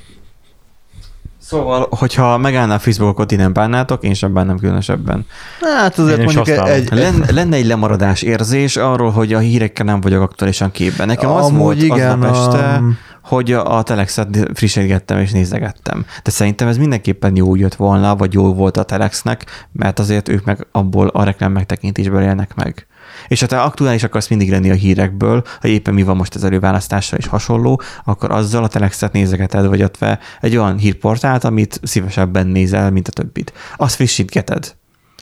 szóval, 1.47 1.87
hogyha 1.89 2.37
megállná 2.37 2.75
a 2.75 2.79
Facebookot, 2.79 3.31
így 3.31 3.37
nem 3.37 3.53
bánnátok, 3.53 4.03
én 4.03 4.13
sem 4.13 4.33
bánnám 4.33 4.57
különösebben. 4.57 5.25
Hát 5.61 5.97
azért 5.97 6.17
Én 6.17 6.23
mondjuk 6.23 6.47
használom. 6.47 6.73
egy, 6.73 6.89
Lenne, 6.91 7.31
lenne 7.31 7.55
egy 7.55 7.65
lemaradás 7.65 8.21
érzés 8.21 8.77
arról, 8.77 9.11
hogy 9.11 9.33
a 9.33 9.39
hírekkel 9.39 9.85
nem 9.85 10.01
vagyok 10.01 10.21
aktuálisan 10.21 10.71
képben. 10.71 11.07
Nekem 11.07 11.29
az 11.29 11.45
Amúgy 11.45 11.59
volt 11.59 11.81
igen, 11.81 12.23
aznap 12.23 12.55
este, 12.55 12.77
um, 12.77 12.97
hogy 13.21 13.51
a, 13.51 13.77
a 13.77 13.83
Telexet 13.83 14.49
frissítgettem 14.53 15.19
és 15.19 15.31
nézegettem. 15.31 16.05
De 16.23 16.31
szerintem 16.31 16.67
ez 16.67 16.77
mindenképpen 16.77 17.35
jó 17.35 17.55
jött 17.55 17.75
volna, 17.75 18.15
vagy 18.15 18.33
jó 18.33 18.53
volt 18.53 18.77
a 18.77 18.83
Telexnek, 18.83 19.67
mert 19.71 19.99
azért 19.99 20.29
ők 20.29 20.45
meg 20.45 20.67
abból 20.71 21.07
a 21.07 21.23
reklám 21.23 21.51
megtekintésből 21.51 22.21
élnek 22.21 22.55
meg. 22.55 22.87
És 23.27 23.39
ha 23.39 23.45
te 23.45 23.61
aktuális 23.61 24.03
akarsz 24.03 24.27
mindig 24.27 24.49
lenni 24.49 24.69
a 24.69 24.73
hírekből, 24.73 25.43
ha 25.61 25.67
éppen 25.67 25.93
mi 25.93 26.03
van 26.03 26.15
most 26.15 26.35
az 26.35 26.43
előválasztással 26.43 27.19
és 27.19 27.27
hasonló, 27.27 27.81
akkor 28.03 28.31
azzal 28.31 28.63
a 28.63 28.67
Telexet 28.67 29.11
nézegeted, 29.11 29.65
vagy 29.65 29.83
ott 29.83 30.05
egy 30.41 30.57
olyan 30.57 30.77
hírportált, 30.77 31.43
amit 31.43 31.79
szívesebben 31.83 32.47
nézel, 32.47 32.91
mint 32.91 33.07
a 33.07 33.11
többit. 33.11 33.53
Azt 33.77 33.95
frissítgeted. 33.95 34.75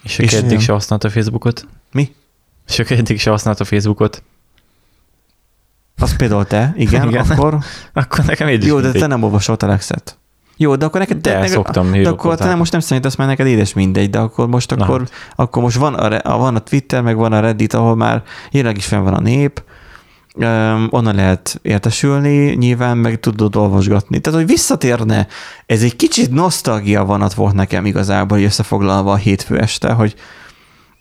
És, 0.04 0.18
És- 0.18 0.32
és 0.34 0.40
eddig 0.40 0.60
se 0.60 0.72
használta 0.72 1.08
a 1.08 1.12
Facebookot? 1.12 1.68
Mi? 1.92 2.16
És 2.68 2.80
aki 2.80 2.94
eddig 2.96 3.20
se 3.20 3.30
használta 3.30 3.64
a 3.64 3.68
Facebookot? 3.68 4.24
Az 5.98 6.16
például 6.16 6.46
te, 6.46 6.74
igen, 6.78 7.08
Igen. 7.10 7.26
akkor... 7.30 7.58
Akkor 7.94 8.26
nekem 8.26 8.48
így 8.50 8.66
Jó, 8.66 8.80
de 8.80 8.92
te 8.92 9.08
nem 9.08 9.24
olvasol 9.24 9.58
Telexet. 9.58 10.18
Jó, 10.58 10.76
de 10.76 10.86
akkor 10.86 11.00
neked... 11.00 11.18
De 11.18 11.34
neked, 11.34 11.50
szoktam, 11.50 11.92
de 11.92 12.10
akkor 12.10 12.36
te 12.36 12.46
nem, 12.46 12.58
most 12.58 12.72
nem 12.72 12.82
számítasz, 12.82 13.16
mert 13.16 13.30
neked 13.30 13.48
édes 13.48 13.74
mindegy, 13.74 14.10
de 14.10 14.20
akkor 14.20 14.48
most 14.48 14.76
Na 14.76 14.84
akkor, 14.84 15.00
hát. 15.00 15.12
akkor 15.36 15.64
most 15.64 15.78
van 15.78 15.94
a, 15.94 16.38
van 16.38 16.56
a 16.56 16.60
Twitter, 16.60 17.02
meg 17.02 17.16
van 17.16 17.34
a 17.34 17.40
Reddit, 17.40 17.74
ahol 17.74 17.96
már 17.96 18.24
jelenleg 18.52 18.78
is 18.78 18.86
fenn 18.86 19.04
van 19.04 19.14
a 19.14 19.20
nép, 19.20 19.64
um, 20.36 20.88
onnan 20.90 21.16
lehet 21.16 21.60
értesülni, 21.62 22.56
nyilván 22.56 22.98
meg 22.98 23.20
tudod 23.20 23.56
olvasgatni. 23.56 24.20
Tehát, 24.20 24.40
hogy 24.40 24.48
visszatérne, 24.48 25.28
ez 25.66 25.82
egy 25.82 25.96
kicsit 25.96 26.32
nosztalgia 26.32 27.06
vanat 27.06 27.34
volt 27.34 27.54
nekem 27.54 27.86
igazából, 27.86 28.38
hogy 28.38 28.46
összefoglalva 28.46 29.12
a 29.12 29.16
hétfő 29.16 29.60
este, 29.60 29.92
hogy, 29.92 30.16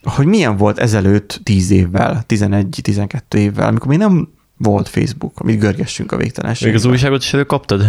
hogy 0.02 0.26
milyen 0.26 0.56
volt 0.56 0.78
ezelőtt 0.78 1.40
10 1.42 1.70
évvel, 1.70 2.24
11-12 2.28 3.34
évvel, 3.34 3.68
amikor 3.68 3.88
még 3.88 3.98
nem 3.98 4.28
volt 4.56 4.88
Facebook, 4.88 5.32
amit 5.40 5.58
görgessünk 5.58 6.12
a 6.12 6.16
Még 6.16 6.24
végtelenségbe. 6.24 6.76
az 6.76 6.84
újságot 6.84 7.22
is 7.22 7.32
előkaptad? 7.32 7.84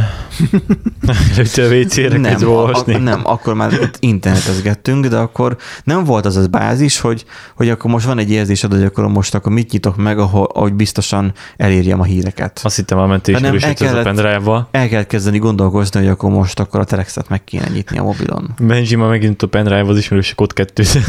Előtte 1.36 1.64
a 1.64 1.68
WC-re 1.76 2.18
nem, 2.18 2.48
a, 2.48 2.70
a, 2.70 2.98
nem, 2.98 3.22
akkor 3.24 3.54
már 3.54 3.74
itt 3.74 3.98
internetezgettünk, 4.00 5.06
de 5.06 5.18
akkor 5.18 5.58
nem 5.84 6.04
volt 6.04 6.26
az 6.26 6.36
az 6.36 6.48
bázis, 6.48 7.00
hogy, 7.00 7.26
hogy 7.56 7.70
akkor 7.70 7.92
most 7.92 8.06
van 8.06 8.18
egy 8.18 8.32
érzésed, 8.32 8.72
hogy 8.72 8.84
akkor 8.84 9.08
most 9.08 9.36
akkor 9.36 9.52
mit 9.52 9.72
nyitok 9.72 9.96
meg, 9.98 10.20
ahol, 10.20 10.50
ahogy 10.54 10.74
biztosan 10.74 11.34
elérjem 11.58 12.00
a 12.00 12.04
híreket. 12.04 12.60
Azt 12.64 12.76
hittem, 12.76 12.98
a 12.98 13.06
mentés 13.08 13.34
Hanem 13.36 13.50
el 13.50 13.58
erősítő 13.58 13.86
a 13.86 13.88
kellett- 13.88 14.04
pendrive-val. 14.04 14.68
El 14.72 14.88
kell 14.88 15.04
kezdeni 15.04 15.38
gondolkozni, 15.38 16.00
hogy 16.00 16.10
akkor 16.10 16.30
most 16.30 16.60
akkor 16.60 16.80
a 16.80 16.84
telexet 16.84 17.30
meg 17.30 17.44
kéne 17.44 17.68
nyitni 17.68 17.98
a 17.98 18.04
mobilon. 18.04 18.54
Benji 18.60 18.96
ma 18.96 19.08
megint 19.08 19.42
a 19.42 19.48
pendrive 19.48 19.90
az 19.90 19.98
ismerős 19.98 20.34
kód 20.36 20.54
kettőt. 20.54 20.88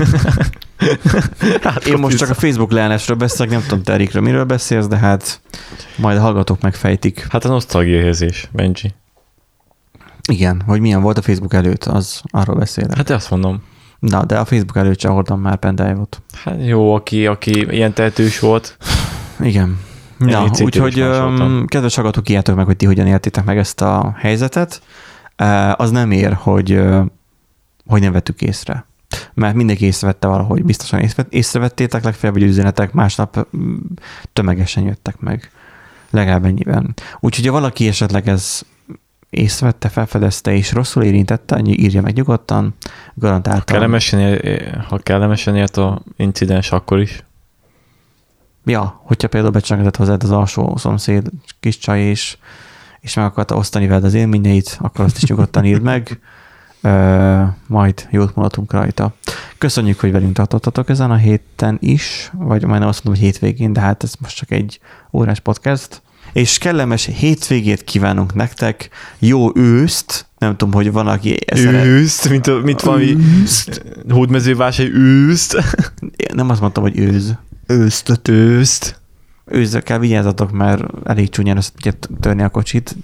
hát, 1.63 1.87
Én 1.87 1.99
most 1.99 2.17
csak 2.17 2.31
a 2.31 2.35
Facebook 2.35 2.73
leállásról 2.73 3.17
beszélek, 3.17 3.51
nem 3.53 3.63
tudom, 3.63 3.83
te 3.83 3.93
Erikről 3.93 4.23
miről 4.23 4.45
beszélsz, 4.45 4.87
de 4.87 4.97
hát 4.97 5.41
majd 5.97 6.17
a 6.19 6.21
hallgatók 6.21 6.61
megfejtik. 6.61 7.27
Hát 7.31 7.45
a 7.45 7.49
nosztalgia 7.49 8.01
érzés, 8.01 8.49
Benji. 8.53 8.95
Igen, 10.29 10.63
hogy 10.67 10.81
milyen 10.81 11.03
volt 11.03 11.19
a 11.19 11.23
Facebook 11.23 11.55
előtt, 11.55 11.85
az 11.85 12.23
arról 12.31 12.57
beszélek. 12.57 12.97
Hát 12.97 13.11
azt 13.11 13.31
mondom. 13.31 13.63
Na, 13.99 14.25
de 14.25 14.39
a 14.39 14.45
Facebook 14.45 14.77
előtt 14.77 15.01
sem 15.01 15.13
hordtam 15.13 15.41
már 15.41 15.57
pendrive-ot. 15.57 16.23
Hát 16.45 16.67
jó, 16.67 16.95
aki, 16.95 17.27
aki 17.27 17.67
ilyen 17.71 17.93
tehetős 17.93 18.39
volt. 18.39 18.77
Igen. 19.41 19.79
Én 20.21 20.27
Na, 20.27 20.51
úgyhogy 20.61 20.95
kedves 21.67 21.95
hallgatók, 21.95 22.29
írjátok 22.29 22.57
meg, 22.57 22.67
hogy 22.67 22.77
ti 22.77 22.87
hogyan 22.87 23.07
éltétek 23.07 23.45
meg 23.45 23.59
ezt 23.59 23.81
a 23.81 24.15
helyzetet. 24.19 24.83
Az 25.77 25.91
nem 25.91 26.11
ér, 26.11 26.33
hogy, 26.33 26.81
hogy 27.87 28.01
nem 28.01 28.13
vettük 28.13 28.43
észre. 28.43 28.86
Mert 29.37 29.55
mindenki 29.55 29.85
észrevette 29.85 30.27
valahogy, 30.27 30.65
biztosan 30.65 31.01
észre- 31.01 31.33
észrevettétek, 31.33 32.05
legfeljebb, 32.05 32.39
hogy 32.39 32.49
üzenetek 32.49 32.93
másnap 32.93 33.47
mm, 33.57 33.77
tömegesen 34.33 34.85
jöttek 34.85 35.21
meg. 35.21 35.51
Legalább 36.11 36.45
ennyiben. 36.45 36.95
Úgyhogy 37.21 37.47
ha 37.47 37.53
valaki 37.53 37.89
esetleg 37.89 38.29
ez 38.29 38.63
észrevette, 39.31 39.89
felfedezte 39.89 40.55
és 40.55 40.73
rosszul 40.73 41.03
érintette, 41.03 41.55
annyi 41.55 41.73
írja 41.73 42.03
meg 42.03 42.15
nyugodtan, 42.15 42.75
garantáltan. 43.15 43.65
Kellemesen, 43.65 44.21
ér- 44.21 44.77
ha 44.89 44.99
kellemesen 44.99 45.57
ért 45.57 45.77
a 45.77 46.03
incidens, 46.17 46.73
akkor 46.73 47.01
is. 47.01 47.25
Ja, 48.65 49.01
hogyha 49.05 49.29
például 49.29 49.53
becsengedett 49.53 49.97
hozzád 49.97 50.23
az 50.23 50.31
alsó 50.31 50.77
szomszéd 50.77 51.29
kis 51.61 51.79
csaj, 51.79 52.01
és, 52.01 52.37
és 53.01 53.15
meg 53.15 53.25
akarta 53.25 53.57
osztani 53.57 53.87
veled 53.87 54.05
az 54.05 54.15
élményeit, 54.15 54.79
akkor 54.81 55.05
azt 55.05 55.17
is 55.23 55.29
nyugodtan 55.29 55.65
írd 55.65 55.83
meg. 55.83 56.21
Majd 57.67 58.07
jót 58.11 58.35
mondhatunk 58.35 58.73
rajta. 58.73 59.15
Köszönjük, 59.59 60.01
hogy 60.01 60.13
velünk 60.13 60.33
tartottatok 60.35 60.89
ezen 60.89 61.11
a 61.11 61.17
héten 61.17 61.77
is, 61.81 62.31
vagy 62.33 62.65
majdnem 62.65 62.89
azt 62.89 63.05
mondom, 63.05 63.23
hogy 63.23 63.33
hétvégén, 63.33 63.73
de 63.73 63.81
hát 63.81 64.03
ez 64.03 64.13
most 64.19 64.37
csak 64.37 64.51
egy 64.51 64.81
órás 65.13 65.41
podcast. 65.41 66.03
És 66.33 66.59
kellemes 66.59 67.05
hétvégét 67.05 67.85
kívánunk 67.85 68.35
nektek, 68.35 68.89
jó 69.19 69.51
őszt, 69.55 70.27
nem 70.39 70.57
tudom, 70.57 70.75
hogy 70.75 70.93
van, 70.93 71.07
aki 71.07 71.37
szeret- 71.47 71.85
Őszt, 71.85 72.29
mint, 72.29 72.47
a- 72.47 72.61
mint 72.65 72.81
valami 72.81 73.17
hódmezővásárhely 74.09 74.95
őszt. 74.97 75.63
nem 76.35 76.51
azt 76.51 76.61
mondtam, 76.61 76.83
hogy 76.83 76.99
őz. 76.99 77.35
Ősztöt. 77.67 78.29
Őszt. 78.29 79.01
őzzel 79.45 79.99
vigyázzatok, 79.99 80.53
mert 80.53 80.83
elég 81.05 81.29
csúnyán 81.29 81.57
össze 81.57 81.71
tudja 81.75 81.93
törni 82.21 82.43
a 82.43 82.49
kocsit, 82.49 82.97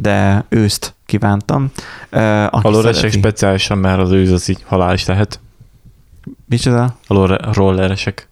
de 0.00 0.44
őszt 0.48 0.94
kívántam. 1.06 1.72
Uh, 2.12 2.44
A 2.44 2.60
rolleresek 2.62 3.10
speciálisan, 3.10 3.78
mert 3.78 4.00
az 4.00 4.10
őz 4.10 4.30
az 4.32 4.48
így 4.48 4.62
halál 4.66 4.94
is 4.94 5.06
lehet. 5.06 5.40
Micsoda? 6.44 6.96
A 7.06 7.52
rolleresek. 7.52 8.28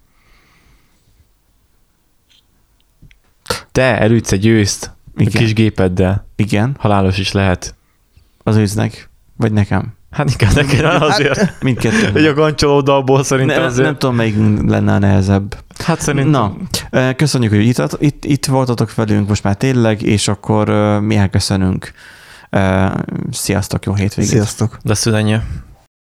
Te 3.73 3.99
elütsz 3.99 4.33
egy 4.33 4.47
őszt 4.47 4.91
a 5.17 5.21
Igen. 5.21 5.43
kis 5.43 5.53
gépeddel. 5.55 6.27
Igen, 6.37 6.77
Halálos 6.79 7.19
is 7.19 7.33
lehet. 7.33 7.75
az 8.43 8.57
őznek, 8.57 9.11
vagy 9.37 9.53
nekem. 9.53 9.95
Hát 10.17 10.31
inkább 10.31 10.55
neked 10.55 10.85
azért. 10.85 11.63
Mindkettő. 11.63 12.19
Egy 12.19 12.25
a 12.25 12.35
gancsolódalból 12.35 13.25
szerintem 13.25 13.61
ne, 13.61 13.67
azért. 13.67 13.87
nem 13.87 13.99
tudom, 13.99 14.15
melyik 14.15 14.37
lenne 14.67 14.93
a 14.93 14.99
nehezebb. 14.99 15.57
Hát 15.79 16.01
szerintem. 16.01 16.31
Na, 16.91 17.13
köszönjük, 17.13 17.53
hogy 17.53 17.67
itt, 17.67 17.97
itt, 17.99 18.25
itt 18.25 18.47
voltatok 18.47 18.95
velünk 18.95 19.29
most 19.29 19.43
már 19.43 19.55
tényleg, 19.55 20.03
és 20.03 20.29
akkor 20.29 20.69
mi 21.01 21.17
elköszönünk. 21.17 21.93
Sziasztok, 23.31 23.85
jó 23.85 23.95
hétvégét! 23.95 24.31
Sziasztok. 24.31 24.79
De. 24.83 25.43